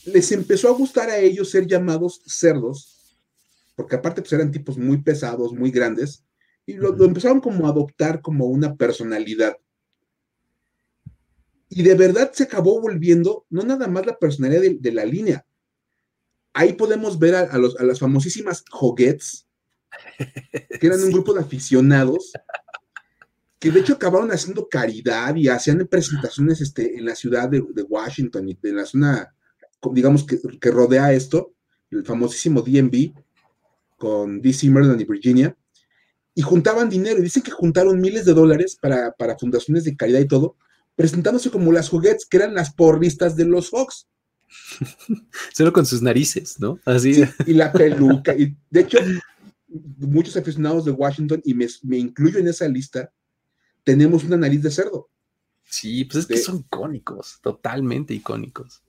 les 0.07 0.33
empezó 0.33 0.71
a 0.71 0.77
gustar 0.77 1.09
a 1.09 1.18
ellos 1.18 1.51
ser 1.51 1.68
llamados 1.68 2.21
cerdos, 2.27 2.91
porque 3.74 3.96
aparte 3.96 4.22
pues 4.22 4.32
eran 4.32 4.50
tipos 4.50 4.78
muy 4.78 5.02
pesados, 5.02 5.52
muy 5.52 5.70
grandes, 5.70 6.24
y 6.66 6.74
lo, 6.74 6.94
empezaron 7.04 7.40
como 7.40 7.66
a 7.66 7.70
adoptar 7.70 8.20
como 8.20 8.46
una 8.46 8.76
personalidad. 8.76 9.56
Y 11.68 11.82
de 11.82 11.94
verdad 11.94 12.32
se 12.32 12.44
acabó 12.44 12.80
volviendo 12.80 13.46
no 13.50 13.62
nada 13.62 13.88
más 13.88 14.06
la 14.06 14.18
personalidad 14.18 14.62
de, 14.78 14.92
la 14.92 15.04
línea. 15.04 15.46
Ahí 16.52 16.74
podemos 16.74 17.18
ver 17.18 17.35
a, 17.35 17.56
los, 17.56 17.78
a 17.80 17.85
las 17.85 17.98
famosísimas 17.98 18.62
Hoguets, 18.70 19.46
que 20.80 20.87
eran 20.87 21.02
un 21.02 21.11
grupo 21.11 21.32
de 21.32 21.40
aficionados 21.40 22.32
que 23.58 23.70
de 23.70 23.80
hecho 23.80 23.94
acabaron 23.94 24.32
haciendo 24.32 24.68
caridad 24.68 25.37
y 25.37 25.48
hacían 25.48 25.87
presentaciones 25.87 26.61
este, 26.61 26.98
en 26.98 27.04
la 27.04 27.14
ciudad 27.14 27.48
de, 27.48 27.62
de 27.72 27.82
Washington 27.82 28.48
y 28.48 28.58
en 28.62 28.76
la 28.76 28.85
zona 28.85 29.35
digamos, 29.90 30.24
que, 30.24 30.38
que 30.61 30.70
rodea 30.70 31.12
esto, 31.12 31.54
el 31.90 32.04
famosísimo 32.04 32.62
DMV, 32.62 33.12
con 34.02 34.42
DC, 34.42 34.68
Maryland 34.68 35.00
y 35.00 35.04
Virginia, 35.04 35.56
y 36.34 36.42
juntaban 36.42 36.90
dinero, 36.90 37.20
y 37.20 37.22
dicen 37.22 37.44
que 37.44 37.52
juntaron 37.52 38.00
miles 38.00 38.24
de 38.24 38.34
dólares 38.34 38.76
para, 38.80 39.14
fundaciones 39.38 39.84
de 39.84 39.96
caridad 39.96 40.18
y 40.18 40.26
todo, 40.26 40.56
presentándose 40.96 41.52
como 41.52 41.70
las 41.70 41.88
juguetes, 41.88 42.26
que 42.26 42.38
eran 42.38 42.52
las 42.52 42.74
porristas 42.74 43.36
de 43.36 43.44
los 43.44 43.70
Hawks. 43.70 44.08
Solo 45.54 45.72
con 45.72 45.86
sus 45.86 46.02
narices, 46.02 46.58
¿no? 46.58 46.80
Así. 46.84 47.22
y 47.46 47.52
la 47.52 47.70
peluca. 47.70 48.34
Y 48.34 48.56
de 48.70 48.80
hecho, 48.80 48.98
muchos 49.68 50.36
aficionados 50.36 50.84
de 50.84 50.90
Washington, 50.90 51.40
y 51.44 51.54
me, 51.54 51.68
incluyo 51.96 52.40
en 52.40 52.48
esa 52.48 52.66
lista, 52.66 53.12
tenemos 53.84 54.24
una 54.24 54.36
nariz 54.36 54.62
de 54.62 54.72
cerdo. 54.72 55.10
Sí, 55.62 56.06
pues 56.06 56.24
es 56.24 56.26
que 56.26 56.38
son 56.38 56.56
icónicos, 56.56 57.38
totalmente 57.40 58.14
icónicos. 58.14 58.82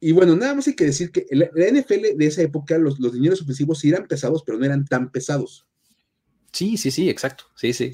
Y 0.00 0.12
bueno, 0.12 0.34
nada 0.34 0.54
más 0.54 0.66
hay 0.66 0.74
que 0.74 0.86
decir 0.86 1.12
que 1.12 1.26
la, 1.30 1.46
NFL 1.46 2.16
de 2.16 2.26
esa 2.26 2.40
época, 2.40 2.78
los, 2.78 2.98
los 2.98 3.12
dineros 3.12 3.42
ofensivos 3.42 3.80
sí 3.80 3.90
eran 3.90 4.06
pesados, 4.06 4.42
pero 4.44 4.58
no 4.58 4.64
eran 4.64 4.86
tan 4.86 5.12
pesados. 5.12 5.66
Sí, 6.52 6.78
sí, 6.78 6.90
sí, 6.90 7.10
exacto. 7.10 7.44
Sí, 7.54 7.74
sí. 7.74 7.92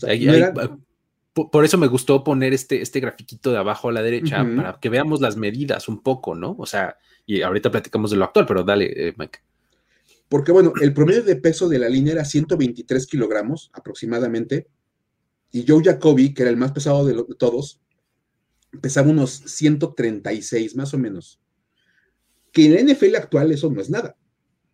por, 1.33 1.65
eso 1.65 1.79
me 1.79 1.89
gustó 1.89 2.23
poner 2.23 2.55
este, 2.55 2.81
este 2.81 3.01
grafiquito 3.01 3.51
de 3.51 3.59
abajo 3.59 3.89
a 3.89 3.93
la 3.93 4.03
derecha 4.03 4.47
para 4.57 4.79
que 4.81 4.89
veamos 4.89 5.21
las 5.21 5.37
medidas 5.37 5.89
un 5.89 6.01
poco, 6.01 6.37
¿no? 6.37 6.55
O 6.59 6.65
sea, 6.65 6.97
y 7.27 7.43
ahorita 7.43 7.73
platicamos 7.73 8.13
de 8.13 8.19
lo 8.19 8.25
actual, 8.25 8.47
pero 8.47 8.63
dale, 8.63 9.09
eh, 9.09 9.15
Mike. 9.19 9.41
Porque 10.29 10.53
bueno, 10.53 10.73
el 10.81 10.95
promedio 10.95 11.25
de 11.25 11.37
peso 11.37 11.69
de 11.69 11.81
la 11.81 11.89
línea 11.89 12.13
era 12.13 12.25
123 12.25 13.07
kilogramos 13.07 13.71
aproximadamente, 13.75 14.69
y 15.51 15.65
Joe 15.67 15.83
Jacoby, 15.83 16.35
que 16.35 16.43
era 16.43 16.51
el 16.51 16.57
más 16.57 16.73
pesado 16.73 17.05
de, 17.05 17.15
de 17.15 17.35
todos, 17.37 17.81
pesaba 18.81 19.11
unos 19.11 19.33
136 19.33 20.77
más 20.77 20.95
o 20.95 20.99
menos 20.99 21.41
que 22.57 22.65
en 22.65 22.73
la 22.73 22.95
NFL 22.95 23.17
actual 23.17 23.53
eso 23.53 23.71
no 23.71 23.83
es 23.83 23.91
nada. 23.91 24.17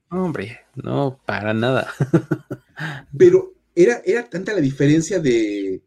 Hombre, 0.08 0.60
no, 0.76 1.20
para 1.26 1.52
nada. 1.52 1.88
Pero 3.18 3.54
era, 3.74 4.00
era 4.04 4.30
tanta 4.30 4.52
la 4.52 4.60
diferencia 4.60 5.18
de, 5.18 5.82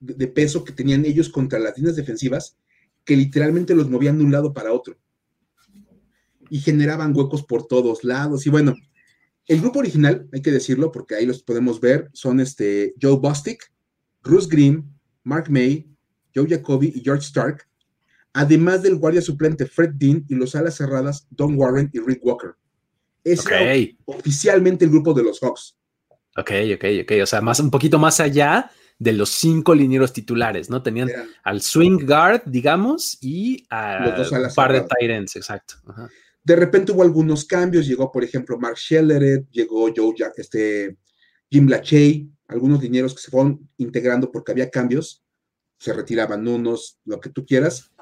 de, 0.00 0.28
peso 0.28 0.64
que 0.64 0.72
tenían 0.72 1.04
ellos 1.04 1.28
contra 1.28 1.58
las 1.58 1.76
líneas 1.76 1.96
defensivas 1.96 2.56
que 3.04 3.14
literalmente 3.14 3.74
los 3.74 3.90
movían 3.90 4.16
de 4.16 4.24
un 4.24 4.32
lado 4.32 4.54
para 4.54 4.72
otro. 4.72 4.96
Y 6.48 6.60
generaban 6.60 7.14
huecos 7.14 7.42
por 7.42 7.66
todos 7.66 8.04
lados. 8.04 8.46
Y 8.46 8.48
bueno, 8.48 8.74
el 9.48 9.60
grupo 9.60 9.80
original, 9.80 10.26
hay 10.32 10.40
que 10.40 10.50
decirlo 10.50 10.90
porque 10.90 11.16
ahí 11.16 11.26
los 11.26 11.42
podemos 11.42 11.78
ver, 11.78 12.08
son 12.14 12.40
este 12.40 12.94
Joe 12.98 13.18
Bostic, 13.18 13.70
Bruce 14.22 14.48
Green, 14.50 14.98
Mark 15.24 15.50
May, 15.50 15.94
Joe 16.34 16.48
Jacoby 16.48 16.90
y 16.94 17.02
George 17.02 17.26
Stark, 17.26 17.68
además 18.32 18.82
del 18.82 18.96
guardia 18.96 19.22
suplente 19.22 19.66
Fred 19.66 19.90
Dean 19.94 20.24
y 20.28 20.34
los 20.34 20.54
alas 20.54 20.76
cerradas 20.76 21.26
Don 21.30 21.54
Warren 21.56 21.90
y 21.92 22.00
Rick 22.00 22.24
Walker. 22.24 22.50
Es 23.24 23.44
oficialmente 24.04 24.84
el 24.84 24.90
grupo 24.90 25.12
de 25.12 25.22
los 25.22 25.40
Hawks. 25.40 25.76
Ok, 26.36 26.50
ok, 26.74 26.84
ok. 27.02 27.12
O 27.22 27.26
sea, 27.26 27.40
más, 27.40 27.60
un 27.60 27.70
poquito 27.70 27.98
más 27.98 28.20
allá 28.20 28.70
de 28.98 29.12
los 29.12 29.30
cinco 29.30 29.74
linieros 29.74 30.12
titulares, 30.12 30.70
¿no? 30.70 30.82
Tenían 30.82 31.10
al 31.44 31.60
swing 31.60 32.04
guard, 32.04 32.42
digamos, 32.46 33.18
y 33.20 33.64
a 33.70 34.14
un 34.30 34.54
par 34.54 34.72
de 34.72 34.80
tight 34.80 35.10
ends, 35.10 35.36
exacto. 35.36 35.74
De 36.42 36.56
repente 36.56 36.92
hubo 36.92 37.02
algunos 37.02 37.44
cambios, 37.44 37.86
llegó, 37.86 38.10
por 38.10 38.24
ejemplo, 38.24 38.58
Mark 38.58 38.76
Schelleret, 38.78 39.48
llegó 39.50 39.92
Joe 39.94 40.14
Jack, 40.16 40.38
este, 40.38 40.96
Jim 41.50 41.68
Lachey, 41.68 42.28
algunos 42.48 42.82
linieros 42.82 43.14
que 43.14 43.20
se 43.20 43.30
fueron 43.30 43.68
integrando 43.76 44.32
porque 44.32 44.52
había 44.52 44.70
cambios, 44.70 45.22
se 45.78 45.92
retiraban 45.92 46.46
unos, 46.48 46.98
lo 47.04 47.20
que 47.20 47.30
tú 47.30 47.46
quieras, 47.46 47.92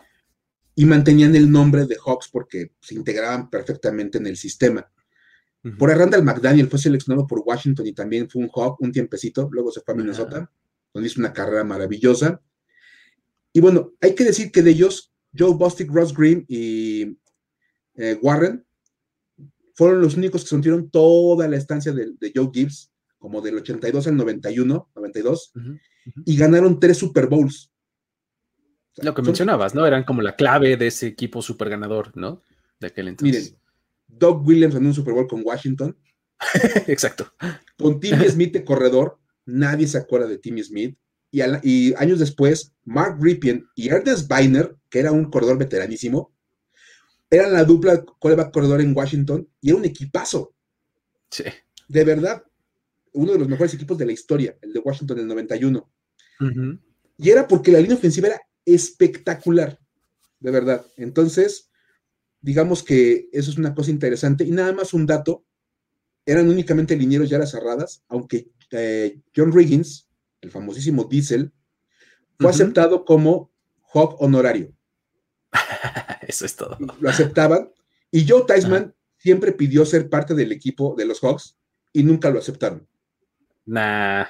y 0.78 0.84
mantenían 0.84 1.34
el 1.34 1.50
nombre 1.50 1.86
de 1.86 1.96
Hawks 1.96 2.28
porque 2.30 2.72
se 2.80 2.94
integraban 2.94 3.48
perfectamente 3.50 4.18
en 4.18 4.26
el 4.26 4.36
sistema. 4.36 4.88
Por 5.78 5.90
ahí 5.90 5.96
Randall 5.96 6.22
McDaniel 6.22 6.68
fue 6.68 6.78
seleccionado 6.78 7.26
por 7.26 7.42
Washington 7.44 7.86
y 7.88 7.92
también 7.92 8.30
fue 8.30 8.42
un 8.42 8.50
Hawk 8.54 8.80
un 8.80 8.92
tiempecito, 8.92 9.48
luego 9.50 9.72
se 9.72 9.80
fue 9.80 9.94
a 9.94 9.96
Minnesota, 9.96 10.52
donde 10.94 11.08
hizo 11.08 11.18
una 11.18 11.32
carrera 11.32 11.64
maravillosa. 11.64 12.40
Y 13.52 13.60
bueno, 13.60 13.94
hay 14.00 14.14
que 14.14 14.22
decir 14.22 14.52
que 14.52 14.62
de 14.62 14.70
ellos, 14.70 15.12
Joe 15.36 15.54
Bostic, 15.54 15.90
Ross 15.90 16.14
Green 16.14 16.44
y 16.46 17.18
eh, 17.96 18.18
Warren 18.22 18.64
fueron 19.74 20.02
los 20.02 20.16
únicos 20.16 20.42
que 20.42 20.48
sontieron 20.48 20.90
toda 20.90 21.48
la 21.48 21.56
estancia 21.56 21.92
de, 21.92 22.32
Joe 22.34 22.50
Gibbs, 22.52 22.92
como 23.18 23.40
del 23.40 23.56
82 23.56 24.06
al 24.06 24.16
91, 24.16 24.90
92, 24.94 25.52
y 26.26 26.36
ganaron 26.36 26.78
tres 26.78 26.98
Super 26.98 27.26
Bowls. 27.26 27.72
Lo 28.98 29.14
que 29.14 29.22
mencionabas, 29.22 29.74
¿no? 29.74 29.86
Eran 29.86 30.04
como 30.04 30.22
la 30.22 30.36
clave 30.36 30.76
de 30.76 30.86
ese 30.86 31.06
equipo 31.06 31.42
super 31.42 31.68
ganador, 31.68 32.16
¿no? 32.16 32.42
De 32.80 32.88
aquel 32.88 33.08
entonces. 33.08 33.44
Miren, 33.44 33.60
Doug 34.08 34.46
Williams 34.46 34.74
en 34.74 34.86
un 34.86 34.94
Super 34.94 35.14
Bowl 35.14 35.26
con 35.26 35.42
Washington. 35.44 35.96
Exacto. 36.86 37.32
Con 37.78 38.00
Timmy 38.00 38.24
Smith 38.28 38.52
de 38.52 38.64
corredor, 38.64 39.18
nadie 39.44 39.86
se 39.86 39.98
acuerda 39.98 40.26
de 40.26 40.38
Timmy 40.38 40.62
Smith. 40.62 40.96
Y, 41.30 41.92
años 41.94 42.18
después, 42.18 42.72
Mark 42.84 43.18
Ripien 43.20 43.68
y 43.74 43.88
Ernest 43.88 44.32
Biner, 44.32 44.74
que 44.88 45.00
era 45.00 45.12
un 45.12 45.30
corredor 45.30 45.58
veteranísimo, 45.58 46.32
eran 47.28 47.52
la 47.52 47.64
dupla 47.64 48.02
coreback 48.18 48.52
corredor 48.52 48.80
en 48.80 48.96
Washington 48.96 49.46
y 49.60 49.68
era 49.68 49.78
un 49.78 49.84
equipazo. 49.84 50.54
Sí. 51.30 51.44
De 51.88 52.04
verdad, 52.04 52.42
uno 53.12 53.32
de 53.32 53.38
los 53.38 53.48
mejores 53.48 53.74
equipos 53.74 53.98
de 53.98 54.06
la 54.06 54.12
historia, 54.12 54.56
el 54.62 54.72
de 54.72 54.78
Washington 54.78 55.18
del 55.18 55.26
91. 55.26 55.90
Y 57.18 57.30
era 57.30 57.46
porque 57.46 57.72
la 57.72 57.80
línea 57.80 57.96
ofensiva 57.96 58.28
era 58.28 58.40
espectacular, 58.66 59.78
de 60.40 60.50
verdad. 60.50 60.84
Entonces, 60.96 61.70
digamos 62.40 62.82
que 62.82 63.28
eso 63.32 63.50
es 63.50 63.56
una 63.56 63.74
cosa 63.74 63.90
interesante. 63.90 64.44
Y 64.44 64.50
nada 64.50 64.72
más 64.72 64.92
un 64.92 65.06
dato, 65.06 65.44
eran 66.26 66.48
únicamente 66.48 66.96
linieros 66.96 67.30
ya 67.30 67.38
las 67.38 67.52
cerradas, 67.52 68.02
aunque 68.08 68.50
eh, 68.72 69.20
John 69.34 69.52
Riggins, 69.52 70.08
el 70.40 70.50
famosísimo 70.50 71.04
Diesel, 71.04 71.52
fue 72.38 72.50
aceptado 72.50 73.04
como 73.04 73.50
Hawk 73.94 74.20
honorario. 74.20 74.74
eso 76.26 76.44
es 76.44 76.56
todo. 76.56 76.76
Lo 77.00 77.08
aceptaban. 77.08 77.70
Y 78.10 78.28
Joe 78.28 78.44
Theismann 78.46 78.94
siempre 79.16 79.52
pidió 79.52 79.86
ser 79.86 80.10
parte 80.10 80.34
del 80.34 80.52
equipo 80.52 80.94
de 80.96 81.06
los 81.06 81.20
Hawks 81.20 81.56
y 81.92 82.02
nunca 82.02 82.30
lo 82.30 82.38
aceptaron. 82.38 82.86
Nah. 83.64 84.26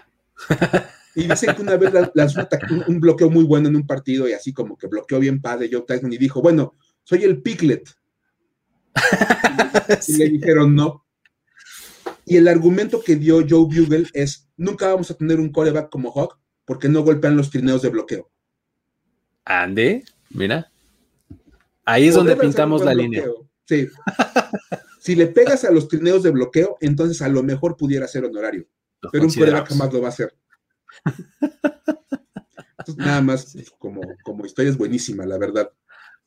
Y 1.17 1.27
dicen 1.27 1.55
que 1.57 1.63
una 1.63 1.79
vez 1.79 1.95
lanzó 2.13 2.47
un, 2.87 3.01
bloqueo 3.01 3.31
muy 3.31 3.43
bueno 3.43 3.71
en 3.71 3.77
un 3.77 3.87
partido 3.87 4.29
y 4.29 4.35
así 4.35 4.53
como 4.53 4.77
que 4.77 4.87
bloqueó 4.87 5.19
bien 5.19 5.41
padre 5.41 5.71
Joe 5.73 5.83
Tyson 5.87 6.13
y 6.13 6.19
dijo, 6.19 6.43
bueno, 6.43 6.75
soy 7.05 7.25
el 7.25 7.41
Piglet. 7.41 7.89
y 10.09 10.17
le 10.19 10.29
dijeron 10.29 10.75
no. 10.75 11.07
Y 12.27 12.37
el 12.37 12.47
argumento 12.47 13.03
que 13.03 13.17
dio 13.17 13.37
Joe 13.49 13.65
Bugle 13.65 14.07
es, 14.13 14.51
nunca 14.59 14.89
vamos 14.89 15.11
a 15.11 15.15
tener 15.15 15.41
un 15.41 15.51
coreback 15.51 15.89
como 15.89 16.13
Hawk 16.13 16.39
porque 16.67 16.91
no 16.91 17.01
golpean 17.01 17.35
los 17.35 17.49
trineos 17.49 17.81
de 17.81 17.89
bloqueo. 17.89 18.31
Ande, 19.47 20.05
mira. 20.29 20.71
Ahí 21.87 22.09
es 22.09 22.15
donde 22.15 22.37
pintamos 22.37 22.85
la 22.85 22.93
línea. 22.93 23.25
Sí. 23.65 23.89
si 25.01 25.15
le 25.15 25.29
pegas 25.29 25.65
a 25.65 25.71
los 25.71 25.89
trineos 25.89 26.23
de 26.23 26.31
bloqueo, 26.31 26.77
entonces 26.83 27.23
a 27.23 27.29
lo 27.29 27.43
mejor 27.43 27.79
pudiera 27.79 28.07
ser 28.07 28.27
honorario. 28.27 28.69
pero 29.11 29.25
un 29.25 29.33
coreback 29.33 29.71
jamás 29.71 29.91
lo 29.95 30.03
va 30.03 30.09
a 30.09 30.11
hacer 30.11 30.35
nada 32.97 33.21
más 33.21 33.57
como, 33.79 34.01
como 34.23 34.47
historia 34.47 34.71
es 34.71 34.79
buenísima, 34.79 35.27
la 35.27 35.39
verdad. 35.39 35.71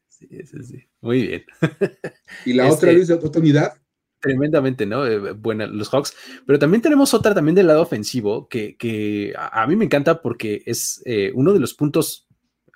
Sí, 0.07 0.27
sí, 0.45 0.63
sí. 0.63 0.87
Muy 1.01 1.27
bien. 1.27 1.45
¿Y 2.45 2.53
la 2.53 2.71
otra 2.71 2.91
este, 2.91 3.13
de 3.15 3.25
otra 3.25 3.41
unidad? 3.41 3.73
Tremendamente, 4.19 4.85
¿no? 4.85 5.05
Eh, 5.05 5.31
buena, 5.31 5.65
los 5.65 5.89
Hawks. 5.89 6.13
Pero 6.45 6.59
también 6.59 6.81
tenemos 6.81 7.13
otra 7.13 7.33
también 7.33 7.55
del 7.55 7.67
lado 7.67 7.81
ofensivo 7.81 8.49
que, 8.49 9.33
a, 9.37 9.65
mí 9.65 9.75
me 9.77 9.85
encanta 9.85 10.21
porque 10.21 10.61
es 10.65 11.01
eh, 11.05 11.31
uno 11.35 11.53
de 11.53 11.59
los 11.59 11.73
puntos, 11.73 12.27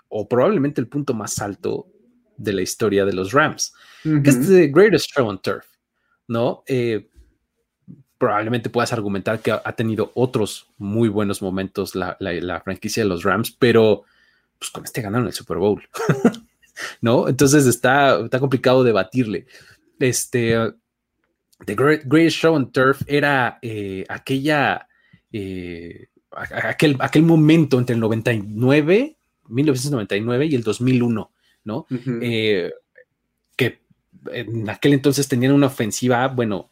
o 0.07 0.29
probablemente 0.29 0.79
el 0.79 0.87
punto 0.87 1.13
más 1.13 1.39
alto 1.39 1.89
de 2.37 2.53
la 2.53 2.61
historia 2.61 3.05
de 3.05 3.13
los 3.13 3.33
Rams, 3.33 3.73
que 4.03 4.29
es 4.29 4.47
The 4.47 4.67
Greatest 4.67 5.11
Show 5.13 5.27
on 5.27 5.41
Turf, 5.41 5.65
¿no? 6.27 6.63
Eh, 6.67 7.09
probablemente 8.24 8.69
puedas 8.69 8.93
argumentar 8.93 9.41
que 9.41 9.51
ha 9.51 9.74
tenido 9.74 10.11
otros 10.15 10.67
muy 10.78 11.09
buenos 11.09 11.41
momentos 11.41 11.93
la, 11.93 12.15
franquicia 12.63 13.03
de 13.03 13.09
los 13.09 13.24
Rams, 13.24 13.51
pero 13.51 14.03
pues 14.57 14.71
con 14.71 14.86
este 14.86 15.01
ganaron 15.01 15.28
el 15.28 15.34
Super 15.34 15.57
Bowl, 15.57 15.84
¿no? 17.01 17.28
Entonces 17.28 17.65
está, 17.65 18.21
está 18.21 18.39
complicado 18.39 18.86
debatirle. 18.86 19.45
Este, 19.99 20.55
The 21.65 21.76
Greatest 21.76 22.38
Show 22.38 22.55
on 22.55 22.71
Turf 22.71 23.01
era 23.07 23.59
eh, 23.61 24.05
aquella, 24.07 24.88
eh, 25.34 26.07
aquel, 26.32 26.95
aquel 26.99 27.24
momento 27.24 27.78
entre 27.78 27.95
el 27.95 27.99
99, 27.99 29.17
1999 29.49 30.45
y 30.45 30.55
el 30.55 30.63
2001, 30.63 31.32
¿no? 31.65 31.88
Eh, 32.21 32.71
que 33.57 33.82
en 34.32 34.69
aquel 34.69 34.93
entonces 34.93 35.28
tenían 35.28 35.51
una 35.51 35.67
ofensiva, 35.67 36.26
bueno, 36.30 36.69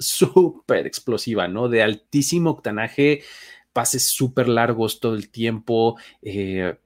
súper 0.00 0.86
explosiva, 0.86 1.46
¿no? 1.46 1.68
De 1.68 1.82
altísimo 1.82 2.50
octanaje, 2.50 3.22
pases 3.72 4.10
súper 4.10 4.48
largos 4.48 4.98
todo 4.98 5.14
el 5.14 5.30
tiempo. 5.30 5.96
Eh, 6.22 6.76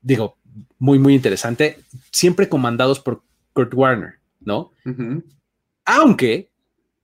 digo, 0.00 0.36
muy, 0.78 0.98
muy 0.98 1.14
interesante. 1.14 1.78
Siempre 2.12 2.48
comandados 2.48 3.00
por 3.00 3.24
Kurt 3.52 3.74
Warner, 3.74 4.14
¿no? 4.40 4.72
Aunque, 5.84 6.50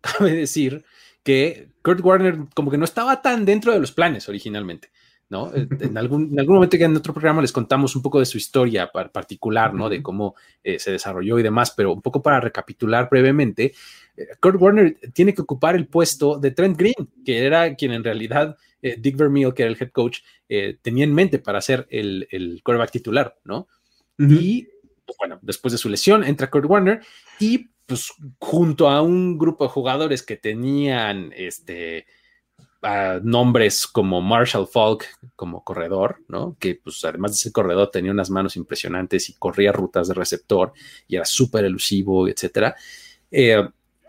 cabe 0.00 0.32
decir 0.32 0.84
que 1.22 1.70
Kurt 1.82 2.04
Warner 2.04 2.38
como 2.54 2.70
que 2.70 2.78
no 2.78 2.84
estaba 2.84 3.22
tan 3.22 3.44
dentro 3.44 3.72
de 3.72 3.80
los 3.80 3.92
planes 3.92 4.28
originalmente. 4.28 4.90
¿No? 5.28 5.52
En 5.54 5.96
algún, 5.98 6.30
en 6.32 6.40
algún 6.40 6.56
momento 6.56 6.78
que 6.78 6.84
en 6.84 6.96
otro 6.96 7.12
programa 7.12 7.42
les 7.42 7.52
contamos 7.52 7.96
un 7.96 8.02
poco 8.02 8.20
de 8.20 8.26
su 8.26 8.38
historia 8.38 8.90
particular, 8.90 9.74
¿no? 9.74 9.88
De 9.88 10.02
cómo 10.02 10.34
eh, 10.62 10.78
se 10.78 10.92
desarrolló 10.92 11.38
y 11.38 11.42
demás, 11.42 11.72
pero 11.76 11.92
un 11.92 12.02
poco 12.02 12.22
para 12.22 12.40
recapitular 12.40 13.08
brevemente, 13.10 13.72
Kurt 14.40 14.60
Warner 14.60 14.96
tiene 15.12 15.34
que 15.34 15.42
ocupar 15.42 15.76
el 15.76 15.86
puesto 15.86 16.38
de 16.38 16.50
Trent 16.50 16.78
Green, 16.78 17.10
que 17.24 17.44
era 17.44 17.74
quien 17.74 17.92
en 17.92 18.04
realidad 18.04 18.56
eh, 18.82 18.96
Dick 18.98 19.16
Vermeil, 19.16 19.52
que 19.54 19.62
era 19.62 19.72
el 19.72 19.78
head 19.80 19.90
coach, 19.90 20.20
eh, 20.48 20.78
tenía 20.80 21.04
en 21.04 21.14
mente 21.14 21.38
para 21.38 21.60
ser 21.60 21.86
el, 21.90 22.28
el 22.30 22.62
quarterback 22.62 22.90
titular, 22.90 23.36
¿no? 23.44 23.68
Y 24.18 24.68
pues, 25.04 25.18
bueno, 25.18 25.38
después 25.42 25.72
de 25.72 25.78
su 25.78 25.88
lesión 25.88 26.24
entra 26.24 26.50
Kurt 26.50 26.64
Warner 26.66 27.00
y 27.38 27.68
pues 27.84 28.12
junto 28.38 28.88
a 28.88 29.02
un 29.02 29.38
grupo 29.38 29.64
de 29.64 29.70
jugadores 29.70 30.22
que 30.22 30.36
tenían 30.36 31.32
este 31.36 32.06
nombres 33.22 33.86
como 33.86 34.20
Marshall 34.20 34.66
Falk 34.66 35.06
como 35.34 35.64
corredor, 35.64 36.18
¿no? 36.28 36.56
Que 36.58 36.74
pues 36.76 37.04
además 37.04 37.32
de 37.32 37.38
ser 37.38 37.52
corredor 37.52 37.90
tenía 37.90 38.12
unas 38.12 38.30
manos 38.30 38.56
impresionantes 38.56 39.28
y 39.28 39.34
corría 39.34 39.72
rutas 39.72 40.08
de 40.08 40.14
receptor 40.14 40.72
y 41.08 41.16
era 41.16 41.24
súper 41.24 41.64
elusivo, 41.64 42.28
etcétera. 42.28 42.76
Eh, 43.30 43.62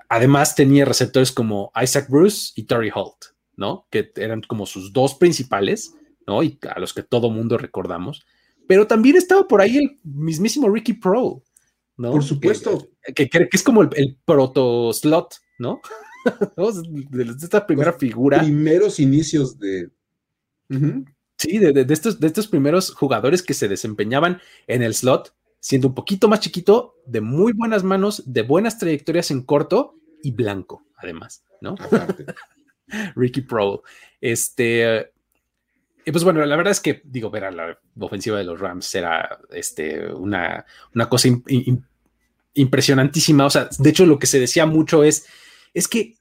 Además 0.10 0.56
tenía 0.56 0.86
receptores 0.86 1.32
como 1.32 1.72
Isaac 1.82 2.08
Bruce 2.10 2.54
y 2.56 2.64
Terry 2.64 2.92
Holt, 2.94 3.26
¿no? 3.56 3.88
Que 3.90 4.12
eran 4.16 4.42
como 4.42 4.66
sus 4.66 4.94
dos 4.94 5.16
principales, 5.16 5.94
¿no? 6.26 6.44
Y 6.44 6.58
a 6.74 6.80
los 6.80 6.94
que 6.94 7.04
todo 7.04 7.30
mundo 7.30 7.58
recordamos. 7.58 8.26
Pero 8.68 8.88
también 8.88 9.18
estaba 9.18 9.48
por 9.48 9.62
ahí 9.62 9.78
el 9.78 10.00
mismísimo 10.04 10.70
Ricky 10.70 10.94
Pro, 10.94 11.44
¿no? 11.98 12.12
Por 12.12 12.24
supuesto. 12.24 12.88
Que, 13.16 13.30
que, 13.30 13.50
es 13.52 13.64
como 13.64 13.84
el, 13.84 14.18
proto 14.24 14.94
slot, 14.94 15.36
¿no? 15.60 15.82
de, 17.12 17.24
esta 17.24 17.66
primera 17.66 17.94
figura. 17.94 18.40
Primeros 18.40 19.00
inicios 19.00 19.58
de. 19.60 19.90
Sí, 21.38 21.60
de, 21.60 21.86
estos, 21.90 22.20
de 22.20 22.28
estos 22.28 22.48
primeros 22.48 22.94
jugadores 22.94 23.44
que 23.44 23.54
se 23.54 23.68
desempeñaban 23.68 24.42
en 24.66 24.82
el 24.82 24.96
slot, 24.96 25.36
siendo 25.60 25.90
un 25.90 25.96
poquito 25.96 26.28
más 26.28 26.40
chiquito, 26.40 26.96
de 27.06 27.22
muy 27.22 27.54
buenas 27.54 27.84
manos, 27.84 28.24
de 28.26 28.42
buenas 28.42 28.80
trayectorias 28.80 29.30
en 29.30 29.44
corto 29.44 29.96
y 30.24 30.32
blanco, 30.32 30.84
además, 30.98 31.44
¿no? 31.62 31.76
Ricky 33.16 33.42
Pro. 33.42 33.84
Este. 34.20 35.12
Y 36.06 36.12
pues 36.12 36.24
bueno, 36.24 36.44
la 36.46 36.56
verdad 36.56 36.72
es 36.72 36.80
que, 36.80 37.02
digo, 37.04 37.30
ver 37.30 37.46
a 37.46 37.52
la 37.52 37.78
ofensiva 38.00 38.38
de 38.38 38.46
los 38.46 38.60
Rams 38.60 38.96
era 38.96 39.40
este, 39.52 40.12
una, 40.14 40.66
una 40.96 41.10
cosa 41.10 41.28
impresionantísima. 42.54 43.46
O 43.46 43.50
sea, 43.50 43.70
de 43.78 43.90
hecho, 43.90 44.06
lo 44.06 44.18
que 44.18 44.28
se 44.28 44.40
decía 44.40 44.66
mucho 44.66 45.04
es, 45.04 45.28
es 45.74 45.88
que 45.88 46.17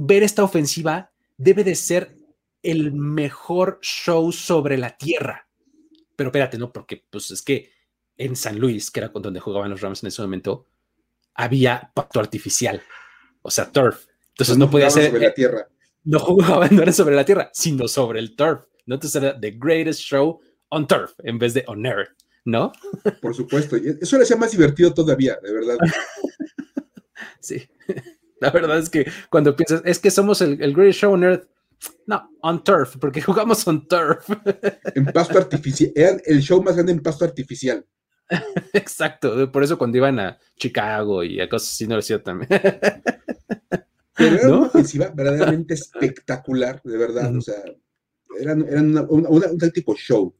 ver 0.00 0.22
esta 0.22 0.42
ofensiva 0.42 1.12
debe 1.36 1.62
de 1.62 1.74
ser 1.74 2.16
el 2.62 2.92
mejor 2.92 3.78
show 3.82 4.32
sobre 4.32 4.78
la 4.78 4.96
tierra. 4.96 5.46
Pero 6.16 6.28
espérate, 6.28 6.58
¿no? 6.58 6.72
Porque 6.72 7.04
pues 7.10 7.30
es 7.30 7.42
que 7.42 7.70
en 8.16 8.34
San 8.34 8.58
Luis, 8.58 8.90
que 8.90 9.00
era 9.00 9.08
donde 9.08 9.40
jugaban 9.40 9.70
los 9.70 9.80
Rams 9.80 10.02
en 10.02 10.08
ese 10.08 10.22
momento, 10.22 10.66
había 11.34 11.90
pacto 11.94 12.18
artificial, 12.18 12.82
o 13.42 13.50
sea, 13.50 13.70
turf. 13.70 14.06
Entonces 14.30 14.56
no, 14.56 14.70
podía 14.70 14.90
ser... 14.90 15.06
Sobre 15.10 15.26
la 15.26 15.34
tierra. 15.34 15.68
No 16.04 16.18
jugaban, 16.18 16.68
no 16.76 16.82
era 16.82 16.92
sobre 16.92 17.14
la 17.14 17.24
tierra, 17.24 17.50
sino 17.52 17.86
sobre 17.86 18.20
el 18.20 18.36
turf. 18.36 18.64
¿no? 18.86 18.94
Entonces 18.94 19.22
era 19.22 19.38
The 19.38 19.50
Greatest 19.52 20.00
Show 20.00 20.40
on 20.70 20.86
Turf 20.86 21.12
en 21.24 21.38
vez 21.38 21.52
de 21.54 21.64
On 21.66 21.84
Earth, 21.84 22.16
¿no? 22.44 22.72
Por 23.20 23.34
supuesto. 23.34 23.76
Eso 23.76 24.16
le 24.16 24.22
hacía 24.22 24.36
más 24.36 24.50
divertido 24.50 24.94
todavía, 24.94 25.38
de 25.42 25.52
verdad. 25.52 25.78
sí. 27.40 27.68
La 28.50 28.50
verdad 28.50 28.78
es 28.78 28.88
que 28.88 29.06
cuando 29.28 29.54
piensas, 29.54 29.82
es 29.84 29.98
que 29.98 30.10
somos 30.10 30.40
el, 30.40 30.56
Greatest 30.56 31.00
Show 31.00 31.12
on 31.12 31.24
Earth, 31.24 31.44
no, 32.06 32.30
on 32.40 32.64
turf, 32.64 32.96
porque 32.98 33.20
jugamos 33.22 33.66
on 33.68 33.86
turf. 33.86 34.28
En 34.94 35.04
pasto 35.06 35.38
artificial. 35.38 35.92
Era 35.94 36.16
el 36.24 36.40
show 36.40 36.62
más 36.62 36.74
grande 36.74 36.92
en 36.92 37.00
pasto 37.00 37.24
artificial. 37.24 37.84
Exacto. 38.72 39.50
Por 39.52 39.62
eso 39.62 39.76
cuando 39.76 39.98
iban 39.98 40.18
a 40.18 40.38
Chicago 40.56 41.22
y 41.22 41.40
a 41.40 41.48
cosas 41.48 41.70
así 41.70 41.86
no 41.86 41.96
lo 41.96 41.98
hacía 41.98 42.22
también. 42.22 42.48
Pero 44.16 44.36
era 44.36 44.48
una 44.48 44.66
ofensiva 44.66 45.10
verdaderamente 45.14 45.74
espectacular, 45.74 46.80
de 46.82 46.96
verdad. 46.96 47.34
O 47.36 47.40
sea, 47.40 47.56
eran, 48.38 48.62
eran 48.62 49.06
un 49.08 49.44
auténtico 49.44 49.94
show. 49.96 50.34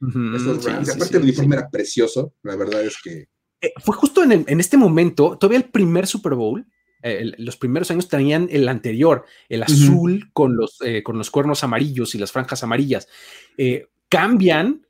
aparte 0.00 1.16
el 1.18 1.22
uniforme 1.22 1.56
era 1.56 1.68
precioso, 1.68 2.34
la 2.42 2.56
verdad 2.56 2.82
es 2.82 2.96
que... 3.02 3.28
Eh, 3.60 3.72
fue 3.84 3.94
justo 3.96 4.22
en, 4.22 4.44
en, 4.46 4.60
este 4.60 4.76
momento, 4.76 5.36
todavía 5.36 5.58
el 5.58 5.68
primer 5.68 6.06
Super 6.06 6.34
Bowl, 6.34 6.64
eh, 7.02 7.32
los 7.38 7.56
primeros 7.56 7.90
años 7.90 8.08
tenían 8.08 8.48
el 8.50 8.68
anterior, 8.68 9.24
el 9.48 9.62
azul 9.62 10.30
con, 10.32 10.56
los, 10.56 10.78
eh, 10.82 11.02
con 11.02 11.18
los 11.18 11.30
cuernos 11.30 11.64
amarillos 11.64 12.14
y 12.14 12.18
las 12.18 12.32
franjas 12.32 12.62
amarillas. 12.62 13.08
cambian 14.08 14.82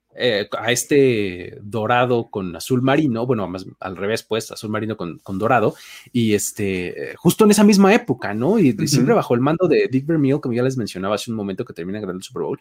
a 0.59 0.73
este 0.73 1.59
dorado 1.63 2.29
con 2.29 2.57
azul 2.57 2.83
marino, 2.83 3.25
bueno, 3.25 3.47
más 3.47 3.67
al 3.79 3.97
revés, 3.97 4.25
pues, 4.25 4.51
azul 4.51 4.69
marino 4.69 4.97
con, 4.97 5.19
con 5.19 5.39
dorado, 5.39 5.77
y 6.13 6.35
este, 6.35 7.15
justo 7.17 7.45
en 7.45 7.53
esa 7.53 7.63
misma 7.63 7.95
época, 7.95 8.35
¿no? 8.35 8.59
Y, 8.59 8.73
siempre 8.89 9.15
bajo 9.15 9.35
el 9.35 9.41
mando 9.41 9.69
de 9.69 9.87
Dick 9.89 10.07
Vermeil, 10.07 10.41
como 10.41 10.55
ya 10.55 10.65
les 10.65 10.77
mencionaba 10.77 11.15
hace 11.15 11.31
un 11.31 11.37
momento 11.37 11.65
que 11.65 11.73
termina 11.73 12.01
ganando 12.01 12.19
el 12.19 12.25
Super 12.25 12.43
Bowl. 12.43 12.59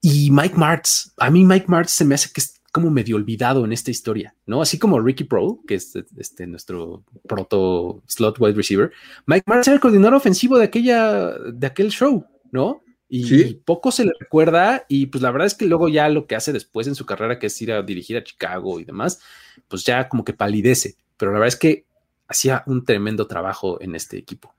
Y 0.00 0.30
Mike 0.30 0.56
Martz, 0.56 1.12
a 1.16 1.30
mí 1.30 1.44
Mike 1.44 1.66
Martz 1.68 1.92
se 1.92 2.04
me 2.04 2.14
hace 2.14 2.30
que 2.32 2.40
es 2.40 2.57
como 2.72 2.90
medio 2.90 3.16
olvidado 3.16 3.64
en 3.64 3.72
esta 3.72 3.90
historia, 3.90 4.34
¿no? 4.46 4.60
Así 4.60 4.78
como 4.78 5.00
Ricky 5.00 5.24
Pro, 5.24 5.60
que 5.66 5.74
es 5.74 5.94
este, 6.16 6.46
nuestro 6.46 7.04
proto 7.26 8.02
slot 8.06 8.38
wide 8.38 8.54
receiver, 8.54 8.92
Mike 9.26 9.44
Martz 9.46 9.68
era 9.68 9.74
el 9.74 9.80
coordinador 9.80 10.14
ofensivo 10.14 10.58
de 10.58 10.64
aquella, 10.64 11.30
de 11.38 11.66
aquel 11.66 11.90
show, 11.90 12.26
¿no? 12.52 12.82
Y, 13.10 13.54
poco 13.54 13.90
se 13.90 14.04
le 14.04 14.12
recuerda 14.20 14.84
y 14.86 15.06
pues 15.06 15.22
la 15.22 15.30
verdad 15.30 15.46
es 15.46 15.54
que 15.54 15.64
luego 15.64 15.88
ya 15.88 16.10
lo 16.10 16.26
que 16.26 16.36
hace 16.36 16.52
después 16.52 16.86
en 16.86 16.94
su 16.94 17.06
carrera, 17.06 17.38
que 17.38 17.46
es 17.46 17.62
ir 17.62 17.72
a 17.72 17.82
dirigir 17.82 18.18
a 18.18 18.22
Chicago 18.22 18.80
y 18.80 18.84
demás, 18.84 19.20
pues 19.66 19.82
ya 19.84 20.10
como 20.10 20.24
que 20.24 20.34
palidece, 20.34 20.96
pero 21.16 21.32
la 21.32 21.38
verdad 21.38 21.54
es 21.54 21.58
que 21.58 21.86
hacía 22.26 22.62
un 22.66 22.84
tremendo 22.84 23.26
trabajo 23.26 23.80
en 23.80 23.94
este 23.94 24.18
equipo. 24.18 24.54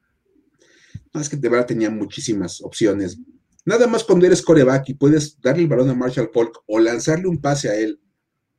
No, 1.14 1.22
es 1.22 1.30
que 1.30 1.38
de 1.38 1.48
verdad 1.48 1.68
tenía 1.68 1.92
muchísimas 1.92 2.62
opciones. 2.62 3.20
Nada 3.66 3.88
más 3.88 4.04
cuando 4.04 4.26
eres 4.26 4.42
coreback 4.42 4.90
y 4.90 4.94
puedes 4.94 5.40
darle 5.42 5.64
el 5.64 5.68
balón 5.68 5.90
a 5.90 5.94
Marshall 5.94 6.32
Polk 6.32 6.64
o 6.66 6.80
lanzarle 6.80 7.28
un 7.28 7.42
pase 7.42 7.70
a 7.70 7.76
él, 7.76 8.00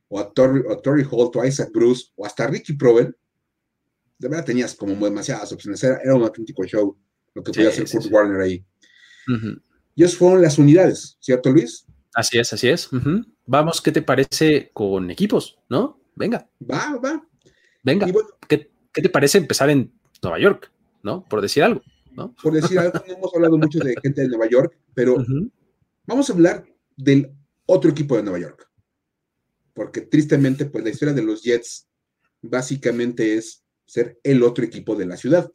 o 0.07 0.19
a 0.19 0.31
Torrey, 0.31 1.05
Holt, 1.09 1.35
o 1.35 1.41
a 1.41 1.47
Isaac 1.47 1.71
Bruce, 1.73 2.11
o 2.15 2.25
hasta 2.25 2.47
Ricky 2.47 2.73
Provel, 2.73 3.15
de 4.19 4.27
verdad 4.27 4.45
tenías 4.45 4.75
como 4.75 4.93
demasiadas 5.05 5.51
opciones. 5.51 5.83
Era, 5.83 6.15
un 6.15 6.23
auténtico 6.23 6.63
show 6.65 6.95
lo 7.33 7.43
que 7.43 7.51
podía 7.51 7.69
hacer 7.69 7.89
Kurt 7.89 8.11
Warner 8.11 8.41
ahí. 8.41 8.63
Y 9.95 10.03
esas 10.03 10.17
fueron 10.17 10.41
las 10.41 10.57
unidades, 10.57 11.17
¿cierto, 11.19 11.49
Luis? 11.49 11.85
Así 12.13 12.37
es, 12.37 12.53
así 12.53 12.69
es. 12.69 12.89
Vamos, 13.45 13.81
¿qué 13.81 13.91
te 13.91 14.01
parece 14.01 14.69
con 14.73 15.09
equipos? 15.09 15.57
¿No? 15.69 15.99
Venga. 16.15 16.47
Va, 16.69 16.97
va. 17.03 17.25
Venga. 17.83 18.07
¿Qué, 18.47 18.69
¿Qué, 18.93 19.01
te 19.01 19.09
parece 19.09 19.37
empezar 19.37 19.69
en 19.69 19.91
Nueva 20.21 20.39
York? 20.39 20.71
¿No? 21.03 21.25
Por 21.25 21.41
decir 21.41 21.63
algo. 21.63 21.81
Por 22.15 22.53
decir 22.53 22.79
algo, 22.79 22.99
no 23.07 23.13
hemos 23.17 23.35
hablado 23.35 23.57
mucho 23.57 23.79
de 23.79 23.95
gente 24.01 24.21
de 24.21 24.27
Nueva 24.27 24.47
York, 24.49 24.77
pero 24.93 25.23
vamos 26.05 26.29
a 26.29 26.33
hablar 26.33 26.65
del 26.95 27.31
otro 27.65 27.91
equipo 27.91 28.15
de 28.15 28.23
Nueva 28.23 28.39
York. 28.39 28.69
Porque 29.73 30.01
tristemente, 30.01 30.65
pues 30.65 30.83
la 30.83 30.89
historia 30.89 31.13
de 31.13 31.23
los 31.23 31.43
Jets 31.43 31.87
básicamente 32.41 33.35
es 33.35 33.63
ser 33.85 34.19
el 34.23 34.43
otro 34.43 34.63
equipo 34.63 34.95
de 34.95 35.05
la 35.05 35.17
ciudad. 35.17 35.51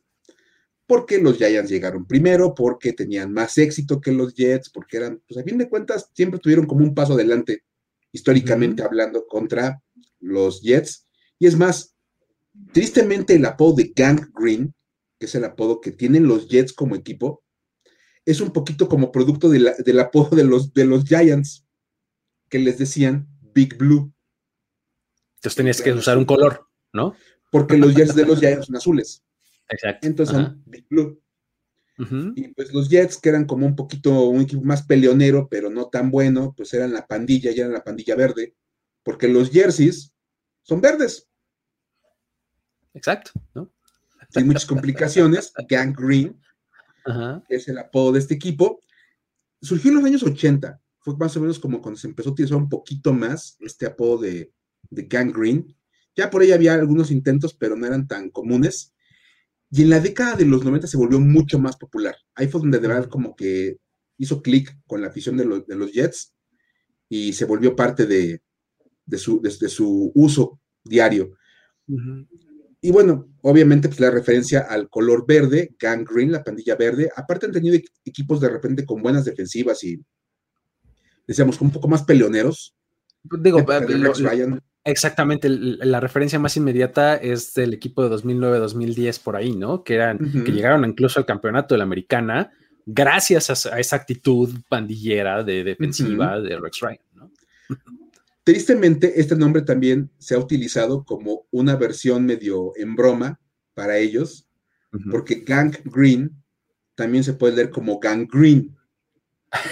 Porque 0.86 1.18
los 1.18 1.36
Giants 1.36 1.70
llegaron 1.70 2.06
primero, 2.06 2.54
porque 2.54 2.92
tenían 2.92 3.32
más 3.32 3.58
éxito 3.58 4.00
que 4.00 4.12
los 4.12 4.34
Jets, 4.34 4.70
porque 4.70 4.98
eran, 4.98 5.20
pues 5.26 5.38
a 5.38 5.42
fin 5.42 5.58
de 5.58 5.68
cuentas, 5.68 6.10
siempre 6.14 6.38
tuvieron 6.38 6.66
como 6.66 6.84
un 6.84 6.94
paso 6.94 7.14
adelante, 7.14 7.64
históricamente 8.12 8.82
hablando, 8.82 9.26
contra 9.26 9.82
los 10.20 10.62
Jets. 10.62 11.08
Y 11.38 11.46
es 11.46 11.56
más, 11.56 11.96
tristemente 12.72 13.34
el 13.34 13.44
apodo 13.44 13.76
de 13.76 13.92
Gang 13.94 14.30
Green 14.32 14.72
que 15.26 15.30
es 15.30 15.34
el 15.34 15.44
apodo 15.44 15.80
que 15.80 15.90
tienen 15.90 16.28
los 16.28 16.48
Jets 16.48 16.72
como 16.72 16.94
equipo, 16.94 17.42
es 18.24 18.40
un 18.40 18.52
poquito 18.52 18.88
como 18.88 19.10
producto 19.10 19.48
del 19.48 20.00
apodo 20.00 20.36
de 20.36 20.44
los, 20.44 20.72
de 20.72 20.84
los 20.84 21.04
Giants, 21.04 21.66
que 22.48 22.60
les 22.60 22.78
decían 22.78 23.28
Big 23.52 23.76
Blue. 23.76 24.12
Entonces 25.36 25.56
tenías 25.56 25.82
que 25.82 25.92
usar 25.92 26.16
un 26.16 26.24
color, 26.24 26.68
¿no? 26.92 27.16
Porque 27.50 27.76
los 27.76 27.94
Jets 27.94 28.14
de 28.14 28.24
los 28.24 28.38
Giants 28.38 28.66
son 28.66 28.76
azules. 28.76 29.24
Exacto. 29.68 30.06
Entonces 30.06 30.36
son 30.36 30.62
Big 30.64 30.86
Blue. 30.88 31.20
Y 32.36 32.48
pues 32.54 32.72
los 32.72 32.88
Jets, 32.88 33.18
que 33.18 33.30
eran 33.30 33.46
como 33.46 33.66
un 33.66 33.74
poquito, 33.74 34.28
un 34.28 34.42
equipo 34.42 34.62
más 34.62 34.84
peleonero, 34.86 35.48
pero 35.48 35.70
no 35.70 35.88
tan 35.88 36.12
bueno, 36.12 36.54
pues 36.56 36.72
eran 36.72 36.92
la 36.92 37.04
pandilla, 37.04 37.50
ya 37.50 37.62
eran 37.62 37.72
la 37.72 37.82
pandilla 37.82 38.14
verde, 38.14 38.54
porque 39.02 39.26
los 39.26 39.50
jerseys 39.50 40.12
son 40.62 40.80
verdes. 40.80 41.28
Exacto, 42.94 43.32
¿no? 43.54 43.72
Hay 44.34 44.44
muchas 44.44 44.66
complicaciones. 44.66 45.52
Gang 45.68 45.94
Green, 45.96 46.40
es 47.48 47.68
el 47.68 47.78
apodo 47.78 48.12
de 48.12 48.18
este 48.18 48.34
equipo. 48.34 48.80
Surgió 49.60 49.90
en 49.90 49.96
los 49.96 50.04
años 50.04 50.22
80, 50.22 50.80
fue 51.00 51.16
más 51.16 51.36
o 51.36 51.40
menos 51.40 51.58
como 51.58 51.80
cuando 51.80 51.98
se 51.98 52.08
empezó 52.08 52.30
a 52.30 52.32
utilizar 52.32 52.56
un 52.58 52.68
poquito 52.68 53.12
más 53.12 53.56
este 53.60 53.86
apodo 53.86 54.22
de, 54.22 54.52
Gang 54.90 55.32
Green. 55.32 55.74
Ya 56.14 56.30
por 56.30 56.42
ahí 56.42 56.52
había 56.52 56.74
algunos 56.74 57.10
intentos, 57.10 57.54
pero 57.54 57.76
no 57.76 57.86
eran 57.86 58.06
tan 58.06 58.30
comunes. 58.30 58.94
Y 59.70 59.82
en 59.82 59.90
la 59.90 60.00
década 60.00 60.36
de 60.36 60.46
los 60.46 60.64
90 60.64 60.86
se 60.86 60.96
volvió 60.96 61.20
mucho 61.20 61.58
más 61.58 61.76
popular. 61.76 62.16
Ahí 62.34 62.48
fue 62.48 62.60
donde 62.60 62.78
de 62.78 62.88
verdad 62.88 63.08
como 63.08 63.34
que 63.34 63.78
hizo 64.18 64.42
clic 64.42 64.76
con 64.86 65.00
la 65.00 65.08
afición 65.08 65.36
de, 65.36 65.44
los 65.44 65.92
Jets 65.92 66.34
y 67.08 67.32
se 67.32 67.44
volvió 67.44 67.76
parte 67.76 68.06
de, 68.06 68.42
su, 69.18 69.42
su, 69.68 70.12
uso 70.14 70.60
diario. 70.84 71.36
Y 72.86 72.92
bueno, 72.92 73.26
obviamente, 73.42 73.88
pues 73.88 73.98
la 73.98 74.12
referencia 74.12 74.60
al 74.60 74.88
color 74.88 75.26
verde, 75.26 75.74
Gang 75.76 76.06
Green, 76.08 76.30
la 76.30 76.44
pandilla 76.44 76.76
verde. 76.76 77.10
Aparte 77.16 77.46
han 77.46 77.52
tenido 77.52 77.76
equipos 78.04 78.40
de 78.40 78.48
repente 78.48 78.86
con 78.86 79.02
buenas 79.02 79.24
defensivas 79.24 79.82
y, 79.82 80.00
decíamos, 81.26 81.60
un 81.60 81.72
poco 81.72 81.88
más 81.88 82.04
peleoneros. 82.04 82.76
Digo, 83.24 83.66
exactamente, 84.84 85.48
la 85.48 85.98
referencia 85.98 86.38
más 86.38 86.56
inmediata 86.56 87.16
es 87.16 87.54
del 87.54 87.74
equipo 87.74 88.08
de 88.08 88.16
2009-2010 88.18 89.20
por 89.20 89.34
ahí, 89.34 89.50
¿no? 89.50 89.82
Que 89.82 89.94
eran, 89.94 90.18
que 90.44 90.52
llegaron 90.52 90.84
incluso 90.84 91.18
al 91.18 91.26
campeonato 91.26 91.74
de 91.74 91.78
la 91.78 91.84
americana 91.84 92.52
gracias 92.84 93.66
a, 93.66 93.80
esa 93.80 93.96
actitud 93.96 94.54
pandillera 94.68 95.42
de 95.42 95.64
defensiva 95.64 96.40
de 96.40 96.56
Rex 96.56 96.78
Ryan, 96.78 97.00
¿no? 97.14 97.32
Tristemente, 98.46 99.20
este 99.20 99.34
nombre 99.34 99.62
también 99.62 100.08
se 100.18 100.36
ha 100.36 100.38
utilizado 100.38 101.04
como 101.04 101.48
una 101.50 101.74
versión 101.74 102.24
medio 102.24 102.74
en 102.76 102.94
broma 102.94 103.40
para 103.74 103.98
ellos, 103.98 104.46
porque 105.10 105.42
Gang 105.44 105.74
Green 105.84 106.30
también 106.94 107.24
se 107.24 107.32
puede 107.32 107.56
leer 107.56 107.70
como 107.70 107.98
gangrene, 107.98 108.72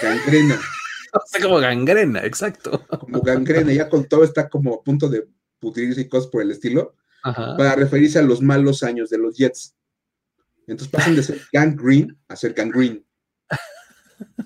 gangrena. 0.03 0.59
o 1.13 1.21
sea, 1.25 1.41
como 1.41 1.59
gangrena, 1.59 2.25
exacto. 2.25 2.85
Como 2.99 3.21
gangrena, 3.21 3.71
ya 3.71 3.87
con 3.87 4.09
todo 4.09 4.25
está 4.25 4.49
como 4.49 4.73
a 4.73 4.83
punto 4.83 5.07
de 5.07 5.25
pudrirse 5.57 6.01
y 6.01 6.09
cosas 6.09 6.29
por 6.29 6.41
el 6.41 6.51
estilo, 6.51 6.97
para 7.23 7.75
referirse 7.75 8.19
a 8.19 8.23
los 8.23 8.41
malos 8.41 8.83
años 8.83 9.09
de 9.09 9.19
los 9.19 9.37
Jets. 9.37 9.73
Entonces 10.67 10.89
pasan 10.89 11.15
de 11.15 11.23
ser 11.23 11.41
Gang 11.53 11.81
Green 11.81 12.19
a 12.27 12.35
ser 12.35 12.51
gangrene 12.51 13.05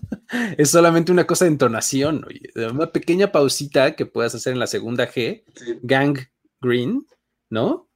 es 0.57 0.69
solamente 0.69 1.11
una 1.11 1.25
cosa 1.25 1.45
de 1.45 1.51
entonación, 1.51 2.25
una 2.55 2.91
pequeña 2.91 3.31
pausita 3.31 3.95
que 3.95 4.05
puedas 4.05 4.35
hacer 4.35 4.53
en 4.53 4.59
la 4.59 4.67
segunda 4.67 5.11
G, 5.11 5.43
gang 5.81 6.17
green, 6.61 7.05
¿no? 7.49 7.89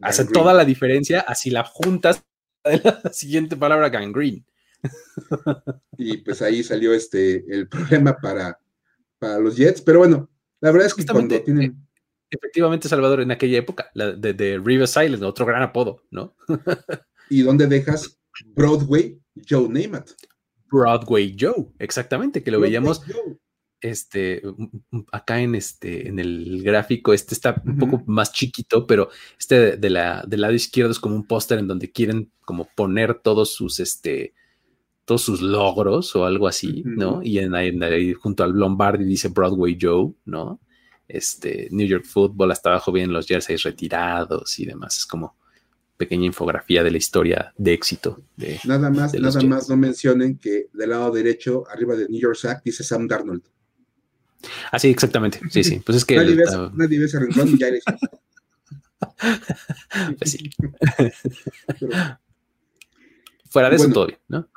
Hace 0.00 0.24
toda 0.26 0.54
la 0.54 0.64
diferencia, 0.64 1.20
así 1.20 1.50
la 1.50 1.64
juntas 1.64 2.24
la 2.64 3.12
siguiente 3.12 3.56
palabra 3.56 3.88
gangrene. 3.88 4.44
y 5.98 6.18
pues 6.18 6.42
ahí 6.42 6.62
salió 6.62 6.92
este 6.92 7.44
el 7.48 7.68
problema 7.68 8.16
para, 8.16 8.58
para 9.18 9.38
los 9.38 9.56
Jets, 9.56 9.80
pero 9.82 10.00
bueno, 10.00 10.30
la 10.60 10.70
verdad 10.70 10.86
es 10.86 10.94
que 10.94 11.04
cuando 11.04 11.40
tienen... 11.40 11.70
Eh, 11.70 11.74
efectivamente, 12.30 12.88
Salvador, 12.88 13.20
en 13.20 13.30
aquella 13.30 13.58
época, 13.58 13.90
de, 13.94 14.32
de 14.32 14.60
Riverside, 14.64 15.24
otro 15.24 15.44
gran 15.44 15.62
apodo, 15.62 16.02
¿no? 16.10 16.36
¿Y 17.30 17.42
dónde 17.42 17.66
dejas 17.66 18.18
Broadway 18.54 19.20
Joe 19.48 19.68
Namath. 19.68 20.12
Broadway 20.72 21.36
Joe, 21.38 21.68
exactamente, 21.78 22.42
que 22.42 22.50
lo 22.50 22.60
veíamos 22.60 23.02
este 23.82 24.42
acá 25.10 25.40
en 25.40 25.56
este 25.56 26.08
en 26.08 26.20
el 26.20 26.62
gráfico 26.62 27.12
este 27.12 27.34
está 27.34 27.60
un 27.66 27.78
poco 27.78 28.02
más 28.06 28.32
chiquito 28.32 28.86
pero 28.86 29.10
este 29.38 29.76
de 29.76 29.90
la 29.90 30.22
del 30.22 30.42
lado 30.42 30.54
izquierdo 30.54 30.92
es 30.92 31.00
como 31.00 31.16
un 31.16 31.26
póster 31.26 31.58
en 31.58 31.66
donde 31.66 31.90
quieren 31.90 32.30
como 32.44 32.68
poner 32.76 33.14
todos 33.14 33.52
sus 33.52 33.80
este 33.80 34.34
todos 35.04 35.22
sus 35.22 35.42
logros 35.42 36.14
o 36.14 36.24
algo 36.24 36.46
así 36.46 36.84
no 36.84 37.22
y 37.24 37.40
en, 37.40 37.54
ahí 37.54 38.12
junto 38.12 38.44
al 38.44 38.52
Lombardi 38.52 39.04
dice 39.04 39.28
Broadway 39.28 39.76
Joe 39.80 40.12
no 40.26 40.60
este 41.08 41.66
New 41.72 41.86
York 41.86 42.04
Football 42.04 42.52
hasta 42.52 42.70
abajo 42.70 42.92
vienen 42.92 43.12
los 43.12 43.26
jerseys 43.26 43.64
retirados 43.64 44.60
y 44.60 44.64
demás 44.64 44.96
es 44.98 45.06
como 45.06 45.36
pequeña 46.04 46.26
infografía 46.26 46.82
de 46.82 46.90
la 46.90 46.98
historia 46.98 47.52
de 47.56 47.72
éxito 47.72 48.20
de 48.36 48.60
nada 48.64 48.90
más 48.90 49.14
nada 49.14 49.42
más 49.42 49.68
no 49.68 49.76
mencionen 49.76 50.38
que 50.38 50.68
del 50.72 50.90
lado 50.90 51.10
derecho 51.10 51.64
arriba 51.70 51.96
de 51.96 52.08
New 52.08 52.20
York 52.20 52.36
Sack 52.36 52.62
dice 52.64 52.84
Sam 52.84 53.08
Darnold 53.08 53.42
Ah, 54.72 54.78
sí, 54.80 54.88
exactamente. 54.88 55.38
Sí, 55.50 55.62
sí. 55.62 55.80
Pues 55.86 55.98
es 55.98 56.04
que. 56.04 56.16
Nadie, 56.16 56.98
ve, 56.98 57.04
ese 57.04 57.20
rincón 57.20 57.48
y 57.48 57.58
ya 57.58 57.68
eres. 57.68 57.84
pues 60.18 60.32
sí. 60.32 60.50
Fuera 63.48 63.70
de 63.70 63.76
eso 63.76 63.88
todo 63.90 64.08
bien, 64.08 64.18
¿no? 64.26 64.48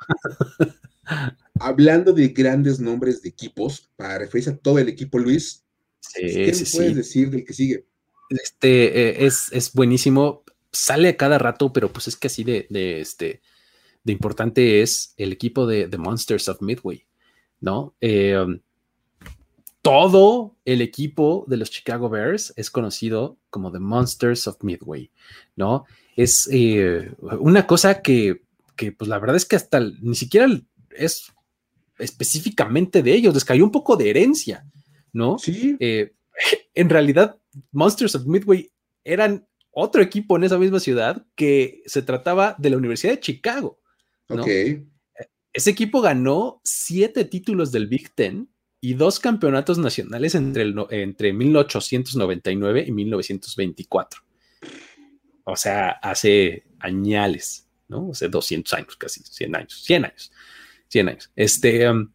hablando 1.60 2.12
de 2.12 2.28
grandes 2.28 2.80
nombres 2.80 3.22
de 3.22 3.28
equipos, 3.28 3.90
para 3.96 4.18
referirse 4.18 4.50
a 4.50 4.56
todo 4.56 4.78
el 4.78 4.88
equipo, 4.88 5.18
Luis, 5.18 5.64
sí, 6.00 6.22
¿qué 6.22 6.54
sí, 6.54 6.76
puedes 6.76 6.96
decir 6.96 7.30
del 7.30 7.44
que 7.44 7.52
sigue? 7.52 7.86
Este 8.30 8.86
eh, 8.86 9.26
es, 9.26 9.52
es, 9.52 9.72
buenísimo. 9.72 10.44
Sale 10.76 11.08
a 11.08 11.16
cada 11.16 11.38
rato, 11.38 11.72
pero 11.72 11.92
pues 11.92 12.08
es 12.08 12.16
que 12.16 12.26
así 12.26 12.44
de, 12.44 12.66
de 12.70 13.00
este 13.00 13.40
de 14.06 14.12
importante 14.12 14.82
es 14.82 15.14
el 15.16 15.32
equipo 15.32 15.66
de 15.66 15.88
The 15.88 15.98
Monsters 15.98 16.48
of 16.48 16.62
Midway, 16.62 17.04
¿no? 17.60 17.96
Eh, 18.00 18.36
todo 19.82 20.54
el 20.64 20.80
equipo 20.80 21.44
de 21.48 21.56
los 21.56 21.70
Chicago 21.70 22.08
Bears 22.08 22.52
es 22.56 22.70
conocido 22.70 23.36
como 23.50 23.72
The 23.72 23.80
Monsters 23.80 24.46
of 24.46 24.62
Midway, 24.62 25.10
¿no? 25.56 25.86
Es 26.16 26.48
eh, 26.52 27.12
una 27.40 27.66
cosa 27.66 28.00
que, 28.00 28.42
pues 28.76 29.08
la 29.08 29.18
verdad 29.18 29.36
es 29.36 29.44
que 29.44 29.56
hasta 29.56 29.80
ni 29.80 30.14
siquiera 30.14 30.48
es 30.90 31.32
específicamente 31.98 33.02
de 33.02 33.12
ellos, 33.12 33.34
les 33.34 33.44
cayó 33.44 33.64
un 33.64 33.72
poco 33.72 33.96
de 33.96 34.10
herencia, 34.10 34.66
¿no? 35.12 35.36
Sí. 35.38 35.76
Eh, 35.80 36.12
en 36.74 36.90
realidad, 36.90 37.36
Monsters 37.72 38.14
of 38.14 38.26
Midway 38.26 38.70
eran 39.02 39.46
otro 39.78 40.00
equipo 40.00 40.38
en 40.38 40.44
esa 40.44 40.58
misma 40.58 40.80
ciudad 40.80 41.26
que 41.34 41.82
se 41.84 42.00
trataba 42.00 42.56
de 42.58 42.70
la 42.70 42.78
Universidad 42.78 43.12
de 43.12 43.20
Chicago. 43.20 43.78
Ese 45.52 45.70
equipo 45.70 46.00
ganó 46.00 46.62
siete 46.64 47.26
títulos 47.26 47.72
del 47.72 47.86
Big 47.86 48.14
Ten 48.14 48.48
y 48.80 48.94
dos 48.94 49.20
campeonatos 49.20 49.76
nacionales 49.76 50.34
entre, 50.34 50.62
el, 50.62 50.74
entre 50.88 51.34
1899 51.34 52.84
y 52.88 52.92
1924. 52.92 54.22
O 55.44 55.56
sea, 55.56 55.90
hace 55.90 56.64
añales, 56.78 57.68
¿no? 57.88 58.12
Hace 58.12 58.28
200 58.28 58.72
años, 58.72 58.96
casi 58.96 59.20
100 59.24 59.56
años, 59.56 59.82
100 59.84 60.04
años, 60.06 60.32
100 60.88 61.08
años. 61.10 61.30
Este, 61.36 61.90
um, 61.90 62.10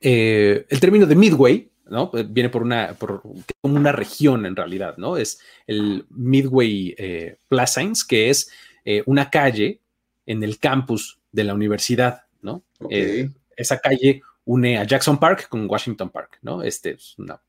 eh, 0.00 0.64
el 0.70 0.80
término 0.80 1.04
de 1.04 1.14
Midway, 1.14 1.70
¿no? 1.88 2.10
Pues 2.10 2.32
viene 2.32 2.48
por 2.48 2.62
una, 2.62 2.94
por, 2.94 3.22
como 3.60 3.76
una 3.76 3.92
región 3.92 4.46
en 4.46 4.56
realidad, 4.56 4.96
¿no? 4.96 5.16
Es 5.16 5.40
el 5.66 6.06
Midway 6.10 6.94
eh, 6.96 7.36
Plaza, 7.48 7.82
que 8.08 8.30
es 8.30 8.50
eh, 8.84 9.02
una 9.06 9.30
calle 9.30 9.80
en 10.26 10.42
el 10.42 10.58
campus 10.58 11.18
de 11.32 11.44
la 11.44 11.54
universidad, 11.54 12.22
¿no? 12.40 12.62
Okay. 12.78 13.30
esa 13.56 13.78
calle 13.78 14.22
une 14.44 14.78
a 14.78 14.84
Jackson 14.84 15.18
Park 15.18 15.48
con 15.48 15.68
Washington 15.68 16.10
Park, 16.10 16.38
¿no? 16.42 16.62
Este 16.62 16.90
es 16.92 17.14
una, 17.18 17.40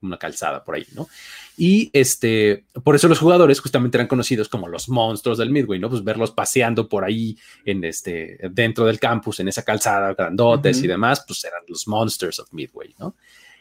una, 0.00 0.18
calzada 0.18 0.64
por 0.64 0.74
ahí, 0.74 0.86
¿no? 0.94 1.08
Y 1.56 1.90
este, 1.92 2.64
por 2.82 2.96
eso 2.96 3.08
los 3.08 3.18
jugadores 3.18 3.60
justamente 3.60 3.96
eran 3.96 4.08
conocidos 4.08 4.48
como 4.48 4.68
los 4.68 4.88
monstruos 4.88 5.38
del 5.38 5.50
Midway, 5.50 5.78
¿no? 5.78 5.88
Pues 5.88 6.02
verlos 6.02 6.32
paseando 6.32 6.88
por 6.88 7.04
ahí 7.04 7.36
en 7.64 7.84
este, 7.84 8.38
dentro 8.50 8.84
del 8.86 8.98
campus, 8.98 9.40
en 9.40 9.48
esa 9.48 9.62
calzada, 9.62 10.14
grandotes 10.14 10.78
uh 10.78 10.80
-huh. 10.80 10.84
y 10.84 10.88
demás, 10.88 11.24
pues 11.26 11.44
eran 11.44 11.62
los 11.68 11.86
monsters 11.86 12.40
of 12.40 12.52
Midway, 12.52 12.94
¿no? 12.98 13.14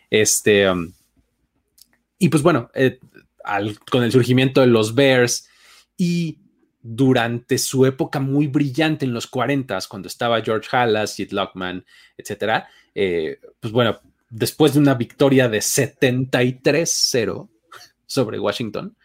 Este, 0.09 0.69
um, 0.69 0.91
y 2.17 2.29
pues 2.29 2.43
bueno, 2.43 2.69
eh, 2.73 2.99
con 3.89 4.03
el 4.03 4.11
surgimiento 4.11 4.61
de 4.61 4.67
los 4.67 4.93
Bears 4.95 5.49
y 5.97 6.39
durante 6.81 7.57
su 7.57 7.85
época 7.85 8.19
muy 8.19 8.47
brillante 8.47 9.05
en 9.05 9.13
los 9.13 9.27
40, 9.27 9.77
cuando 9.89 10.07
estaba 10.07 10.41
George 10.41 10.67
Halas, 10.71 11.13
Sid 11.13 11.31
Lockman, 11.31 11.85
etcétera, 12.17 12.67
eh, 12.95 13.39
pues 13.59 13.71
bueno, 13.73 13.99
después 14.29 14.73
de 14.73 14.79
una 14.79 14.93
victoria 14.95 15.49
de 15.49 15.59
73-0 15.59 17.49
sobre 18.05 18.39
Washington, 18.39 18.95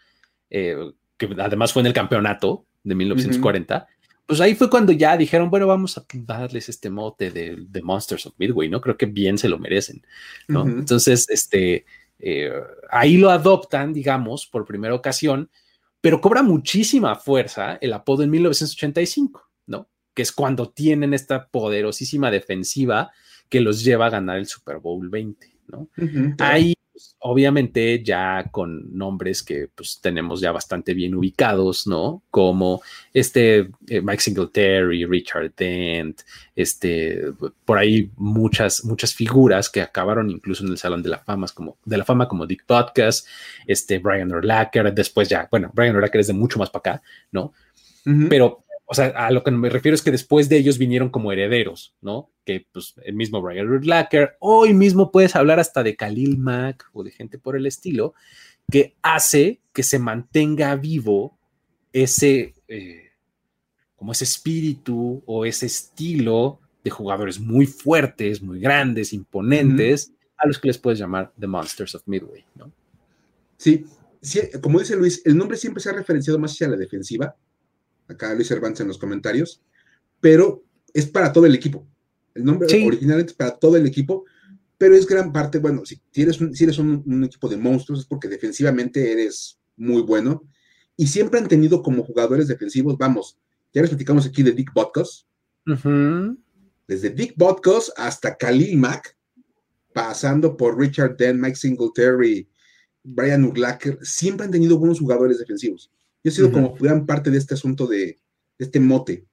eh, 0.49 0.75
que 1.17 1.29
además 1.37 1.73
fue 1.73 1.81
en 1.81 1.87
el 1.87 1.93
campeonato 1.93 2.65
de 2.83 2.95
1940, 2.95 3.75
uh 3.75 3.79
-huh. 3.79 3.87
Pues 4.25 4.41
ahí 4.41 4.55
fue 4.55 4.69
cuando 4.69 4.91
ya 4.91 5.15
dijeron, 5.17 5.49
bueno, 5.49 5.67
vamos 5.67 5.97
a 5.97 6.05
darles 6.13 6.69
este 6.69 6.89
mote 6.89 7.31
de, 7.31 7.57
de 7.67 7.81
Monsters 7.81 8.25
of 8.25 8.33
Midway, 8.37 8.69
¿no? 8.69 8.81
Creo 8.81 8.97
que 8.97 9.05
bien 9.05 9.37
se 9.37 9.49
lo 9.49 9.59
merecen, 9.59 10.05
¿no? 10.47 10.63
Uh 10.63 10.67
-huh. 10.67 10.79
Entonces, 10.79 11.29
este, 11.29 11.85
eh, 12.19 12.51
ahí 12.89 13.17
lo 13.17 13.29
adoptan, 13.29 13.93
digamos, 13.93 14.47
por 14.47 14.65
primera 14.65 14.95
ocasión, 14.95 15.49
pero 16.01 16.21
cobra 16.21 16.41
muchísima 16.43 17.15
fuerza 17.15 17.77
el 17.81 17.93
apodo 17.93 18.23
en 18.23 18.31
1985, 18.31 19.49
¿no? 19.67 19.89
Que 20.13 20.23
es 20.23 20.31
cuando 20.31 20.69
tienen 20.69 21.13
esta 21.13 21.47
poderosísima 21.47 22.31
defensiva 22.31 23.11
que 23.49 23.61
los 23.61 23.83
lleva 23.83 24.07
a 24.07 24.11
ganar 24.11 24.37
el 24.37 24.47
Super 24.47 24.79
Bowl 24.79 25.07
20, 25.07 25.55
¿no? 25.67 25.89
Uh 25.97 26.03
-huh. 26.03 26.35
Ahí, 26.39 26.73
pues, 26.95 27.17
obviamente, 27.19 28.01
ya 28.05 28.47
con 28.51 28.97
nombres 28.97 29.43
que 29.43 29.67
pues 29.75 29.99
tenemos 30.01 30.39
ya 30.39 30.53
bastante 30.53 30.93
bien 30.93 31.13
ubicados, 31.13 31.87
¿no? 31.87 32.23
Como 32.31 32.81
este 33.13 33.69
eh, 33.89 33.99
Mike 34.01 34.21
Singletary, 34.21 35.03
Richard 35.03 35.51
Dent, 35.57 36.21
este, 36.55 37.33
por 37.65 37.77
ahí 37.77 38.09
muchas, 38.15 38.85
muchas 38.85 39.13
figuras 39.13 39.69
que 39.69 39.81
acabaron 39.81 40.29
incluso 40.29 40.63
en 40.63 40.71
el 40.71 40.77
Salón 40.77 41.03
de 41.03 41.09
la 41.09 41.19
Fama, 41.19 41.47
como, 41.53 41.75
de 41.83 41.97
la 41.97 42.05
Fama, 42.05 42.29
como 42.29 42.47
Dick 42.47 42.65
Podcast, 42.65 43.27
este 43.67 43.99
Brian 43.99 44.31
Urlacher, 44.31 44.93
después 44.93 45.27
ya, 45.27 45.49
bueno, 45.51 45.71
Brian 45.73 45.97
Urlacher 45.97 46.21
es 46.21 46.27
de 46.27 46.33
mucho 46.33 46.59
más 46.59 46.69
para 46.69 46.93
acá, 46.93 47.03
¿no? 47.29 47.51
Uh 48.05 48.09
-huh. 48.09 48.29
Pero 48.29 48.63
o 48.85 48.93
sea, 48.93 49.07
a 49.07 49.31
lo 49.31 49.43
que 49.43 49.51
me 49.51 49.69
refiero 49.69 49.95
es 49.95 50.01
que 50.01 50.11
después 50.11 50.47
de 50.47 50.57
ellos 50.57 50.77
vinieron 50.77 51.09
como 51.09 51.31
herederos, 51.31 51.95
¿no? 52.01 52.31
Que 52.45 52.67
pues 52.71 52.93
el 53.03 53.15
mismo 53.15 53.41
Brian 53.41 53.67
Urlacher, 53.67 54.37
hoy 54.39 54.73
mismo 54.73 55.11
puedes 55.11 55.35
hablar 55.35 55.59
hasta 55.59 55.81
de 55.81 55.95
Khalil 55.95 56.37
Mack 56.37 56.89
o 56.93 57.03
de 57.03 57.11
gente 57.11 57.39
por 57.39 57.55
el 57.55 57.65
estilo, 57.65 58.13
que 58.69 58.95
hace 59.01 59.61
que 59.73 59.83
se 59.83 59.97
mantenga 59.97 60.75
vivo 60.75 61.37
ese, 61.93 62.53
eh, 62.67 63.09
como 63.95 64.11
ese 64.11 64.25
espíritu 64.25 65.23
o 65.25 65.45
ese 65.45 65.65
estilo 65.65 66.59
de 66.83 66.91
jugadores 66.91 67.39
muy 67.39 67.65
fuertes, 67.65 68.41
muy 68.41 68.59
grandes, 68.59 69.13
imponentes, 69.13 70.11
a 70.37 70.47
los 70.47 70.59
que 70.59 70.67
les 70.67 70.77
puedes 70.77 70.99
llamar 70.99 71.33
The 71.39 71.47
Monsters 71.47 71.95
of 71.95 72.03
Midway, 72.05 72.45
¿no? 72.53 72.71
Sí, 73.57 73.85
sí, 74.21 74.41
como 74.61 74.79
dice 74.79 74.95
Luis, 74.95 75.23
el 75.25 75.35
nombre 75.35 75.57
siempre 75.57 75.81
se 75.81 75.89
ha 75.89 75.93
referenciado 75.93 76.37
más 76.37 76.51
hacia 76.51 76.67
la 76.67 76.77
defensiva, 76.77 77.35
acá 78.07 78.33
Luis 78.33 78.47
Cervantes 78.47 78.81
en 78.81 78.87
los 78.87 78.97
comentarios, 78.97 79.61
pero 80.21 80.63
es 80.93 81.05
para 81.07 81.31
todo 81.31 81.45
el 81.45 81.55
equipo. 81.55 81.87
El 82.33 82.45
nombre 82.45 82.67
sí. 82.69 82.85
originalmente 82.85 83.31
es 83.31 83.37
para 83.37 83.57
todo 83.57 83.77
el 83.77 83.85
equipo, 83.85 84.25
pero 84.77 84.95
es 84.95 85.05
gran 85.07 85.31
parte, 85.31 85.59
bueno, 85.59 85.83
si 85.85 86.01
eres, 86.15 86.41
un, 86.41 86.53
si 86.55 86.65
eres 86.65 86.77
un, 86.77 87.03
un, 87.05 87.23
equipo 87.23 87.47
de 87.47 87.57
monstruos 87.57 88.01
es 88.01 88.05
porque 88.05 88.27
defensivamente 88.27 89.11
eres 89.11 89.57
muy 89.77 90.01
bueno 90.01 90.43
y 90.97 91.07
siempre 91.07 91.39
han 91.39 91.47
tenido 91.47 91.81
como 91.81 92.03
jugadores 92.03 92.47
defensivos, 92.47 92.97
vamos, 92.97 93.37
ya 93.73 93.81
les 93.81 93.89
platicamos 93.89 94.25
aquí 94.25 94.43
de 94.43 94.51
Dick 94.51 94.71
Butkus, 94.73 95.27
uh 95.67 95.71
-huh. 95.71 96.37
desde 96.87 97.09
Dick 97.09 97.33
Butkus 97.37 97.91
hasta 97.95 98.35
Khalil 98.35 98.77
Mack, 98.77 99.17
pasando 99.93 100.55
por 100.57 100.77
Richard 100.77 101.15
Dent, 101.17 101.39
Mike 101.39 101.55
Singletary, 101.55 102.47
Brian 103.03 103.45
Urlacher, 103.45 103.97
siempre 104.01 104.45
han 104.45 104.51
tenido 104.51 104.77
buenos 104.77 104.99
jugadores 104.99 105.39
defensivos. 105.39 105.91
Y 106.25 106.29
ha 106.29 106.31
sido 106.31 106.47
uh 106.47 106.49
-huh. 106.49 106.53
como 106.53 106.73
gran 106.73 107.05
parte 107.05 107.29
de 107.29 107.37
este 107.37 107.53
asunto 107.53 107.85
de, 107.85 108.17
de 108.57 108.65
este 108.65 108.79
mote. 108.79 109.25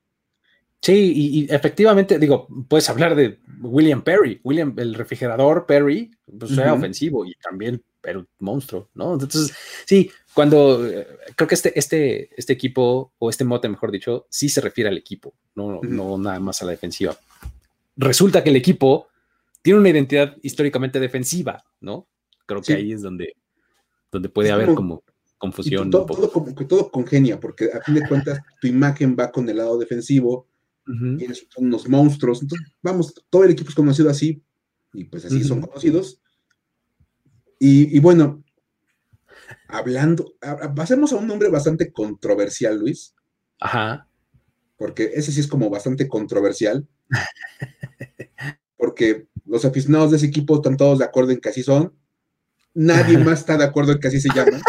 Sí, 0.82 0.93
y, 0.93 1.40
y, 1.40 1.47
efectivamente, 1.49 2.18
digo, 2.18 2.47
puedes 2.68 2.90
hablar 2.90 3.14
de 3.14 3.38
William 3.62 4.03
Perry, 4.03 4.40
William, 4.45 4.74
el 4.76 4.95
refrigerador 4.95 5.64
Perry, 5.64 6.11
pues 6.38 6.51
uh 6.51 6.55
-huh. 6.57 6.61
era 6.61 6.74
ofensivo 6.74 7.24
y 7.24 7.34
también 7.36 7.82
era 8.03 8.18
un 8.18 8.28
monstruo, 8.40 8.90
¿no? 8.93 9.14
Entonces, 9.14 9.55
sí, 9.86 10.11
cuando 10.34 10.86
eh, 10.86 11.07
creo 11.34 11.49
que 11.49 11.55
este, 11.55 11.78
este, 11.78 12.28
este 12.36 12.53
equipo, 12.53 13.14
o 13.18 13.30
este 13.30 13.45
mote, 13.45 13.70
mejor 13.70 13.90
dicho, 13.90 14.26
sí 14.28 14.51
se 14.51 14.61
refiere 14.61 14.90
al 14.90 14.99
equipo, 14.99 15.32
no, 15.55 15.64
uh 15.64 15.80
-huh. 15.80 15.88
no 15.88 16.18
nada 16.18 16.40
más 16.40 16.61
a 16.61 16.66
la 16.66 16.72
defensiva. 16.72 17.16
Resulta 17.97 18.43
que 18.45 18.51
el 18.51 18.57
equipo 18.57 19.09
tiene 19.62 19.78
una 19.80 19.88
identidad 19.88 20.36
históricamente 20.43 21.01
defensiva, 21.01 21.64
¿no? 21.80 22.07
Creo 22.45 22.61
que 22.61 22.66
sí. 22.66 22.72
ahí 22.74 22.93
es 22.93 23.01
donde, 23.01 23.34
donde 24.11 24.28
puede 24.28 24.49
es 24.49 24.55
haber 24.55 24.74
como, 24.74 25.01
como 25.01 25.12
confusión. 25.43 25.90
Todo, 25.90 26.07
todo, 26.07 26.30
como 26.30 26.55
que 26.55 26.64
todo 26.64 26.88
congenia, 26.88 27.40
porque 27.40 27.68
a 27.72 27.80
fin 27.82 27.97
de 27.97 28.07
cuentas 28.07 28.40
tu 28.61 28.68
imagen 28.68 29.16
va 29.18 29.32
con 29.32 29.49
el 29.49 29.57
lado 29.57 29.76
defensivo, 29.76 30.47
son 30.86 31.66
unos 31.66 31.88
monstruos. 31.88 32.43
Entonces, 32.43 32.68
vamos, 32.80 33.12
todo 33.28 33.43
el 33.43 33.51
equipo 33.51 33.68
es 33.68 33.74
conocido 33.74 34.09
así, 34.09 34.40
y 34.93 35.05
pues 35.05 35.24
así 35.24 35.43
son 35.43 35.61
conocidos. 35.61 36.20
Y, 37.59 37.99
bueno, 37.99 38.45
hablando, 39.66 40.32
pasemos 40.76 41.12
a 41.12 41.16
un 41.16 41.26
nombre 41.26 41.49
bastante 41.49 41.93
controversial, 41.93 42.78
Luis. 42.78 43.14
Ajá. 43.59 44.09
Porque 44.76 45.11
ese 45.14 45.32
sí 45.32 45.40
es 45.40 45.49
como 45.49 45.70
bastante 45.70 46.07
controversial. 46.07 46.86
porque 48.76 49.26
los 49.45 49.64
aficionados 49.64 50.12
de 50.12 50.18
ese 50.18 50.26
equipo 50.26 50.57
están 50.57 50.76
todos 50.76 51.01
de 51.01 51.05
acuerdo 51.05 51.32
en 51.32 51.40
que 51.40 51.49
así 51.49 51.64
son. 51.64 51.93
Nadie 52.75 53.18
más 53.18 53.41
está 53.41 53.57
de 53.57 53.64
acuerdo 53.64 53.93
en 53.93 54.01
que 54.01 54.09
así 54.09 54.20
se 54.20 54.29
llama. 54.35 54.61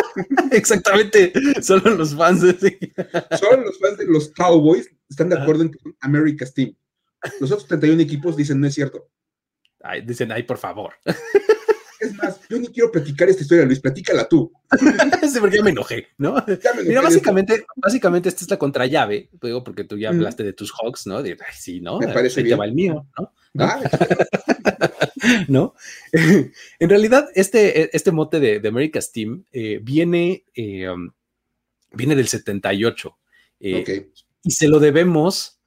Exactamente, 0.52 1.34
solo 1.62 1.96
los 1.96 2.16
fans 2.16 2.42
de 2.42 2.54
Solo 3.40 3.64
los 3.64 3.80
fans 3.80 3.98
de 3.98 4.06
los 4.06 4.30
Cowboys 4.30 4.90
están 5.10 5.30
de 5.30 5.40
acuerdo 5.40 5.64
en 5.64 5.72
que 5.72 5.80
son 5.80 5.96
America's 6.02 6.54
Team. 6.54 6.76
Los 7.40 7.52
otros 7.52 7.68
31 7.68 8.02
equipos 8.02 8.36
dicen 8.36 8.60
no 8.60 8.68
es 8.68 8.74
cierto. 8.74 9.10
dicen, 10.06 10.32
ay, 10.32 10.44
por 10.44 10.58
favor. 10.58 10.94
Es 12.04 12.14
más, 12.16 12.38
yo 12.50 12.60
ni 12.60 12.68
quiero 12.68 12.92
platicar 12.92 13.30
esta 13.30 13.44
historia, 13.44 13.66
Luis, 13.66 13.80
platícala 13.80 14.28
tú. 14.28 14.52
sí, 15.22 15.40
porque 15.40 15.58
ya 15.58 15.64
me 15.64 15.70
enojé, 15.70 16.08
¿no? 16.18 16.36
Mira, 16.86 17.02
básicamente, 17.02 17.66
básicamente 17.78 18.28
esta 18.28 18.44
es 18.44 18.50
la 18.50 18.58
contrallave, 18.58 19.30
digo, 19.42 19.64
porque 19.64 19.86
tú 19.86 19.98
ya 19.98 20.10
hablaste 20.10 20.44
de 20.44 20.52
tus 20.52 20.74
Hawks, 20.74 21.08
¿no? 21.08 21.24
De, 21.24 21.32
ay, 21.32 21.56
sí, 21.58 21.80
¿no? 21.80 22.00
Me 22.00 22.10
parece 22.10 22.42
Ahí 22.42 22.48
bien. 22.48 22.60
va 22.60 22.66
el 22.66 22.74
mío, 22.74 23.08
¿no? 23.18 23.32
¿No? 25.48 25.76
en 26.12 26.90
realidad, 26.90 27.30
este, 27.36 27.96
este 27.96 28.12
mote 28.12 28.40
de, 28.40 28.68
America's 28.68 29.12
Team 29.12 29.46
eh, 29.52 29.80
viene, 29.82 30.46
eh, 30.54 30.90
um, 30.90 31.12
viene 31.92 32.16
del 32.16 32.28
78. 32.28 33.18
Eh, 33.60 34.12
y 34.44 34.52
se 34.52 34.68
lo 34.68 34.80
debemos 34.80 35.62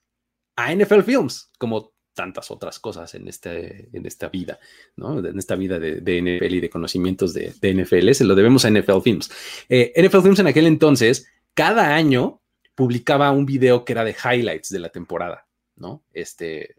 a 0.57 0.75
NFL 0.75 1.03
Films, 1.03 1.51
como 1.59 1.95
tantas 2.15 2.51
otras 2.51 2.79
cosas 2.79 3.15
en, 3.15 3.29
este, 3.29 3.89
en 3.93 4.07
esta 4.07 4.29
vida, 4.29 4.59
¿no? 4.97 5.19
En 5.19 5.39
esta 5.39 5.55
vida 5.55 5.79
de, 5.79 6.01
NFL 6.01 6.55
y 6.55 6.61
de 6.61 6.71
conocimientos 6.71 7.35
de, 7.35 7.53
NFL, 7.63 8.13
se 8.13 8.25
lo 8.25 8.35
debemos 8.35 8.65
a 8.65 8.71
NFL 8.71 9.01
Films. 9.03 9.31
NFL 9.69 10.23
Films 10.23 10.39
en 10.39 10.47
aquel 10.47 10.67
entonces, 10.67 11.27
cada 11.55 11.95
año 11.95 12.41
publicaba 12.75 13.31
un 13.31 13.47
video 13.47 13.85
que 13.85 13.93
era 13.93 14.05
de 14.05 14.15
highlights 14.15 14.71
de 14.71 14.79
la 14.79 14.91
temporada, 14.91 15.47
¿no? 15.77 16.03
Este, 16.13 16.75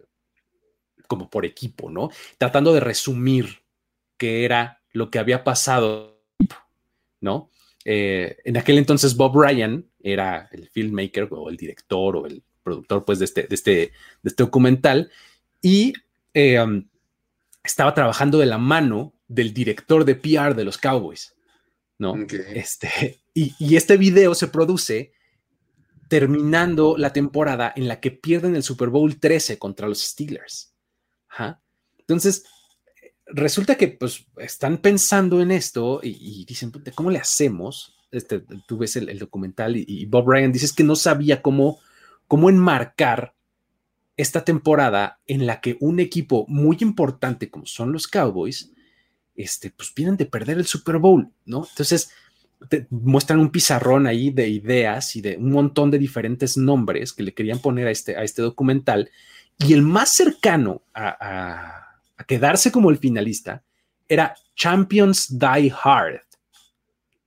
como 1.08 1.30
por 1.30 1.46
equipo, 1.46 1.90
¿no? 1.90 2.10
Tratando 2.38 2.74
de 2.74 2.80
resumir 2.80 3.64
qué 4.18 4.46
era 4.46 4.82
lo 4.92 5.10
que 5.10 5.20
había 5.20 5.44
pasado, 5.44 6.22
¿no? 7.22 7.50
Eh, 7.86 8.38
en 8.44 8.58
aquel 8.58 8.78
entonces 8.78 9.16
Bob 9.16 9.42
Ryan 9.42 9.86
era 10.02 10.50
el 10.52 10.68
filmmaker 10.68 11.30
o 11.32 11.50
el 11.50 11.56
director 11.56 12.18
o 12.18 12.26
el 12.26 12.44
productor 12.62 13.06
pues 13.06 13.20
de 13.20 13.26
este, 13.26 13.44
de 13.44 13.56
este, 13.56 13.72
de 13.72 13.92
este 14.26 14.44
documental 14.44 15.10
y 15.62 15.94
eh, 16.34 16.60
um, 16.62 16.86
estaba 17.64 17.94
trabajando 17.94 18.40
de 18.40 18.46
la 18.46 18.58
mano 18.58 19.14
del 19.28 19.54
director 19.54 20.04
de 20.04 20.16
PR 20.16 20.54
de 20.54 20.66
los 20.66 20.78
Cowboys, 20.78 21.34
¿no? 21.98 22.16
Este, 22.54 23.22
y, 23.34 23.54
y, 23.58 23.78
este 23.78 23.96
video 23.96 24.36
se 24.36 24.48
produce 24.48 25.14
terminando 26.10 26.96
la 26.98 27.14
temporada 27.14 27.74
en 27.76 27.88
la 27.88 28.00
que 28.00 28.12
pierden 28.12 28.56
el 28.56 28.64
Super 28.64 28.90
Bowl 28.90 29.20
13 29.20 29.58
contra 29.60 29.88
los 29.88 30.02
Steelers. 30.02 30.74
Entonces, 31.98 32.46
resulta 33.28 33.76
que 33.76 33.90
pues 33.90 34.26
están 34.38 34.78
pensando 34.78 35.42
en 35.42 35.52
esto 35.52 36.00
y, 36.04 36.46
dicen, 36.46 36.72
¿cómo 36.96 37.12
le 37.12 37.20
hacemos? 37.20 37.96
Este, 38.12 38.44
tú 38.68 38.78
ves 38.78 38.96
el, 38.96 39.20
documental 39.20 39.76
y, 39.76 40.06
Bob 40.06 40.30
Ryan 40.30 40.52
dice 40.52 40.74
que 40.76 40.84
no 40.84 40.96
sabía 40.96 41.42
cómo, 41.42 41.80
cómo 42.28 42.50
enmarcar 42.50 43.34
esta 44.16 44.44
temporada 44.44 45.20
en 45.28 45.46
la 45.46 45.62
que 45.62 45.78
un 45.80 46.00
equipo 46.00 46.46
muy 46.48 46.78
importante 46.82 47.50
como 47.50 47.66
son 47.66 47.92
los 47.92 48.08
Cowboys, 48.08 48.72
este, 49.36 49.70
pues 49.70 49.94
vienen 49.94 50.18
de 50.18 50.26
perder 50.26 50.58
el 50.58 50.66
Super 50.66 50.98
Bowl, 50.98 51.30
¿no? 51.46 51.68
Entonces, 51.70 52.10
muestran 52.90 53.40
un 53.40 53.52
pizarrón 53.52 54.08
ahí 54.08 54.32
de 54.32 54.50
ideas 54.50 55.16
y 55.16 55.22
de 55.22 55.38
un 55.38 55.52
montón 55.52 55.92
de 55.92 56.00
diferentes 56.00 56.58
nombres 56.58 57.14
que 57.14 57.24
le 57.24 57.34
querían 57.34 57.60
poner 57.60 57.88
a 57.88 57.92
este, 57.92 58.18
a 58.18 58.24
este 58.24 58.42
documental 58.42 59.12
y 59.60 59.74
el 59.74 59.82
más 59.82 60.10
cercano 60.10 60.84
a, 60.94 61.84
quedarse 62.28 62.72
como 62.72 62.90
el 62.90 62.98
finalista 62.98 63.64
era 64.08 64.36
Champions 64.56 65.38
Die 65.38 65.74
Hard. 65.84 66.22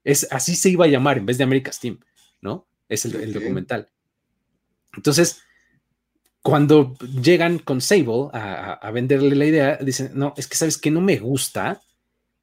Es, 0.05 0.27
así 0.31 0.55
se 0.55 0.71
iba 0.71 0.85
a 0.85 0.89
llamar 0.89 1.19
en 1.19 1.27
vez 1.27 1.39
de 1.39 1.45
America's 1.45 1.81
Team, 1.81 1.99
¿no? 2.41 2.67
Es 2.89 3.05
el, 3.05 3.33
documental. 3.33 3.89
Entonces, 4.95 5.43
cuando 6.43 6.95
llegan 6.99 7.59
con 7.59 7.81
Sable 7.81 8.29
a, 8.33 8.91
venderle 8.93 9.37
la 9.37 9.47
idea, 9.47 9.77
dicen, 9.77 10.11
no, 10.15 10.35
es 10.37 10.47
que 10.47 10.57
sabes 10.57 10.77
que 10.77 10.91
no 10.91 11.01
me 11.01 11.19
gusta 11.19 11.81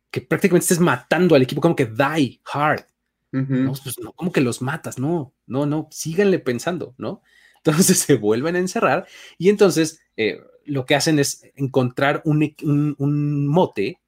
que 0.10 0.22
prácticamente 0.22 0.64
estés 0.64 0.80
matando 0.80 1.36
al 1.36 1.42
equipo 1.42 1.62
como 1.62 1.76
que 1.76 1.86
die 1.86 2.42
hard. 2.52 2.86
no, 3.32 3.74
pues 3.84 4.00
no, 4.00 4.14
como 4.14 4.32
que 4.32 4.42
los 4.42 4.62
matas, 4.62 4.98
no, 4.98 5.34
no, 5.46 5.66
no, 5.66 5.88
síganle 5.92 6.40
pensando, 6.40 6.96
¿no? 6.98 7.22
Entonces 7.68 8.00
se 8.00 8.16
vuelven 8.16 8.56
a 8.56 8.60
encerrar 8.60 9.08
y 9.38 9.50
entonces 9.50 10.00
eh, 10.16 10.40
lo 10.66 10.86
que 10.86 10.96
hacen 10.96 11.20
es 11.20 11.44
encontrar 11.56 12.22
un, 12.26 13.46
mote 13.48 14.00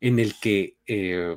en 0.00 0.18
el 0.18 0.38
que 0.38 0.76
eh, 0.86 1.36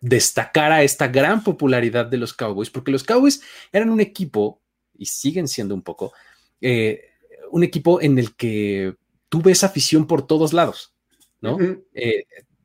destacara 0.00 0.82
esta 0.82 1.08
gran 1.08 1.42
popularidad 1.42 2.06
de 2.06 2.18
los 2.18 2.32
Cowboys, 2.32 2.70
porque 2.70 2.92
los 2.92 3.02
Cowboys 3.02 3.42
eran 3.72 3.90
un 3.90 4.00
equipo, 4.00 4.60
y 4.96 5.06
siguen 5.06 5.48
siendo 5.48 5.74
un 5.74 5.82
poco, 5.82 6.12
eh, 6.60 7.10
un 7.50 7.62
equipo 7.62 8.00
en 8.00 8.18
el 8.18 8.34
que 8.34 8.94
tú 9.28 9.42
ves 9.42 9.64
afición 9.64 10.06
por 10.06 10.26
todos 10.26 10.52
lados, 10.52 10.94
¿no? 11.40 11.58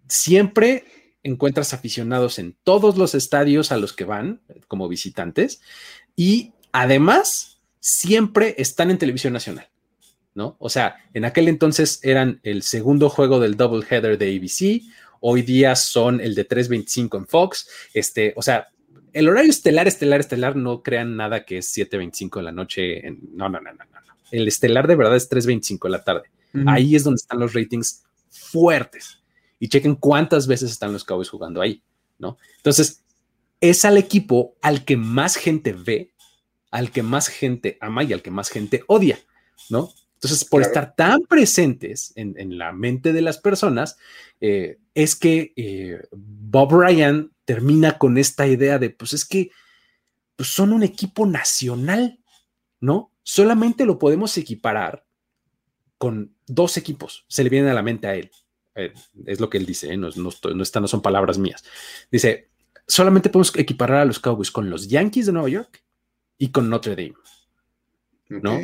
siempre 0.08 0.86
encuentras 1.24 1.74
aficionados 1.74 2.40
en 2.40 2.56
todos 2.64 2.98
los 2.98 3.16
estadios 3.16 3.72
a 3.72 3.78
los 3.78 3.94
que 3.94 4.06
van 4.06 4.42
como 4.68 4.88
visitantes 4.88 5.62
y 6.16 6.54
además 6.72 7.51
siempre 7.82 8.56
están 8.60 8.92
en 8.92 9.00
televisión 9.00 9.34
nacional, 9.34 9.68
¿no? 10.36 10.56
O 10.60 10.70
sea, 10.70 10.96
en 11.14 11.26
aquel 11.26 11.50
entonces 11.50 12.00
eran 12.04 12.40
el 12.44 12.62
segundo 12.62 13.10
juego 13.10 13.40
del 13.40 13.58
double 13.58 13.86
header 13.90 14.18
de 14.18 14.38
ABC, 14.38 14.84
hoy 15.20 15.42
día 15.42 15.76
son 15.76 16.22
el 16.22 16.36
de 16.36 16.48
3.25 16.48 17.18
en 17.18 17.28
Fox, 17.28 17.68
este, 17.94 18.34
o 18.38 18.42
sea, 18.42 18.70
el 19.14 19.28
horario 19.28 19.50
estelar, 19.50 19.88
estelar, 19.88 20.22
estelar, 20.22 20.56
no 20.56 20.84
crean 20.84 21.18
nada 21.18 21.44
que 21.44 21.58
es 21.58 21.76
7.25 21.76 22.38
de 22.38 22.44
la 22.44 22.52
noche, 22.52 23.02
no, 23.34 23.50
no, 23.50 23.60
no, 23.60 23.74
no, 23.74 23.84
no, 23.84 24.02
el 24.32 24.48
estelar 24.48 24.88
de 24.88 24.96
verdad 24.96 25.18
es 25.18 25.30
3.25 25.30 25.84
de 25.84 25.90
la 25.90 26.04
tarde, 26.04 26.30
ahí 26.68 26.96
es 26.96 27.04
donde 27.04 27.18
están 27.18 27.40
los 27.40 27.54
ratings 27.54 28.04
fuertes, 28.30 29.20
y 29.60 29.68
chequen 29.70 29.96
cuántas 29.96 30.46
veces 30.46 30.72
están 30.72 30.94
los 30.94 31.04
Cowboys 31.04 31.30
jugando 31.30 31.62
ahí, 31.62 31.82
¿no? 32.20 32.38
Entonces, 32.58 33.04
es 33.60 33.86
al 33.86 33.98
equipo 33.98 34.56
al 34.62 34.86
que 34.86 34.98
más 34.98 35.36
gente 35.36 35.74
ve 35.74 36.12
al 36.72 36.92
que 36.92 37.04
más 37.04 37.28
gente 37.28 37.78
ama 37.82 38.04
y 38.04 38.14
al 38.14 38.22
que 38.22 38.32
más 38.32 38.50
gente 38.50 38.84
odia, 38.88 39.20
¿no? 39.70 39.94
Entonces, 40.16 40.46
por 40.46 40.62
estar 40.62 40.96
tan 40.96 41.22
presentes 41.22 42.14
en, 42.16 42.58
la 42.58 42.72
mente 42.74 43.12
de 43.12 43.24
las 43.24 43.40
personas, 43.40 43.98
eh, 44.40 44.78
es 44.94 45.16
que 45.16 45.52
eh, 45.56 46.00
Bob 46.12 46.74
Ryan 46.74 47.32
termina 47.44 47.98
con 47.98 48.20
esta 48.20 48.46
idea 48.46 48.78
de, 48.78 48.92
pues 48.92 49.14
es 49.14 49.26
que 49.26 49.50
pues 50.36 50.50
son 50.50 50.74
un 50.74 50.84
equipo 50.84 51.26
nacional, 51.26 52.20
¿no? 52.80 53.12
Solamente 53.24 53.86
lo 53.86 53.98
podemos 53.98 54.38
equiparar 54.38 55.06
con 55.98 56.36
dos 56.46 56.78
equipos, 56.78 57.26
se 57.28 57.44
le 57.44 57.50
viene 57.50 57.72
a 57.72 57.74
la 57.74 57.84
mente 57.84 58.08
a 58.08 58.16
él. 58.16 58.32
Eh, 58.76 58.94
es 59.26 59.40
lo 59.40 59.50
que 59.50 59.58
él 59.58 59.66
dice, 59.66 59.98
no, 59.98 60.10
no, 60.16 60.32
no 60.54 60.88
son 60.88 61.02
palabras 61.02 61.40
mías. 61.40 61.64
Dice, 62.12 62.50
solamente 62.88 63.30
podemos 63.30 63.56
equiparar 63.56 64.02
a 64.02 64.06
los 64.06 64.20
Cowboys 64.20 64.52
con 64.52 64.70
los 64.70 64.88
Yankees 64.88 65.26
de 65.26 65.32
Nueva 65.32 65.50
York 65.50 65.84
y 66.42 66.52
con 66.52 66.72
Notre 66.72 66.96
Dame. 66.96 67.14
¿No? 68.30 68.60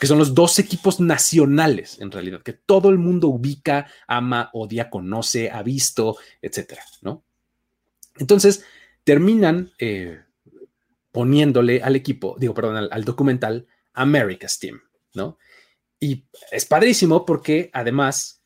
Que 0.00 0.06
son 0.06 0.18
los 0.18 0.34
dos 0.34 0.58
equipos 0.58 0.98
nacionales, 0.98 2.00
en 2.00 2.10
realidad, 2.10 2.40
que 2.42 2.54
todo 2.54 2.88
el 2.88 2.96
mundo 2.96 3.28
ubica, 3.28 3.86
ama, 4.06 4.48
odia, 4.54 4.88
conoce, 4.88 5.50
ha 5.50 5.62
visto, 5.62 6.16
etcétera, 6.40 6.82
¿no? 7.02 7.22
Entonces, 8.16 8.64
terminan 9.04 9.72
eh, 9.78 10.22
poniéndole 11.10 11.82
al 11.82 11.96
equipo, 11.96 12.34
digo, 12.38 12.54
perdón, 12.54 12.88
al, 12.90 13.04
documental 13.04 13.66
America's 13.92 14.58
Team, 14.58 14.80
¿no? 15.12 15.36
Y 16.00 16.24
es 16.50 16.64
padrísimo 16.64 17.26
porque 17.26 17.68
además, 17.74 18.42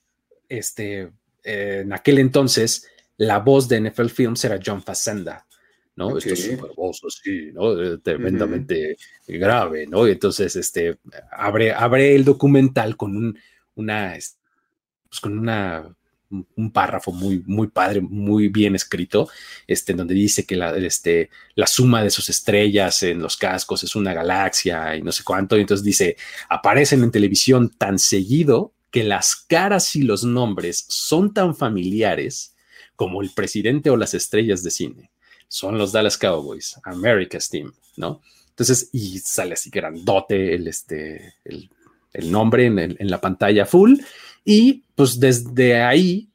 este, 0.48 1.12
en 1.44 1.92
aquel 1.92 2.18
entonces, 2.18 2.88
la 3.16 3.38
voz 3.38 3.68
de 3.68 3.80
NFL 3.80 4.08
Films 4.08 4.44
era 4.44 4.58
John 4.64 4.82
Facenda, 4.82 5.45
¿no? 5.96 6.16
Esto 6.16 6.34
es 6.34 6.44
súper 6.44 6.70
así, 7.06 7.50
¿no? 7.52 7.98
Tremendamente 7.98 8.96
grave, 9.26 9.86
¿no? 9.86 10.06
Y 10.06 10.12
entonces, 10.12 10.54
este, 10.56 10.98
abre, 11.32 11.72
abre 11.72 12.14
el 12.14 12.24
documental 12.24 12.96
con 12.96 13.16
un, 13.16 13.38
una, 13.74 14.12
pues 15.08 15.20
con 15.20 15.38
una 15.38 15.96
un 16.56 16.72
párrafo 16.72 17.12
muy, 17.12 17.42
muy 17.46 17.68
padre, 17.68 18.00
muy 18.00 18.48
bien 18.48 18.74
escrito, 18.74 19.28
este, 19.66 19.94
donde 19.94 20.14
dice 20.14 20.44
que 20.44 20.56
la, 20.56 20.76
este, 20.76 21.30
la 21.54 21.66
suma 21.66 22.02
de 22.02 22.10
sus 22.10 22.28
estrellas 22.28 23.02
en 23.04 23.20
los 23.20 23.36
cascos 23.36 23.84
es 23.84 23.94
una 23.94 24.12
galaxia 24.12 24.96
y 24.96 25.02
no 25.02 25.12
sé 25.12 25.22
cuánto. 25.22 25.56
Y 25.56 25.60
entonces 25.60 25.84
dice, 25.84 26.16
aparecen 26.48 27.02
en 27.02 27.10
televisión 27.12 27.70
tan 27.70 27.98
seguido 27.98 28.72
que 28.90 29.04
las 29.04 29.36
caras 29.36 29.94
y 29.94 30.02
los 30.02 30.24
nombres 30.24 30.84
son 30.88 31.32
tan 31.32 31.54
familiares 31.54 32.56
como 32.96 33.22
el 33.22 33.30
presidente 33.30 33.90
o 33.90 33.96
las 33.96 34.14
estrellas 34.14 34.62
de 34.62 34.70
cine. 34.70 35.10
Son 35.48 35.78
los 35.78 35.92
Dallas 35.92 36.18
Cowboys, 36.18 36.78
America's 36.84 37.48
Team, 37.48 37.72
¿no? 37.96 38.20
Entonces, 38.50 38.88
y 38.92 39.18
sale 39.18 39.52
así 39.54 39.70
grandote 39.70 40.54
el, 40.54 40.66
este, 40.66 41.34
el, 41.44 41.70
nombre 42.30 42.66
en, 42.66 42.78
en 42.78 43.10
la 43.10 43.20
pantalla 43.20 43.66
full 43.66 44.00
y 44.44 44.84
pues 44.94 45.18
desde 45.18 45.82
ahí, 45.82 46.30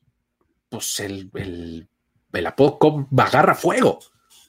pues 0.70 0.99
el, 0.99 1.32
el, 1.34 1.88
el 2.34 2.45
apodo 2.45 3.07
agarra 3.18 3.55
fuego, 3.55 3.99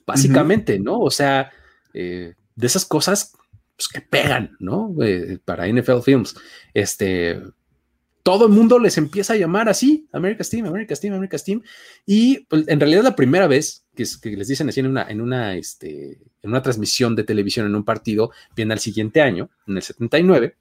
básicamente, 0.04 0.80
¿no? 0.80 0.98
O 0.98 1.10
sea, 1.10 1.50
eh, 1.94 2.34
de 2.56 2.66
esas 2.66 2.84
cosas 2.84 3.32
pues, 3.76 3.88
que 3.88 4.00
pegan, 4.00 4.56
¿no? 4.58 4.94
Eh, 5.00 5.38
para 5.44 5.68
NFL 5.68 6.02
Films. 6.02 6.34
Este, 6.74 7.40
todo 8.22 8.46
el 8.46 8.52
mundo 8.52 8.78
les 8.78 8.98
empieza 8.98 9.32
a 9.32 9.36
llamar 9.36 9.68
así, 9.68 10.08
America's 10.12 10.48
Team, 10.48 10.66
America's 10.66 11.00
Team, 11.00 11.14
America's 11.14 11.44
Team. 11.44 11.62
Y 12.06 12.40
pues, 12.46 12.68
en 12.68 12.78
realidad 12.78 13.02
la 13.02 13.16
primera 13.16 13.46
vez 13.46 13.84
que, 13.94 14.04
que, 14.20 14.36
les 14.36 14.48
dicen 14.48 14.68
así 14.68 14.80
en 14.80 14.86
una, 14.86 15.08
en, 15.08 15.20
una, 15.20 15.56
este, 15.56 16.18
en 16.42 16.50
una 16.50 16.62
transmisión 16.62 17.16
de 17.16 17.24
televisión 17.24 17.66
en 17.66 17.74
un 17.74 17.84
partido, 17.84 18.30
viene 18.54 18.74
al 18.74 18.80
siguiente 18.80 19.20
año, 19.20 19.50
en 19.66 19.76
el 19.76 19.82
79, 19.82 20.56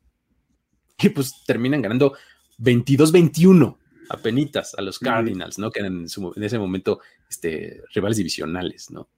y 0.99 1.09
pues 1.09 1.43
terminan 1.45 1.81
ganando 1.81 2.13
22-21 2.59 3.77
apenitas 4.09 4.73
a 4.75 4.81
los 4.81 4.99
Cardinals, 4.99 5.57
¿no? 5.57 5.71
Que 5.71 5.79
eran 5.79 6.05
en, 6.05 6.43
ese 6.43 6.59
momento 6.59 6.99
este, 7.29 7.81
rivales 7.93 8.17
divisionales, 8.17 8.91
¿no? 8.91 9.09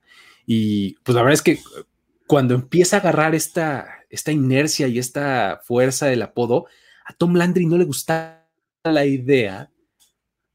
Y 0.46 0.96
pues 1.04 1.16
la 1.16 1.24
verdad 1.24 1.34
es 1.34 1.42
que 1.42 1.60
cuando 2.28 2.54
empieza 2.54 2.98
a 2.98 3.00
agarrar 3.00 3.36
esta, 3.36 3.88
esta 4.10 4.32
inercia 4.32 4.88
y 4.88 5.00
esta 5.00 5.62
fuerza 5.64 6.08
del 6.08 6.22
apodo, 6.22 6.68
a 7.06 7.14
Tom 7.14 7.36
Landry 7.36 7.66
no 7.66 7.78
le 7.78 7.86
gustaba 7.86 8.48
la 8.84 9.06
idea 9.06 9.72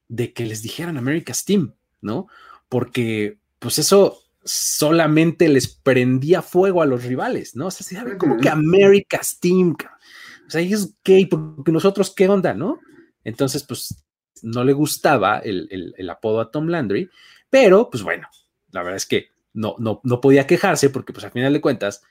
de 0.08 0.32
que 0.32 0.44
les 0.44 0.62
dijeran 0.62 0.96
America's 0.96 1.44
Team, 1.44 1.74
¿no? 2.00 2.28
Porque 2.68 3.38
pues 3.58 3.78
eso 3.78 4.22
solamente 4.44 5.48
les 5.48 5.68
prendía 5.68 6.42
fuego 6.42 6.82
a 6.82 6.86
los 6.86 7.04
rivales, 7.04 7.54
¿no? 7.54 7.66
O 7.66 7.70
sea, 7.70 8.04
como 8.16 8.38
que 8.38 8.48
America's 8.48 9.38
Team, 9.38 9.76
o 10.46 10.50
sea, 10.50 10.60
es 10.62 10.94
gay, 11.04 11.26
porque 11.26 11.72
nosotros, 11.72 12.12
¿qué 12.14 12.28
onda, 12.28 12.54
no? 12.54 12.80
Entonces, 13.24 13.62
pues, 13.64 14.04
no 14.42 14.64
le 14.64 14.72
gustaba 14.72 15.38
el, 15.40 16.08
apodo 16.08 16.40
a 16.40 16.50
Tom 16.50 16.68
Landry, 16.68 17.10
pero, 17.50 17.90
pues 17.90 18.02
bueno, 18.02 18.28
la 18.70 18.82
verdad 18.82 18.96
es 18.96 19.06
que 19.06 19.28
no, 19.52 19.74
no, 19.78 20.00
no 20.04 20.20
podía 20.20 20.46
quejarse 20.46 20.88
porque, 20.88 21.12
pues, 21.12 21.24
al 21.24 21.32
final 21.32 21.52
de 21.52 21.60
cuentas, 21.60 22.02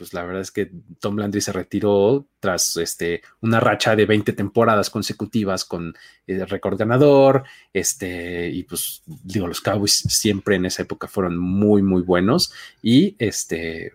pues 0.00 0.14
la 0.14 0.24
verdad 0.24 0.40
es 0.40 0.50
que 0.50 0.70
Tom 0.98 1.18
Landry 1.18 1.42
se 1.42 1.52
retiró 1.52 2.26
tras 2.40 2.78
este, 2.78 3.20
una 3.42 3.60
racha 3.60 3.94
de 3.94 4.06
20 4.06 4.32
temporadas 4.32 4.88
consecutivas 4.88 5.66
con 5.66 5.92
el 6.26 6.48
récord 6.48 6.78
ganador, 6.78 7.44
este, 7.74 8.48
y 8.48 8.62
pues 8.62 9.02
digo, 9.06 9.46
los 9.46 9.60
Cowboys 9.60 9.92
siempre 10.08 10.56
en 10.56 10.64
esa 10.64 10.84
época 10.84 11.06
fueron 11.06 11.36
muy, 11.36 11.82
muy 11.82 12.00
buenos 12.00 12.50
y 12.80 13.14
este, 13.18 13.92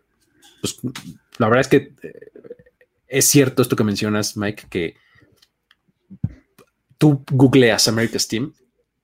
pues 0.61 0.77
la 1.39 1.47
verdad 1.47 1.61
es 1.61 1.67
que 1.69 1.77
eh, 2.03 2.31
es 3.07 3.25
cierto 3.25 3.63
esto 3.63 3.75
que 3.75 3.83
mencionas, 3.83 4.37
Mike, 4.37 4.67
que 4.69 4.97
tú 6.99 7.25
googleas 7.31 7.87
America's 7.87 8.27
Team 8.27 8.53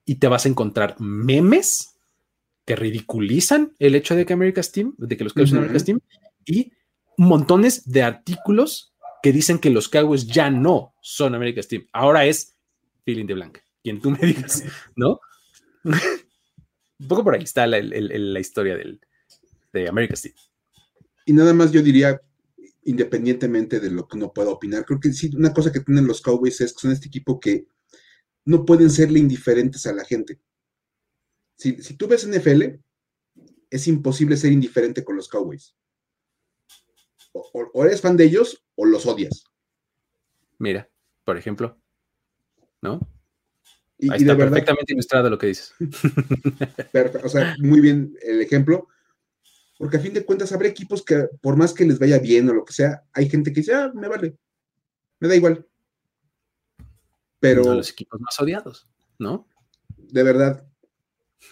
y 0.06 0.18
te 0.18 0.28
vas 0.28 0.46
a 0.46 0.50
encontrar 0.50 0.98
memes 1.00 1.96
que 2.64 2.76
ridiculizan 2.76 3.74
el 3.80 3.96
hecho 3.96 4.16
de 4.16 4.24
que 4.24 4.34
America's 4.34 4.72
Team, 4.72 4.94
de 5.00 5.18
que 5.18 5.24
los 5.24 5.34
Cowboys 5.34 5.50
son 5.50 5.58
America's 5.58 5.84
Team, 5.84 6.00
y 6.46 6.74
montones 7.18 7.90
de 7.90 8.04
artículos 8.04 8.94
que 9.22 9.32
dicen 9.32 9.60
que 9.60 9.70
los 9.70 9.90
Cowboys 9.90 10.26
ya 10.28 10.50
no 10.50 10.96
son 11.02 11.36
America's 11.36 11.68
Team. 11.68 11.88
Ahora 11.94 12.26
es 12.26 12.58
Feeling 13.06 13.28
de 13.28 13.34
Blanc, 13.34 13.58
quien 13.84 14.02
tú 14.02 14.12
me 14.12 14.20
digas, 14.20 14.64
¿no? 14.96 15.20
Un 15.84 17.08
poco 17.08 17.24
por 17.24 17.36
ahí 17.36 17.44
está 17.44 17.66
la, 17.66 18.40
historia 18.40 18.76
del, 18.76 19.02
de 19.74 19.88
America's 19.88 20.22
Team. 20.22 20.36
Y 21.26 21.34
nada 21.34 21.54
más 21.54 21.72
yo 21.72 21.82
diría, 21.82 22.20
independientemente 22.84 23.80
de 23.80 23.92
lo 23.92 24.08
que 24.08 24.18
uno 24.18 24.34
pueda 24.34 24.50
opinar. 24.50 24.86
Creo 24.86 25.00
que 25.00 25.14
sí, 25.14 25.32
una 25.36 25.54
cosa 25.54 25.72
que 25.72 25.82
tienen 25.82 26.08
los 26.08 26.22
Cowboys 26.22 26.62
es 26.62 26.74
que 26.74 26.80
son 26.80 26.92
este 26.92 27.08
equipo 27.08 27.40
que 27.40 27.68
no 28.46 28.66
pueden 28.66 28.90
serle 28.90 29.20
indiferentes 29.20 29.86
a 29.86 29.94
la 29.94 30.04
gente. 30.04 30.40
Si, 31.58 31.74
tú 31.96 32.08
ves 32.08 32.28
NFL, 32.28 32.80
es 33.70 33.88
imposible 33.88 34.36
ser 34.36 34.52
indiferente 34.52 35.04
con 35.04 35.16
los 35.16 35.28
Cowboys. 35.28 35.76
O, 37.34 37.86
eres 37.86 38.02
fan 38.02 38.18
de 38.18 38.26
ellos 38.26 38.64
o 38.76 38.86
los 38.86 39.06
odias. 39.06 39.46
Mira, 40.60 40.90
por 41.24 41.38
ejemplo, 41.38 41.78
¿no? 42.82 43.00
Y, 43.98 44.12
Ahí 44.12 44.22
está 44.22 44.36
perfectamente 44.36 44.94
ilustrado 44.94 45.30
lo 45.30 45.38
que 45.38 45.48
dices. 45.48 45.74
o 47.24 47.30
sea, 47.30 47.56
muy 47.60 47.80
bien 47.82 48.16
el 48.22 48.42
ejemplo 48.42 48.88
porque 49.82 49.98
a 49.98 50.00
fin 50.00 50.14
de 50.14 50.24
cuentas 50.24 50.52
habrá 50.52 50.68
equipos 50.68 51.04
que 51.04 51.28
por 51.42 51.58
más 51.58 51.74
que 51.74 51.84
les 51.84 51.98
vaya 51.98 52.20
bien 52.20 52.48
o 52.48 52.54
lo 52.54 52.64
que 52.64 52.72
sea, 52.72 53.04
hay 53.14 53.28
gente 53.28 53.52
que 53.52 53.62
dice, 53.62 53.74
ah, 53.74 53.92
me 53.96 54.08
vale, 54.08 54.38
me 55.20 55.28
da 55.28 55.36
igual. 55.36 55.68
Pero... 57.40 57.64
Son 57.64 57.78
los 57.78 57.90
equipos 57.90 58.22
más 58.22 58.40
odiados, 58.40 58.88
¿no? 59.18 59.48
De 59.98 60.22
verdad. 60.22 60.68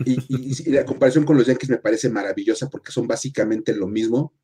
Y, 0.06 0.70
la 0.70 0.86
comparación 0.86 1.26
con 1.26 1.38
los 1.38 1.48
Yankees 1.48 1.72
me 1.72 1.80
parece 1.80 2.08
maravillosa 2.08 2.70
porque 2.70 2.92
son 2.92 3.08
básicamente 3.08 3.76
lo 3.76 3.88
mismo 3.88 4.36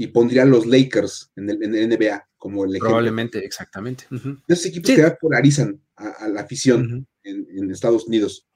y 0.00 0.06
pondría 0.06 0.46
los 0.46 0.64
Lakers 0.64 1.30
en 1.36 1.50
el, 1.50 1.58
NBA 1.58 2.26
como 2.38 2.64
el 2.64 2.70
ejemplo. 2.70 2.88
Probablemente, 2.88 3.44
exactamente. 3.44 4.04
Esos 4.48 4.64
equipos 4.64 4.92
que 4.92 5.10
polarizan 5.20 5.78
a, 5.94 6.26
la 6.26 6.40
afición 6.40 7.06
en, 7.22 7.70
Estados 7.70 8.06
Unidos. 8.06 8.48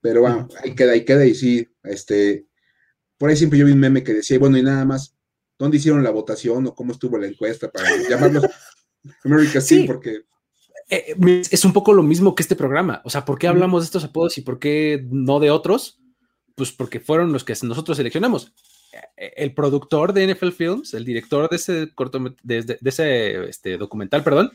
Pero 0.00 0.22
bueno, 0.22 0.48
ahí 0.64 0.74
queda, 0.74 0.92
ahí 0.92 1.04
queda 1.04 1.26
y 1.26 1.34
sí, 1.34 1.68
este, 1.82 2.46
por 3.18 3.28
ahí 3.28 3.36
siempre 3.36 3.58
yo 3.58 3.66
vi 3.66 3.72
un 3.72 3.78
meme 3.78 4.02
que 4.02 4.14
decía, 4.14 4.38
bueno, 4.38 4.56
y 4.56 4.62
nada 4.62 4.86
más, 4.86 5.14
¿dónde 5.58 5.76
hicieron 5.76 6.02
la 6.02 6.12
votación 6.12 6.66
o 6.66 6.74
cómo 6.74 6.92
estuvo 6.92 7.18
la 7.18 7.26
encuesta 7.26 7.70
para 7.70 7.86
llamarlos 8.08 8.46
America 9.24 9.60
sí. 9.60 9.84
Porque 9.86 10.22
eh, 10.88 11.14
eh, 11.14 11.42
es 11.50 11.64
un 11.66 11.74
poco 11.74 11.92
lo 11.92 12.02
mismo 12.02 12.34
que 12.34 12.42
este 12.42 12.56
programa. 12.56 13.02
O 13.04 13.10
sea, 13.10 13.26
¿por 13.26 13.38
qué 13.38 13.48
hablamos 13.48 13.82
de 13.82 13.84
estos 13.84 14.04
apodos 14.04 14.38
y 14.38 14.40
por 14.40 14.58
qué 14.58 15.06
no 15.10 15.40
de 15.40 15.50
otros? 15.50 16.00
Pues 16.54 16.72
porque 16.72 17.00
fueron 17.00 17.34
los 17.34 17.44
que 17.44 17.54
nosotros 17.64 17.98
seleccionamos. 17.98 18.54
Eh, 18.92 19.32
el 19.36 19.54
productor 19.54 20.12
de 20.12 20.32
NFL 20.32 20.50
Films, 20.50 20.94
el 20.94 21.04
director 21.04 21.48
de 21.48 21.56
ese 21.56 21.92
corto, 21.94 22.36
de, 22.42 22.78
ese 22.84 23.48
este, 23.48 23.76
documental, 23.76 24.24
perdón, 24.24 24.52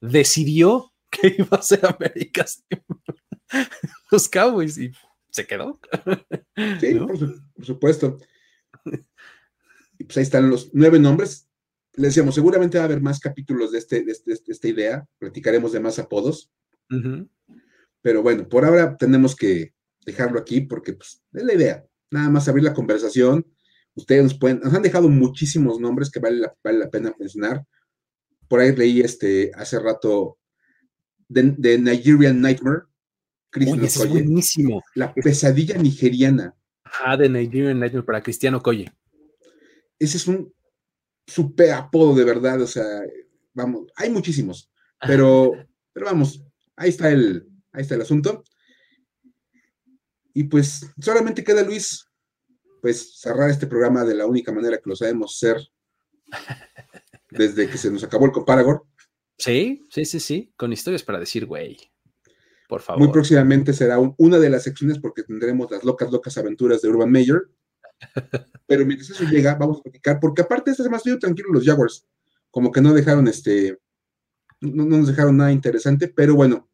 decidió 0.00 0.92
que 1.10 1.36
iba 1.38 1.56
a 1.56 1.62
ser 1.62 1.80
America's 1.86 2.64
los 4.10 4.28
Cowboys 4.28 4.76
y 4.78 4.92
se 5.30 5.46
quedó. 5.46 5.78
Sí, 6.80 6.94
por, 6.94 7.64
supuesto. 7.64 8.18
Y 9.98 10.04
pues 10.04 10.16
ahí 10.16 10.22
están 10.22 10.50
los 10.50 10.70
nueve 10.72 10.98
nombres. 10.98 11.48
Le 11.94 12.08
decíamos, 12.08 12.34
seguramente 12.34 12.78
va 12.78 12.84
a 12.84 12.86
haber 12.86 13.00
más 13.00 13.20
capítulos 13.20 13.72
de, 13.72 13.78
este, 13.78 14.02
de, 14.02 14.12
este, 14.12 14.52
esta 14.52 14.68
idea. 14.68 15.06
Platicaremos 15.18 15.72
de 15.72 15.80
más 15.80 15.98
apodos. 15.98 16.50
Pero 18.02 18.22
bueno, 18.22 18.48
por 18.48 18.64
ahora 18.64 18.96
tenemos 18.96 19.34
que 19.34 19.74
dejarlo 20.04 20.38
aquí 20.38 20.62
porque 20.62 20.94
pues, 20.94 21.22
es 21.32 21.42
la 21.42 21.54
idea. 21.54 21.84
Nada 22.10 22.30
más 22.30 22.48
abrir 22.48 22.64
la 22.64 22.74
conversación. 22.74 23.46
Ustedes 23.96 24.22
nos 24.22 24.34
pueden, 24.38 24.60
nos 24.60 24.72
han 24.72 24.82
dejado 24.82 25.08
muchísimos 25.08 25.80
nombres 25.80 26.10
que 26.10 26.20
vale 26.20 26.36
la, 26.36 26.54
vale 26.62 26.78
la 26.78 26.90
pena 26.90 27.12
mencionar. 27.18 27.64
Por 28.48 28.60
ahí 28.60 28.76
leí 28.76 29.00
este 29.00 29.50
hace 29.54 29.80
rato 29.80 30.38
de 31.28 31.78
Nigerian 31.78 32.40
Nightmare, 32.40 32.84
es 33.60 34.08
buenísimo. 34.08 34.82
La 34.94 35.14
pesadilla 35.14 35.76
nigeriana. 35.78 36.54
Ah, 37.04 37.16
de 37.16 37.28
Nigerian 37.28 37.78
Nightmare 37.78 38.06
para 38.06 38.22
Cristiano 38.22 38.62
Coye. 38.62 38.92
Ese 39.98 40.18
es 40.18 40.26
un 40.26 40.52
super 41.26 41.72
apodo 41.72 42.14
de 42.14 42.24
verdad, 42.24 42.60
o 42.60 42.66
sea, 42.66 42.84
vamos, 43.54 43.86
hay 43.96 44.10
muchísimos, 44.10 44.70
pero, 45.00 45.50
pero 45.92 46.06
vamos, 46.06 46.44
ahí 46.76 46.90
está 46.90 47.10
el, 47.10 47.48
ahí 47.72 47.82
está 47.82 47.94
el 47.94 48.02
asunto. 48.02 48.44
Y 50.34 50.44
pues 50.44 50.86
solamente 51.00 51.42
queda 51.42 51.62
Luis, 51.62 52.06
pues 52.86 53.18
cerrar 53.18 53.50
este 53.50 53.66
programa 53.66 54.04
de 54.04 54.14
la 54.14 54.26
única 54.26 54.52
manera 54.52 54.76
que 54.76 54.88
lo 54.88 54.94
sabemos 54.94 55.34
hacer 55.34 55.60
desde 57.32 57.68
que 57.68 57.76
se 57.78 57.90
nos 57.90 58.04
acabó 58.04 58.26
el 58.26 58.30
Comparagor. 58.30 58.86
Sí, 59.36 59.88
sí, 59.90 60.04
sí, 60.04 60.20
sí, 60.20 60.52
con 60.56 60.72
historias 60.72 61.02
para 61.02 61.18
decir, 61.18 61.46
güey. 61.46 61.76
Por 62.68 62.80
favor. 62.80 63.02
Muy 63.02 63.12
próximamente 63.12 63.72
será 63.72 63.98
una 63.98 64.38
de 64.38 64.50
las 64.50 64.62
secciones 64.62 65.00
porque 65.00 65.24
tendremos 65.24 65.68
las 65.68 65.82
locas, 65.82 66.12
locas 66.12 66.38
aventuras 66.38 66.80
de 66.80 66.88
Urban 66.88 67.10
Mayor. 67.10 67.50
Pero 68.68 68.86
mientras 68.86 69.10
eso 69.10 69.24
llega, 69.24 69.56
vamos 69.56 69.80
a 69.80 69.82
platicar, 69.82 70.20
porque 70.20 70.42
aparte 70.42 70.70
esta 70.70 70.84
semana 70.84 70.98
estoy 70.98 71.18
tranquilo 71.18 71.48
los 71.52 71.64
Jaguars, 71.64 72.06
como 72.52 72.70
que 72.70 72.80
no 72.80 72.94
dejaron 72.94 73.26
este, 73.26 73.80
no, 74.60 74.84
nos 74.84 75.08
dejaron 75.08 75.38
nada 75.38 75.50
interesante, 75.50 76.06
pero 76.06 76.36
bueno, 76.36 76.68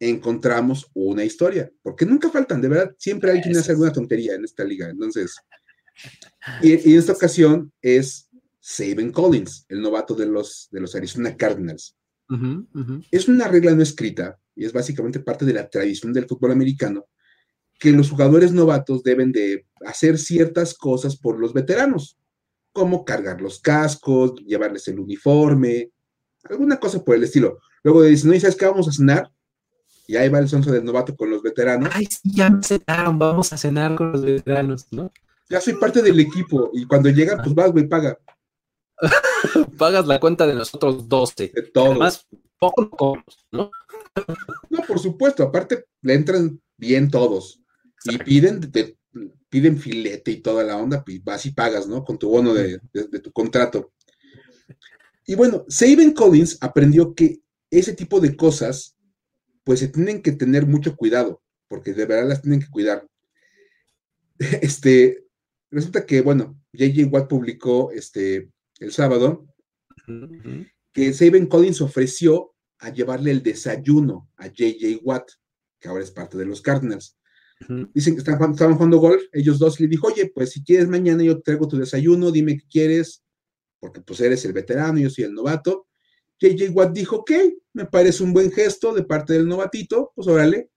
encontramos 0.00 0.90
una 0.94 1.24
historia, 1.24 1.70
porque 1.82 2.06
nunca 2.06 2.30
faltan, 2.30 2.62
de 2.62 2.68
verdad, 2.68 2.94
siempre 2.98 3.30
hay 3.30 3.42
quien 3.42 3.56
hace 3.56 3.72
alguna 3.72 3.92
tontería 3.92 4.34
en 4.34 4.44
esta 4.44 4.64
liga. 4.64 4.88
Entonces, 4.88 5.36
y, 6.62 6.72
en 6.72 6.98
esta 6.98 7.12
ocasión 7.12 7.70
es 7.82 8.28
Saban 8.60 9.12
Collins, 9.12 9.66
el 9.68 9.82
novato 9.82 10.14
de 10.14 10.26
los, 10.26 10.68
de 10.70 10.80
los 10.80 10.94
Arizona 10.94 11.36
Cardinals. 11.36 11.96
Es 13.10 13.26
una 13.26 13.48
regla 13.48 13.74
no 13.74 13.82
escrita 13.82 14.38
y 14.54 14.64
es 14.64 14.72
básicamente 14.72 15.18
parte 15.18 15.44
de 15.44 15.52
la 15.52 15.68
tradición 15.68 16.12
del 16.12 16.26
fútbol 16.26 16.52
americano 16.52 17.06
que 17.80 17.90
los 17.90 18.10
jugadores 18.10 18.52
novatos 18.52 19.02
deben 19.02 19.32
de 19.32 19.66
hacer 19.84 20.18
ciertas 20.18 20.74
cosas 20.74 21.16
por 21.16 21.40
los 21.40 21.54
veteranos, 21.54 22.18
como 22.72 23.04
cargar 23.04 23.40
los 23.40 23.58
cascos, 23.58 24.34
llevarles 24.46 24.86
el 24.88 25.00
uniforme, 25.00 25.90
alguna 26.44 26.78
cosa 26.78 27.02
por 27.02 27.16
el 27.16 27.24
estilo. 27.24 27.58
Luego 27.82 28.02
dicen, 28.02 28.28
no, 28.30 28.36
¿y 28.36 28.40
sabes 28.40 28.56
qué 28.56 28.66
vamos 28.66 28.86
a 28.86 28.92
cenar? 28.92 29.32
Y 30.10 30.16
ahí 30.16 30.28
va 30.28 30.40
el 30.40 30.48
sonso 30.48 30.72
del 30.72 30.84
novato 30.84 31.14
con 31.14 31.30
los 31.30 31.40
veteranos. 31.40 31.88
Ay, 31.92 32.06
sí, 32.06 32.32
ya 32.34 32.50
me 32.50 32.64
cenaron, 32.64 33.16
vamos 33.16 33.52
a 33.52 33.56
cenar 33.56 33.94
con 33.94 34.10
los 34.10 34.22
veteranos, 34.22 34.88
¿no? 34.90 35.12
Ya 35.48 35.60
soy 35.60 35.74
parte 35.74 36.02
del 36.02 36.18
equipo 36.18 36.68
y 36.72 36.84
cuando 36.84 37.10
llegan, 37.10 37.38
pues 37.40 37.54
vas, 37.54 37.70
güey, 37.70 37.86
paga. 37.86 38.18
Pagas 39.78 40.08
la 40.08 40.18
cuenta 40.18 40.48
de 40.48 40.54
nosotros 40.54 41.08
12. 41.08 41.52
De 41.54 41.62
todos. 41.62 41.90
Además, 41.90 42.26
poco 42.58 43.22
¿no? 43.52 43.70
No, 44.68 44.78
por 44.88 44.98
supuesto, 44.98 45.44
aparte 45.44 45.84
le 46.02 46.14
entran 46.14 46.60
bien 46.76 47.08
todos 47.08 47.60
y 48.04 48.18
piden, 48.18 48.60
piden 49.48 49.78
filete 49.78 50.32
y 50.32 50.40
toda 50.40 50.64
la 50.64 50.76
onda, 50.76 51.04
pues 51.04 51.22
vas 51.22 51.46
y 51.46 51.52
pagas, 51.52 51.86
¿no? 51.86 52.02
Con 52.04 52.18
tu 52.18 52.30
bono 52.30 52.52
de, 52.52 52.80
tu 53.22 53.30
contrato. 53.30 53.92
Y 55.24 55.36
bueno, 55.36 55.66
Saban 55.68 56.10
Collins 56.14 56.58
aprendió 56.60 57.14
que 57.14 57.42
ese 57.70 57.92
tipo 57.92 58.18
de 58.18 58.34
cosas, 58.34 58.96
pues 59.64 59.80
se 59.80 59.88
tienen 59.88 60.22
que 60.22 60.32
tener 60.32 60.66
mucho 60.66 60.96
cuidado, 60.96 61.42
porque 61.68 61.92
de 61.92 62.06
verdad 62.06 62.28
las 62.28 62.42
tienen 62.42 62.60
que 62.60 62.70
cuidar. 62.70 63.06
Este, 64.62 65.26
resulta 65.70 66.06
que, 66.06 66.22
bueno, 66.22 66.58
J.J. 66.72 67.08
Watt 67.10 67.28
publicó 67.28 67.90
este, 67.92 68.50
el 68.78 68.90
sábado 68.90 69.46
que 70.92 71.12
Saban 71.12 71.46
Collins 71.46 71.80
ofreció 71.82 72.54
a 72.78 72.90
llevarle 72.90 73.30
el 73.30 73.42
desayuno 73.42 74.30
a 74.36 74.44
J.J. 74.44 75.00
Watt, 75.02 75.30
que 75.78 75.88
ahora 75.88 76.02
es 76.02 76.10
parte 76.10 76.38
de 76.38 76.46
los 76.46 76.62
Cardinals. 76.62 77.16
Dicen 77.92 78.14
que 78.14 78.20
estaban, 78.20 78.56
jugando 78.56 78.98
golf, 78.98 79.22
ellos 79.32 79.58
dos 79.58 79.78
le 79.80 79.86
dijo, 79.86 80.06
oye, 80.06 80.32
pues 80.34 80.50
si 80.50 80.64
quieres 80.64 80.88
mañana 80.88 81.22
yo 81.22 81.42
traigo 81.42 81.68
tu 81.68 81.76
desayuno, 81.76 82.30
dime 82.30 82.56
qué 82.56 82.64
quieres, 82.70 83.22
porque 83.78 84.00
pues 84.00 84.20
eres 84.20 84.44
el 84.46 84.54
veterano, 84.54 84.98
yo 84.98 85.10
soy 85.10 85.24
el 85.24 85.34
novato. 85.34 85.86
JJ 86.40 86.70
Watt 86.70 86.92
dijo, 86.92 87.16
ok, 87.16 87.30
me 87.74 87.86
parece 87.86 88.22
un 88.22 88.32
buen 88.32 88.50
gesto 88.50 88.94
de 88.94 89.04
parte 89.04 89.34
del 89.34 89.46
novatito, 89.46 90.12
pues 90.14 90.26
órale, 90.26 90.70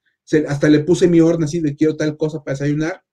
hasta 0.47 0.69
le 0.69 0.79
puse 0.81 1.07
mi 1.07 1.21
orden 1.21 1.43
así 1.43 1.59
de 1.59 1.75
quiero 1.75 1.95
tal 1.95 2.17
cosa 2.17 2.43
para 2.43 2.57
desayunar. 2.57 3.03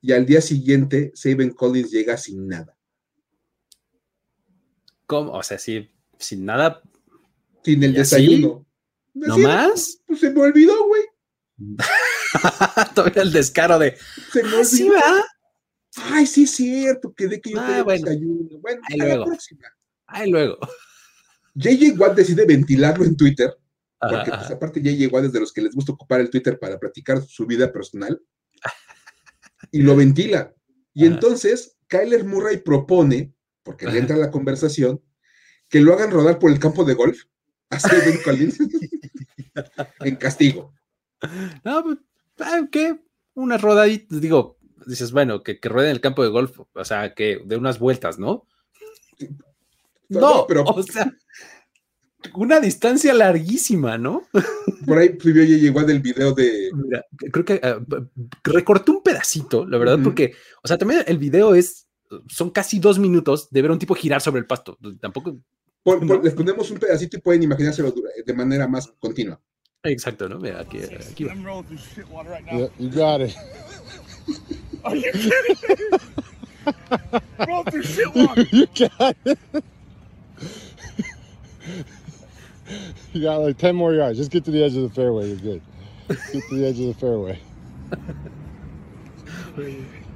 Y 0.00 0.12
al 0.12 0.24
día 0.24 0.40
siguiente, 0.40 1.12
Saban 1.14 1.50
Collins 1.50 1.90
llega 1.90 2.16
sin 2.16 2.46
nada. 2.46 2.76
¿Cómo? 5.06 5.32
O 5.32 5.42
sea, 5.42 5.58
sí, 5.58 5.90
sin 6.18 6.44
nada. 6.44 6.80
Sin 7.64 7.82
el 7.82 7.94
desayuno. 7.94 8.66
¿No 9.14 9.38
más? 9.38 10.00
Pues 10.06 10.20
se 10.20 10.30
me 10.30 10.42
olvidó, 10.42 10.86
güey. 10.86 11.02
Todavía 12.94 13.22
el 13.22 13.32
descaro 13.32 13.78
de. 13.78 13.96
Se 14.32 14.42
me 14.42 14.54
olvidó. 14.54 15.00
Ay, 15.96 16.26
sí, 16.26 16.44
es 16.44 16.52
cierto, 16.52 17.12
que 17.14 17.26
de 17.26 17.40
que 17.40 17.50
yo 17.50 17.60
ah, 17.60 17.82
bueno. 17.82 18.04
desayuno. 18.04 18.58
Bueno, 18.60 18.80
ahí 18.88 18.98
luego. 18.98 19.20
la 19.20 19.24
próxima. 19.24 19.62
Ahí 20.06 20.30
luego. 20.30 20.58
JJ 21.54 21.98
Watt 21.98 22.16
decide 22.16 22.44
ventilarlo 22.44 23.04
en 23.04 23.16
Twitter, 23.16 23.56
porque 23.98 24.30
pues, 24.30 24.50
aparte 24.50 24.82
JJ 24.82 25.12
Watt 25.12 25.24
es 25.24 25.32
de 25.32 25.40
los 25.40 25.52
que 25.52 25.62
les 25.62 25.74
gusta 25.74 25.92
ocupar 25.92 26.20
el 26.20 26.30
Twitter 26.30 26.58
para 26.58 26.78
platicar 26.78 27.22
su 27.22 27.46
vida 27.46 27.72
personal, 27.72 28.20
y 29.72 29.82
lo 29.82 29.96
ventila. 29.96 30.54
Y 30.92 31.06
entonces 31.06 31.76
Kyler 31.88 32.24
Murray 32.24 32.58
propone, 32.58 33.34
porque 33.62 33.86
le 33.86 33.98
entra 33.98 34.16
la 34.16 34.30
conversación, 34.30 35.02
que 35.68 35.80
lo 35.80 35.94
hagan 35.94 36.10
rodar 36.10 36.38
por 36.38 36.50
el 36.50 36.58
campo 36.58 36.84
de 36.84 36.94
golf, 36.94 37.24
así 37.70 37.88
en 40.00 40.16
castigo. 40.16 40.74
No, 41.64 41.82
pues, 41.82 41.98
¿qué? 42.70 43.00
Una 43.34 43.58
rodadita, 43.58 44.16
digo, 44.18 44.55
dices, 44.86 45.12
bueno, 45.12 45.42
que, 45.42 45.58
que 45.58 45.68
ruede 45.68 45.88
en 45.88 45.96
el 45.96 46.00
campo 46.00 46.22
de 46.22 46.30
golf, 46.30 46.60
o 46.72 46.84
sea, 46.84 47.14
que 47.14 47.42
de 47.44 47.56
unas 47.56 47.78
vueltas, 47.78 48.18
¿no? 48.18 48.46
No, 50.08 50.46
pero. 50.46 50.64
O 50.64 50.82
sea, 50.82 51.12
una 52.34 52.60
distancia 52.60 53.12
larguísima, 53.14 53.98
¿no? 53.98 54.22
Por 54.86 54.98
ahí 54.98 55.16
ya 55.22 55.42
llegó 55.42 55.82
del 55.84 56.00
video 56.00 56.32
de. 56.32 56.70
Mira, 56.74 57.04
creo 57.32 57.44
que 57.44 57.60
uh, 57.62 58.06
recorté 58.44 58.90
un 58.90 59.02
pedacito, 59.02 59.66
la 59.66 59.78
verdad, 59.78 59.98
porque, 60.02 60.34
o 60.62 60.68
sea, 60.68 60.78
también 60.78 61.02
el 61.06 61.18
video 61.18 61.54
es. 61.54 61.84
Son 62.28 62.50
casi 62.50 62.78
dos 62.78 63.00
minutos 63.00 63.50
de 63.50 63.62
ver 63.62 63.70
a 63.70 63.74
un 63.74 63.80
tipo 63.80 63.94
girar 63.94 64.20
sobre 64.20 64.38
el 64.38 64.46
pasto. 64.46 64.78
Tampoco. 65.00 65.38
Les 66.22 66.34
ponemos 66.34 66.70
un 66.70 66.78
pedacito 66.78 67.16
y 67.16 67.20
pueden 67.20 67.42
imaginárselo 67.42 67.92
de 68.24 68.34
manera 68.34 68.68
más 68.68 68.92
continua. 68.98 69.40
Exacto, 69.82 70.28
¿no? 70.28 70.38
Mira, 70.38 70.60
aquí, 70.60 70.78
aquí 70.78 71.24
va. 71.24 71.34
Yeah, 71.34 72.68
you 72.78 72.90
got 72.90 73.20
it. 73.20 73.34
Are 74.86 74.96
you 74.96 75.12
kidding 75.12 75.56
me? 75.68 75.98
Roll 77.46 77.64
through 77.64 77.82
shit 77.82 78.14
water. 78.14 78.42
You 78.52 78.66
got 78.66 79.16
it. 79.24 79.38
you 83.12 83.22
got 83.22 83.36
like 83.36 83.58
10 83.58 83.74
more 83.74 83.94
yards. 83.94 84.18
Just 84.18 84.30
get 84.30 84.44
to 84.44 84.50
the 84.50 84.62
edge 84.62 84.76
of 84.76 84.82
the 84.82 84.90
fairway. 84.90 85.28
You're 85.28 85.36
good. 85.36 85.62
Get 86.08 86.18
to 86.48 86.56
the 86.56 86.66
edge 86.66 86.80
of 86.80 86.86
the 86.86 86.94
fairway. 86.94 87.40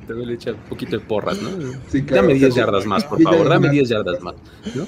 Te 0.06 0.14
voy 0.14 0.30
a 0.30 0.34
echar 0.34 0.54
un 0.54 0.60
poquito 0.68 0.98
de 0.98 1.04
porras, 1.04 1.40
¿no? 1.40 1.50
Sí, 1.88 2.02
claro, 2.02 2.28
Dame 2.28 2.34
10 2.34 2.54
yardas 2.54 2.86
más, 2.86 3.04
por 3.04 3.22
favor. 3.22 3.48
Dame 3.48 3.70
10 3.70 3.88
yardas 3.88 4.20
más. 4.20 4.34
¿no? 4.74 4.86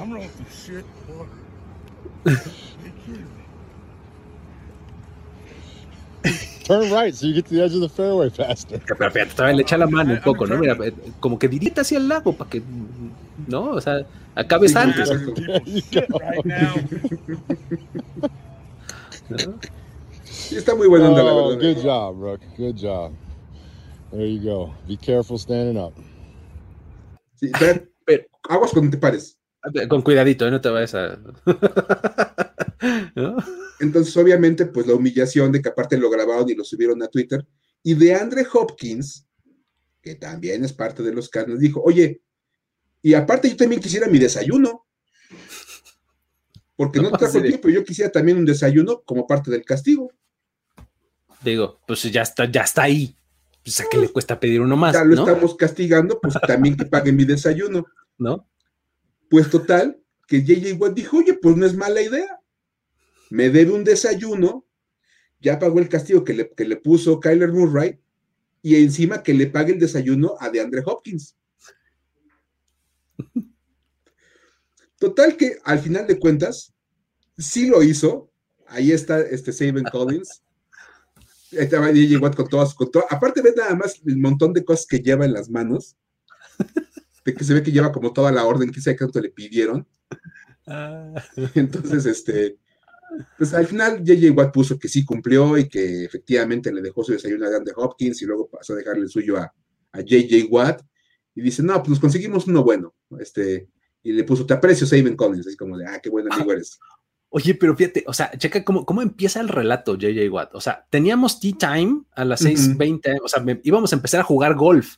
I'm 0.00 0.12
rolling 0.12 0.30
shit 0.50 0.84
Turn 6.70 6.88
right 6.92 7.12
so 7.12 7.26
you 7.26 7.34
get 7.34 7.46
to 7.46 7.54
the 7.54 7.64
edge 7.64 7.74
of 7.74 7.80
the 7.80 7.88
fairway 7.88 8.30
faster. 8.30 8.80
Pero 8.86 9.10
fíjate, 9.10 9.34
todavía 9.34 9.56
le 9.56 9.62
echa 9.62 9.76
la 9.76 9.88
mano 9.88 10.12
un 10.12 10.20
poco, 10.20 10.46
¿no? 10.46 10.56
Mira, 10.56 10.76
eh, 10.84 10.94
como 11.18 11.36
que 11.36 11.48
dirita 11.48 11.80
hacia 11.80 11.98
el 11.98 12.06
lago 12.06 12.32
para 12.32 12.48
que, 12.48 12.62
¿no? 13.48 13.70
O 13.70 13.80
sea, 13.80 14.06
acabes 14.36 14.76
antes. 14.76 15.10
Sí, 20.24 20.56
está 20.56 20.74
muy 20.74 20.88
buena 20.88 21.08
onda, 21.08 21.22
la 21.22 21.32
oh, 21.32 21.50
verdad. 21.50 21.74
Good 21.74 21.82
job, 21.84 22.20
Rook. 22.20 22.40
Good 22.56 22.76
job. 22.76 23.12
There 24.10 24.26
you 24.26 24.40
go. 24.42 24.74
Be 24.88 24.96
careful 24.96 25.38
standing 25.38 25.76
up. 25.76 25.92
Sí, 27.36 27.52
pero, 27.58 27.84
pero, 28.04 28.24
aguas 28.48 28.72
cuando 28.72 28.90
te 28.90 28.98
pares. 28.98 29.39
Con 29.88 30.02
cuidadito, 30.02 30.46
¿eh? 30.46 30.50
no 30.50 30.60
te 30.60 30.70
vayas 30.70 30.94
a. 30.94 31.18
Entonces, 33.80 34.16
obviamente, 34.16 34.66
pues 34.66 34.86
la 34.86 34.94
humillación 34.94 35.52
de 35.52 35.60
que 35.60 35.68
aparte 35.68 35.98
lo 35.98 36.10
grabaron 36.10 36.48
y 36.48 36.54
lo 36.54 36.64
subieron 36.64 37.02
a 37.02 37.08
Twitter. 37.08 37.46
Y 37.82 37.94
de 37.94 38.14
Andre 38.14 38.46
Hopkins, 38.52 39.26
que 40.00 40.14
también 40.14 40.64
es 40.64 40.72
parte 40.72 41.02
de 41.02 41.12
los 41.12 41.28
carnes, 41.28 41.60
dijo: 41.60 41.82
Oye, 41.82 42.22
y 43.02 43.14
aparte 43.14 43.50
yo 43.50 43.56
también 43.56 43.80
quisiera 43.80 44.06
mi 44.06 44.18
desayuno. 44.18 44.86
Porque 46.76 47.00
no, 47.00 47.10
trajo 47.10 47.42
tiempo, 47.42 47.68
yo 47.68 47.84
quisiera 47.84 48.10
también 48.10 48.38
un 48.38 48.46
desayuno 48.46 49.02
como 49.02 49.26
parte 49.26 49.50
del 49.50 49.64
castigo. 49.64 50.10
Digo, 51.42 51.80
pues 51.86 52.02
ya 52.04 52.22
está, 52.22 52.50
ya 52.50 52.62
está 52.62 52.84
ahí. 52.84 53.14
Pues 53.62 53.80
a 53.80 53.84
qué 53.90 53.98
le 53.98 54.08
cuesta 54.08 54.40
pedir 54.40 54.62
uno 54.62 54.76
más. 54.76 54.94
Ya 54.94 55.04
lo 55.04 55.14
estamos 55.14 55.54
castigando, 55.56 56.18
pues 56.18 56.34
también 56.46 56.78
que 56.78 56.86
paguen 56.86 57.16
mi 57.16 57.26
desayuno. 57.26 57.84
¿No? 58.16 58.46
Pues 59.30 59.48
total, 59.48 60.02
que 60.26 60.42
JJ 60.42 60.72
Watt 60.72 60.94
dijo, 60.94 61.18
oye, 61.18 61.34
pues 61.34 61.56
no 61.56 61.64
es 61.64 61.76
mala 61.76 62.02
idea. 62.02 62.40
Me 63.30 63.48
debe 63.48 63.70
un 63.72 63.84
desayuno, 63.84 64.66
ya 65.40 65.60
pagó 65.60 65.78
el 65.78 65.88
castigo 65.88 66.24
que 66.24 66.34
le, 66.34 66.50
que 66.50 66.64
le 66.64 66.76
puso 66.76 67.20
Kyler 67.20 67.52
Murray, 67.52 68.00
y 68.60 68.74
encima 68.74 69.22
que 69.22 69.32
le 69.32 69.46
pague 69.46 69.72
el 69.72 69.78
desayuno 69.78 70.34
a 70.40 70.50
DeAndre 70.50 70.82
Hopkins. 70.84 71.36
Total 74.98 75.36
que 75.36 75.58
al 75.62 75.78
final 75.78 76.08
de 76.08 76.18
cuentas, 76.18 76.74
sí 77.38 77.68
lo 77.68 77.84
hizo. 77.84 78.32
Ahí 78.66 78.90
está 78.90 79.20
este 79.20 79.52
Saban 79.52 79.84
Collins. 79.84 80.42
Estaba 81.52 81.92
DJ 81.92 82.16
Watt 82.16 82.34
con 82.34 82.48
todas, 82.48 82.74
todo. 82.76 83.04
Aparte, 83.08 83.42
ve 83.42 83.54
nada 83.56 83.76
más 83.76 84.00
el 84.04 84.16
montón 84.16 84.52
de 84.52 84.64
cosas 84.64 84.86
que 84.86 84.98
lleva 84.98 85.24
en 85.24 85.34
las 85.34 85.48
manos 85.48 85.96
que 87.24 87.44
se 87.44 87.54
ve 87.54 87.62
que 87.62 87.72
lleva 87.72 87.92
como 87.92 88.12
toda 88.12 88.32
la 88.32 88.44
orden 88.44 88.70
que 88.70 88.80
sé 88.80 88.96
cuánto 88.96 89.20
le 89.20 89.30
pidieron. 89.30 89.86
Ah. 90.66 91.22
Entonces, 91.54 92.06
este, 92.06 92.58
pues 93.36 93.52
al 93.54 93.66
final 93.66 94.02
JJ 94.02 94.30
Watt 94.30 94.52
puso 94.52 94.78
que 94.78 94.88
sí 94.88 95.04
cumplió 95.04 95.58
y 95.58 95.68
que 95.68 96.04
efectivamente 96.04 96.72
le 96.72 96.82
dejó 96.82 97.04
su 97.04 97.12
desayuno 97.12 97.46
a 97.46 97.50
DeAndre 97.50 97.74
Hopkins 97.76 98.22
y 98.22 98.26
luego 98.26 98.48
pasó 98.48 98.72
a 98.72 98.76
dejarle 98.76 99.02
el 99.02 99.08
suyo 99.08 99.36
a, 99.36 99.52
a 99.92 100.00
JJ 100.00 100.46
Watt 100.50 100.82
y 101.34 101.42
dice, 101.42 101.62
no, 101.62 101.74
pues 101.78 101.90
nos 101.90 102.00
conseguimos 102.00 102.46
uno 102.46 102.64
bueno, 102.64 102.94
este, 103.18 103.68
Y 104.02 104.12
le 104.12 104.24
puso, 104.24 104.46
te 104.46 104.54
aprecio, 104.54 104.86
Saben 104.86 105.16
Collins, 105.16 105.46
así 105.46 105.56
como 105.56 105.76
de, 105.76 105.86
ah, 105.86 106.00
qué 106.02 106.10
buen 106.10 106.30
amigo 106.32 106.52
eres. 106.52 106.78
Oye, 107.32 107.54
pero 107.54 107.76
fíjate, 107.76 108.02
o 108.08 108.12
sea, 108.12 108.32
checa 108.36 108.64
cómo, 108.64 108.84
cómo 108.84 109.02
empieza 109.02 109.40
el 109.40 109.48
relato, 109.48 109.96
JJ 109.96 110.28
Watt. 110.30 110.54
O 110.54 110.60
sea, 110.60 110.86
teníamos 110.90 111.38
tea 111.38 111.52
time 111.56 112.02
a 112.12 112.24
las 112.24 112.44
6:20, 112.44 113.20
o 113.22 113.28
sea, 113.28 113.44
íbamos 113.62 113.92
a 113.92 113.96
empezar 113.96 114.20
a 114.20 114.24
jugar 114.24 114.56
golf 114.56 114.96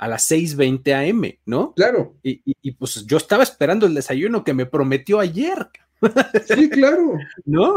a 0.00 0.08
las 0.08 0.30
6:20 0.30 0.94
AM, 0.94 1.38
¿no? 1.44 1.74
Claro. 1.74 2.16
Y, 2.22 2.40
y, 2.44 2.72
pues 2.72 3.04
yo 3.04 3.18
estaba 3.18 3.42
esperando 3.42 3.84
el 3.84 3.92
desayuno 3.92 4.42
que 4.42 4.54
me 4.54 4.64
prometió 4.64 5.20
ayer. 5.20 5.68
Sí, 6.48 6.70
claro. 6.70 7.18
¿No? 7.44 7.76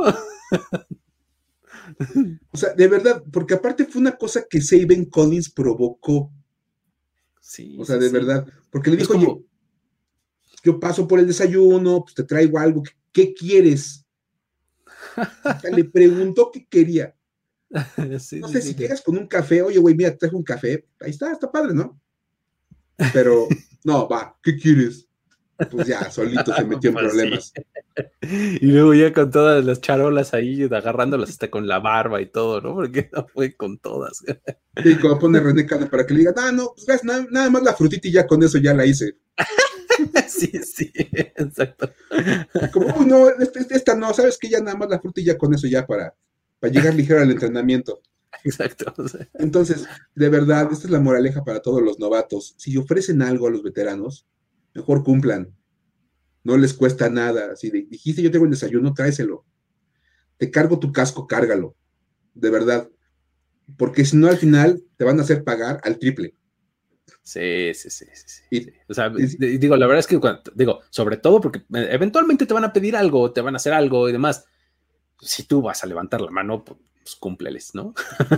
O 2.50 2.58
sea, 2.58 2.74
de 2.76 2.88
verdad, 2.88 3.22
porque 3.30 3.56
aparte 3.56 3.84
fue 3.84 4.00
una 4.00 4.16
cosa 4.16 4.46
que 4.50 4.62
Saben 4.62 5.04
Collins 5.04 5.52
provocó. 5.52 6.32
Sí. 7.42 7.76
O 7.78 7.84
sea, 7.84 7.98
de 7.98 8.08
verdad, 8.08 8.48
porque 8.72 8.90
le 8.90 8.96
dijo, 8.96 9.16
como... 9.16 9.44
yo 10.64 10.80
paso 10.80 11.06
por 11.06 11.20
el 11.20 11.28
desayuno, 11.28 12.04
pues 12.04 12.16
te 12.16 12.24
traigo 12.24 12.58
algo, 12.58 12.84
¿qué 13.12 13.34
quieres? 13.34 14.06
le 15.70 15.84
preguntó 15.84 16.50
qué 16.54 16.66
quería. 16.70 17.14
no 17.98 18.18
sé 18.18 18.62
si 18.62 18.76
llegas 18.76 19.02
con 19.02 19.18
un 19.18 19.28
café, 19.28 19.62
oye, 19.62 19.80
güey, 19.80 19.94
mira, 19.94 20.12
te 20.12 20.20
traigo 20.20 20.38
un 20.38 20.44
café, 20.46 20.88
ahí 21.02 21.10
está, 21.12 21.34
está 21.34 21.52
padre, 21.52 21.74
¿no? 21.74 22.00
Pero, 23.12 23.48
no, 23.84 24.08
va, 24.08 24.38
¿qué 24.42 24.58
quieres? 24.58 25.08
Pues 25.70 25.88
ya, 25.88 26.10
solito 26.10 26.54
se 26.54 26.66
metió 26.66 26.90
en 26.90 26.94
pues 26.96 27.06
problemas. 27.06 27.54
Y 28.26 28.66
luego 28.66 28.94
ya 28.94 29.14
con 29.14 29.30
todas 29.30 29.64
las 29.64 29.82
charolas 29.82 30.34
ahí, 30.34 30.64
agarrándolas 30.64 31.30
hasta 31.30 31.50
con 31.50 31.68
la 31.68 31.80
barba 31.80 32.22
y 32.22 32.26
todo, 32.26 32.60
¿no? 32.62 32.74
Porque 32.74 33.10
no 33.14 33.28
fue 33.28 33.56
con 33.56 33.78
todas. 33.78 34.24
Y 34.84 34.96
como 34.96 35.20
pone 35.20 35.40
René 35.40 35.66
Cano 35.66 35.90
para 35.90 36.06
que 36.06 36.14
le 36.14 36.22
diga, 36.22 36.34
ah, 36.38 36.52
no, 36.52 36.74
pues 36.86 37.04
nada, 37.04 37.26
nada, 37.30 37.50
más 37.50 37.64
la 37.64 37.74
frutita 37.74 38.08
y 38.08 38.12
ya 38.12 38.26
con 38.26 38.42
eso 38.44 38.58
ya 38.58 38.74
la 38.74 38.86
hice. 38.86 39.18
sí, 40.28 40.52
sí, 40.64 40.92
exacto. 40.96 41.92
Como, 42.72 42.96
uy, 42.98 43.06
no, 43.06 43.30
esta, 43.30 43.96
no, 43.96 44.14
sabes 44.14 44.38
que 44.38 44.50
ya 44.50 44.60
nada 44.60 44.76
más 44.76 44.90
la 44.90 45.00
fruta 45.00 45.22
y 45.22 45.26
ya 45.26 45.38
con 45.38 45.54
eso 45.54 45.68
ya 45.68 45.86
para, 45.86 46.16
para 46.60 46.74
llegar 46.74 46.96
ligero 46.96 47.22
al 47.22 47.32
entrenamiento. 47.32 48.02
Exacto. 48.44 48.94
Entonces, 49.36 49.86
de 50.16 50.30
verdad, 50.30 50.70
esta 50.72 50.86
es 50.86 50.92
la 50.92 51.00
moraleja 51.00 51.44
para 51.44 51.62
todos 51.62 51.82
los 51.82 52.00
novatos. 52.00 52.56
Si 52.58 52.76
ofrecen 52.78 53.22
algo 53.22 53.48
a 53.48 53.52
los 53.52 53.64
veteranos, 53.64 54.28
mejor 54.74 55.04
cumplan. 55.04 55.56
No 56.44 56.58
les 56.58 56.74
cuesta 56.74 57.10
nada. 57.10 57.56
Si 57.56 57.70
dijiste 57.70 58.22
yo 58.22 58.32
tengo 58.32 58.46
el 58.46 58.52
desayuno, 58.52 58.94
tráeselo. 58.94 59.46
Te 60.38 60.52
cargo 60.52 60.80
tu 60.80 60.92
casco, 60.92 61.28
cárgalo. 61.28 61.76
De 62.34 62.50
verdad. 62.50 62.90
Porque 63.78 64.04
si 64.04 64.18
no, 64.18 64.28
al 64.28 64.38
final 64.38 64.84
te 64.98 65.06
van 65.06 65.20
a 65.20 65.24
hacer 65.24 65.44
pagar 65.44 65.80
al 65.84 65.98
triple. 66.00 66.36
Sí, 67.22 67.74
sí, 67.74 67.90
sí, 67.90 68.06
sí. 68.16 68.70
o 68.90 68.94
sea, 68.94 69.10
digo, 69.10 69.78
la 69.78 69.88
verdad 69.88 70.00
es 70.00 70.08
que, 70.08 70.20
digo, 70.56 70.82
sobre 70.90 71.16
todo 71.16 71.40
porque 71.40 71.60
eh, 71.60 71.88
eventualmente 71.92 72.46
te 72.46 72.54
van 72.54 72.66
a 72.66 72.74
pedir 72.74 72.98
algo, 72.98 73.32
te 73.32 73.40
van 73.40 73.56
a 73.56 73.58
hacer 73.58 73.72
algo 73.72 74.10
y 74.10 74.12
demás. 74.12 74.46
Si 75.22 75.44
tú 75.44 75.62
vas 75.62 75.82
a 75.84 75.88
levantar 75.88 76.20
la 76.20 76.32
mano, 76.32 76.66
pues, 77.04 77.16
cúmpleles, 77.16 77.76
¿no? 77.76 77.94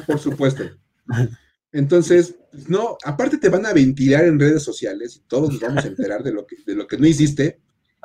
Por 0.07 0.19
supuesto. 0.19 0.63
Entonces, 1.71 2.35
pues, 2.51 2.69
no, 2.69 2.97
aparte 3.03 3.37
te 3.37 3.49
van 3.49 3.65
a 3.65 3.73
ventilar 3.73 4.25
en 4.25 4.39
redes 4.39 4.63
sociales 4.63 5.17
y 5.17 5.27
todos 5.27 5.51
nos 5.51 5.59
vamos 5.59 5.83
a 5.83 5.87
enterar 5.87 6.23
de 6.23 6.31
lo 6.31 6.45
que, 6.45 6.57
de 6.65 6.75
lo 6.75 6.87
que 6.87 6.97
no 6.97 7.05
hiciste 7.05 7.59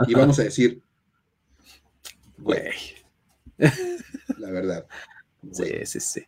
y 0.08 0.14
vamos 0.14 0.38
a 0.38 0.44
decir, 0.44 0.82
güey, 2.38 2.72
la 4.38 4.50
verdad. 4.50 4.86
Sí, 5.52 5.66
sí, 5.84 6.00
sí. 6.00 6.22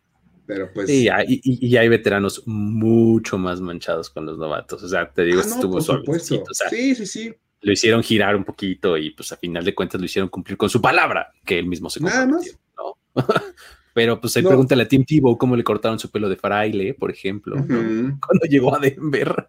Pero 0.45 0.71
pues. 0.73 0.89
y, 0.89 1.07
y, 1.27 1.77
hay 1.77 1.87
veteranos 1.87 2.43
mucho 2.45 3.37
más 3.37 3.61
manchados 3.61 4.09
con 4.09 4.25
los 4.25 4.37
novatos. 4.37 4.83
O 4.83 4.89
sea, 4.89 5.09
te 5.09 5.23
digo, 5.23 5.41
ah, 5.43 5.47
estuvo 5.47 5.81
solo. 5.81 6.03
sí, 6.19 6.95
sí, 6.95 7.05
sí. 7.05 7.33
Lo 7.61 7.71
hicieron 7.71 8.03
girar 8.03 8.35
un 8.35 8.43
poquito 8.43 8.97
y 8.97 9.11
pues 9.11 9.31
a 9.31 9.37
final 9.37 9.63
de 9.63 9.73
cuentas 9.73 9.99
lo 9.99 10.05
hicieron 10.05 10.29
cumplir 10.29 10.57
con 10.57 10.69
su 10.69 10.81
palabra, 10.81 11.31
que 11.45 11.59
él 11.59 11.65
mismo 11.65 11.89
se 11.89 12.01
comprometió. 12.01 12.53
Nada 12.77 12.95
más. 13.15 13.25
¿no? 13.25 13.25
Pero 13.93 14.19
pues 14.19 14.35
ahí 14.35 14.43
pregúntale 14.43 14.83
a 14.83 14.87
Tim 14.87 15.05
Tebow 15.05 15.37
cómo 15.37 15.55
le 15.55 15.63
cortaron 15.63 15.99
su 15.99 16.09
pelo 16.09 16.27
de 16.27 16.35
fraile, 16.35 16.95
por 16.95 17.11
ejemplo, 17.11 17.55
cuando 17.55 18.45
llegó 18.49 18.75
a 18.75 18.79
Denver. 18.79 19.47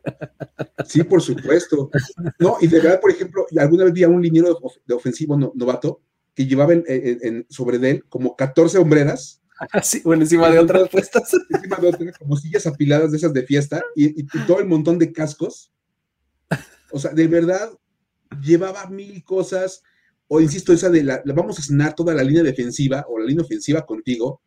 Sí, 0.86 1.02
por 1.02 1.22
supuesto. 1.22 1.90
No, 2.38 2.58
y 2.60 2.66
de 2.66 2.80
verdad, 2.80 3.00
por 3.00 3.10
ejemplo, 3.10 3.46
alguna 3.58 3.84
vez 3.84 3.94
vi 3.94 4.04
a 4.04 4.08
un 4.08 4.20
liniero 4.20 4.58
de 4.86 4.94
ofensivo 4.94 5.36
novato 5.54 6.02
que 6.34 6.46
llevaba 6.46 6.74
en, 6.74 7.46
sobre 7.48 7.78
de 7.78 7.90
él 7.90 8.04
como 8.08 8.36
14 8.36 8.78
hombreras. 8.78 9.40
Sí, 9.82 10.02
bueno, 10.04 10.22
encima 10.24 10.50
de 10.50 10.58
otras 10.58 10.88
puestas. 10.90 11.32
Encima 11.48 11.76
de 11.76 11.88
otras, 11.88 12.18
como 12.18 12.36
sillas 12.36 12.66
apiladas 12.66 13.12
de 13.12 13.16
esas 13.18 13.32
de 13.32 13.44
fiesta 13.44 13.82
y, 13.94 14.20
y 14.20 14.26
todo 14.46 14.58
el 14.58 14.66
montón 14.66 14.98
de 14.98 15.12
cascos. 15.12 15.72
O 16.90 16.98
sea, 16.98 17.12
de 17.12 17.28
verdad, 17.28 17.70
llevaba 18.42 18.86
mil 18.90 19.24
cosas 19.24 19.82
o 20.28 20.40
insisto, 20.40 20.72
esa 20.72 20.90
de 20.90 21.02
la, 21.02 21.22
vamos 21.26 21.58
a 21.58 21.62
cenar 21.62 21.94
toda 21.94 22.14
la 22.14 22.22
línea 22.22 22.42
defensiva 22.42 23.04
o 23.08 23.18
la 23.18 23.26
línea 23.26 23.44
ofensiva 23.44 23.84
contigo, 23.84 24.40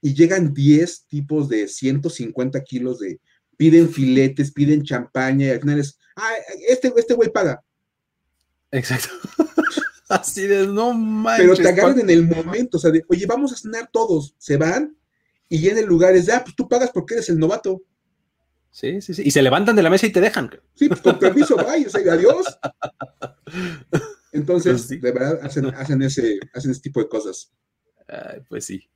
y 0.00 0.14
llegan 0.14 0.52
10 0.52 1.06
tipos 1.06 1.48
de 1.48 1.66
150 1.66 2.60
kilos 2.62 2.98
de, 2.98 3.20
piden 3.56 3.88
filetes, 3.88 4.52
piden 4.52 4.82
champaña, 4.82 5.46
y 5.46 5.50
al 5.50 5.60
final 5.60 5.80
es, 5.80 5.98
ah, 6.16 6.32
este, 6.68 6.92
este 6.96 7.14
güey 7.14 7.30
paga. 7.30 7.62
Exacto. 8.70 9.08
Así 10.08 10.46
de, 10.46 10.66
no 10.66 10.92
manches. 10.92 11.46
Pero 11.46 11.56
te 11.56 11.68
agarran 11.68 12.00
en 12.00 12.10
el 12.10 12.26
momento, 12.26 12.76
o 12.76 12.80
sea, 12.80 12.90
de, 12.90 13.02
oye, 13.08 13.26
vamos 13.26 13.52
a 13.52 13.56
cenar 13.56 13.88
todos, 13.92 14.34
se 14.38 14.56
van, 14.56 14.96
y 15.48 15.68
en 15.68 15.78
el 15.78 15.86
lugar 15.86 16.14
es 16.14 16.26
de, 16.26 16.32
ah, 16.32 16.42
pues 16.44 16.54
tú 16.54 16.68
pagas 16.68 16.90
porque 16.92 17.14
eres 17.14 17.28
el 17.28 17.38
novato. 17.38 17.82
Sí, 18.70 19.00
sí, 19.00 19.14
sí. 19.14 19.22
Y 19.24 19.30
se 19.30 19.40
levantan 19.40 19.76
de 19.76 19.82
la 19.82 19.90
mesa 19.90 20.06
y 20.06 20.10
te 20.12 20.20
dejan. 20.20 20.50
Sí, 20.74 20.88
pues 20.88 21.00
con 21.00 21.18
permiso, 21.18 21.56
bye, 21.56 21.86
o 21.86 21.90
sea, 21.90 22.12
adiós. 22.12 22.58
Entonces, 24.34 24.86
pues 24.88 25.00
de 25.00 25.12
verdad, 25.12 25.40
hacen, 25.42 26.02
ese, 26.02 26.38
hacen 26.52 26.70
ese 26.70 26.80
tipo 26.80 27.00
de 27.00 27.08
cosas. 27.08 27.52
pues 28.48 28.66
sí. 28.66 28.88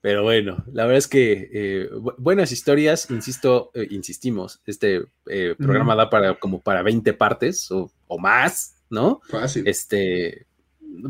Pero 0.00 0.22
bueno, 0.22 0.62
la 0.70 0.84
verdad 0.84 0.98
es 0.98 1.08
que 1.08 1.50
eh, 1.50 1.88
buenas 2.18 2.52
historias, 2.52 3.10
insisto, 3.10 3.70
eh, 3.72 3.86
insistimos, 3.90 4.60
este 4.66 5.06
eh, 5.26 5.54
programa 5.56 5.96
da 5.96 6.10
para 6.10 6.38
como 6.38 6.60
para 6.60 6.82
20 6.82 7.14
partes 7.14 7.70
o, 7.70 7.90
más, 8.18 8.76
¿no? 8.90 9.22
Fácil. 9.30 9.66
Este, 9.66 10.46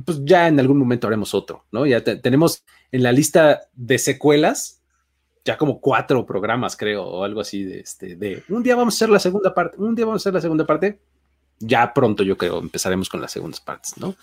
pues 0.05 0.21
ya 0.25 0.47
en 0.47 0.61
algún 0.61 0.79
momento 0.79 1.09
haremos 1.09 1.35
otro, 1.35 1.65
¿no? 1.73 1.87
Ya 1.87 2.05
tenemos 2.05 2.63
en 2.93 3.03
la 3.03 3.11
lista 3.11 3.63
de 3.75 3.99
secuelas 3.99 4.81
ya 5.45 5.59
como 5.59 5.81
cuatro 5.81 6.25
programas, 6.25 6.77
creo, 6.77 7.03
o 7.05 7.25
algo 7.25 7.41
así 7.41 7.65
de 7.65 7.81
este, 7.81 8.15
de 8.15 8.45
un 8.49 8.63
día 8.63 8.77
vamos 8.77 8.95
a 8.95 8.97
hacer 8.97 9.09
la 9.09 9.19
segunda 9.19 9.53
parte, 9.53 9.77
un 9.79 9.97
día 9.97 10.07
vamos 10.07 10.21
a 10.21 10.23
hacer 10.23 10.35
la 10.35 10.41
segunda 10.41 10.67
parte, 10.67 11.01
ya 11.67 11.93
pronto 11.93 12.23
yo 12.23 12.37
creo 12.37 12.59
empezaremos 12.61 13.09
con 13.09 13.21
las 13.21 13.33
segundas 13.33 13.61
partes, 13.61 13.97
¿no? 13.99 14.17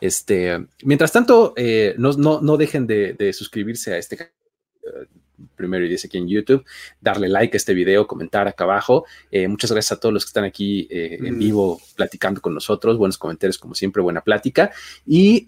Este, 0.00 0.66
mientras 0.82 1.12
tanto, 1.12 1.52
eh, 1.56 1.94
no, 1.98 2.12
no, 2.12 2.56
dejen 2.56 2.86
de, 2.86 3.32
suscribirse 3.32 3.94
a 3.94 3.98
este 3.98 4.32
uh, 4.84 5.48
primero 5.54 5.84
y 5.84 5.88
dice 5.88 6.06
aquí 6.06 6.18
en 6.18 6.28
YouTube, 6.28 6.64
darle 7.00 7.28
like 7.28 7.56
a 7.56 7.58
este 7.58 7.74
video, 7.74 8.06
comentar 8.06 8.48
acá 8.48 8.64
abajo. 8.64 9.04
Eh, 9.30 9.48
muchas 9.48 9.70
gracias 9.70 9.92
a 9.92 10.00
todos 10.00 10.12
los 10.12 10.24
que 10.24 10.28
están 10.28 10.44
aquí 10.44 10.88
eh, 10.90 11.18
en 11.20 11.36
mm. 11.36 11.38
vivo 11.38 11.80
platicando 11.94 12.40
con 12.40 12.54
nosotros. 12.54 12.96
Buenos 12.96 13.18
comentarios, 13.18 13.58
como 13.58 13.74
siempre, 13.74 14.02
buena 14.02 14.22
plática. 14.22 14.70
Y 15.04 15.46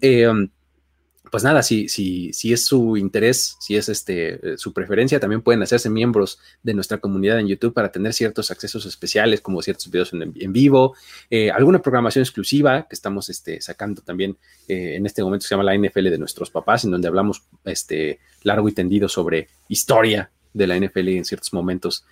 pues 1.31 1.43
nada, 1.43 1.63
si, 1.63 1.87
si, 1.89 2.33
si 2.33 2.53
es 2.53 2.65
su 2.65 2.97
interés, 2.97 3.57
si 3.59 3.75
es 3.75 3.89
este, 3.89 4.53
eh, 4.53 4.57
su 4.57 4.73
preferencia, 4.73 5.19
también 5.19 5.41
pueden 5.41 5.61
hacerse 5.61 5.89
miembros 5.89 6.39
de 6.63 6.73
nuestra 6.73 6.97
comunidad 6.97 7.39
en 7.39 7.47
YouTube 7.47 7.73
para 7.73 7.91
tener 7.91 8.13
ciertos 8.13 8.51
accesos 8.51 8.85
especiales, 8.85 9.41
como 9.41 9.61
ciertos 9.61 9.89
videos 9.89 10.13
en, 10.13 10.53
vivo, 10.53 10.95
eh, 11.29 11.51
alguna 11.51 11.81
programación 11.81 12.23
exclusiva 12.23 12.87
que 12.89 12.95
estamos 12.95 13.29
este, 13.29 13.61
sacando 13.61 14.01
también 14.01 14.37
eh, 14.67 14.95
en 14.95 15.05
este 15.05 15.23
momento, 15.23 15.45
se 15.45 15.55
llama 15.55 15.63
la 15.63 15.77
NFL 15.77 16.09
de 16.09 16.17
nuestros 16.17 16.49
papás, 16.49 16.83
en 16.85 16.91
donde 16.91 17.07
hablamos 17.07 17.43
este, 17.65 18.19
largo 18.43 18.67
y 18.69 18.71
tendido 18.71 19.07
sobre 19.07 19.49
historia 19.67 20.31
de 20.53 20.67
la 20.67 20.77
NFL 20.79 21.09
en 21.09 21.25
ciertos 21.25 21.53
momentos 21.53 22.05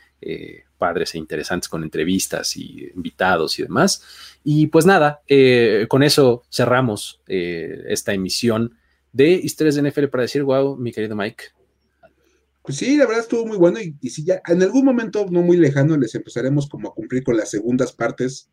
padres 0.79 1.13
e 1.13 1.19
interesantes 1.19 1.69
con 1.69 1.83
entrevistas 1.83 2.57
y 2.57 2.89
invitados 2.95 3.59
y 3.59 3.63
demás. 3.63 4.03
Y 4.43 4.67
pues 4.67 4.85
nada, 4.85 5.21
con 5.87 6.01
eso 6.01 6.43
cerramos 6.49 7.21
esta 7.27 8.13
emisión 8.13 8.77
de 9.11 9.31
historias 9.31 9.75
de 9.75 9.89
NFL 9.89 10.07
para 10.07 10.23
decir, 10.23 10.43
wow, 10.43 10.77
mi 10.77 10.91
querido 10.91 11.15
Mike. 11.15 11.45
Pues 12.67 12.79
sí, 12.79 12.97
la 12.97 13.05
verdad 13.05 13.21
estuvo 13.21 13.45
muy 13.45 13.57
bueno 13.57 13.79
y, 13.79 14.09
si 14.09 14.25
ya 14.25 14.41
en 14.45 14.61
algún 14.61 14.83
momento 14.83 15.25
no 15.29 15.41
muy 15.41 15.55
lejano 15.55 15.95
les 15.95 16.13
empezaremos 16.15 16.67
como 16.67 16.89
a 16.89 16.93
cumplir 16.93 17.23
con 17.23 17.37
las 17.37 17.49
segundas 17.49 17.93
partes, 17.93 18.49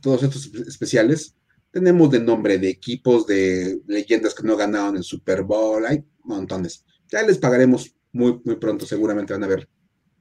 todos 0.00 0.22
estos 0.22 0.50
especiales. 0.66 1.34
Tenemos 1.70 2.10
de 2.10 2.20
nombre 2.20 2.56
de 2.56 2.70
equipos, 2.70 3.26
de 3.26 3.80
leyendas 3.86 4.34
que 4.34 4.44
no 4.44 4.56
ganaron 4.56 4.96
el 4.96 5.04
Super 5.04 5.42
Bowl, 5.42 5.84
hay 5.84 6.02
montones. 6.24 6.86
Ya 7.08 7.22
les 7.22 7.36
pagaremos 7.36 7.94
muy, 8.12 8.40
muy 8.44 8.56
pronto, 8.56 8.86
seguramente 8.86 9.34
van 9.34 9.44
a 9.44 9.48
ver. 9.48 9.68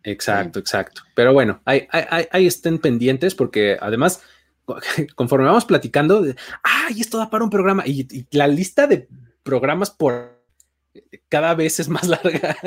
Exacto, 0.03 0.59
exacto. 0.59 1.03
Pero 1.15 1.31
bueno, 1.31 1.61
ahí, 1.63 1.87
estén 2.45 2.77
pendientes 2.77 3.35
porque 3.35 3.77
además, 3.79 4.21
conforme 5.15 5.45
vamos 5.45 5.63
platicando, 5.63 6.25
ay, 6.61 6.99
esto 6.99 7.17
da 7.17 7.29
para 7.29 7.45
un 7.45 7.49
programa 7.49 7.83
y 7.87 8.27
la 8.31 8.47
lista 8.47 8.85
de 8.85 9.07
programas 9.43 9.91
por 9.91 10.39
cada 11.27 11.55
vez 11.55 11.79
es 11.79 11.89
más 11.89 12.07
larga. 12.07 12.57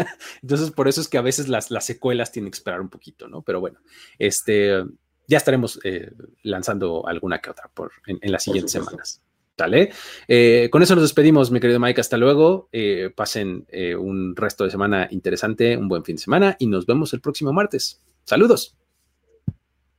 Entonces, 0.42 0.70
por 0.70 0.88
eso 0.88 1.00
es 1.00 1.08
que 1.08 1.18
a 1.18 1.22
veces 1.22 1.48
las, 1.48 1.70
las 1.70 1.84
secuelas 1.84 2.32
tienen 2.32 2.50
que 2.50 2.56
esperar 2.56 2.80
un 2.80 2.88
poquito, 2.88 3.28
¿no? 3.28 3.42
Pero 3.42 3.60
bueno, 3.60 3.80
este, 4.18 4.82
ya 5.26 5.38
estaremos 5.38 5.80
eh, 5.84 6.10
lanzando 6.42 7.06
alguna 7.06 7.40
que 7.40 7.50
otra 7.50 7.70
por, 7.72 7.92
en, 8.06 8.32
las 8.32 8.44
siguientes 8.44 8.72
semanas. 8.72 9.22
¿Vale? 9.56 9.92
Eh, 10.26 10.68
con 10.72 10.82
eso 10.82 10.94
nos 10.94 11.04
despedimos, 11.04 11.50
mi 11.50 11.60
querido 11.60 11.78
Mike. 11.78 12.00
Hasta 12.00 12.16
luego. 12.16 12.68
Eh, 12.72 13.10
pasen 13.14 13.66
un 13.98 14.34
resto 14.34 14.64
de 14.64 14.70
semana 14.70 15.06
interesante, 15.10 15.76
un 15.76 15.88
buen 15.88 16.04
fin 16.04 16.16
de 16.16 16.22
semana 16.22 16.56
y 16.58 16.66
nos 16.66 16.86
vemos 16.86 17.12
el 17.12 17.20
próximo 17.20 17.52
martes. 17.52 18.02
Saludos. 18.24 18.76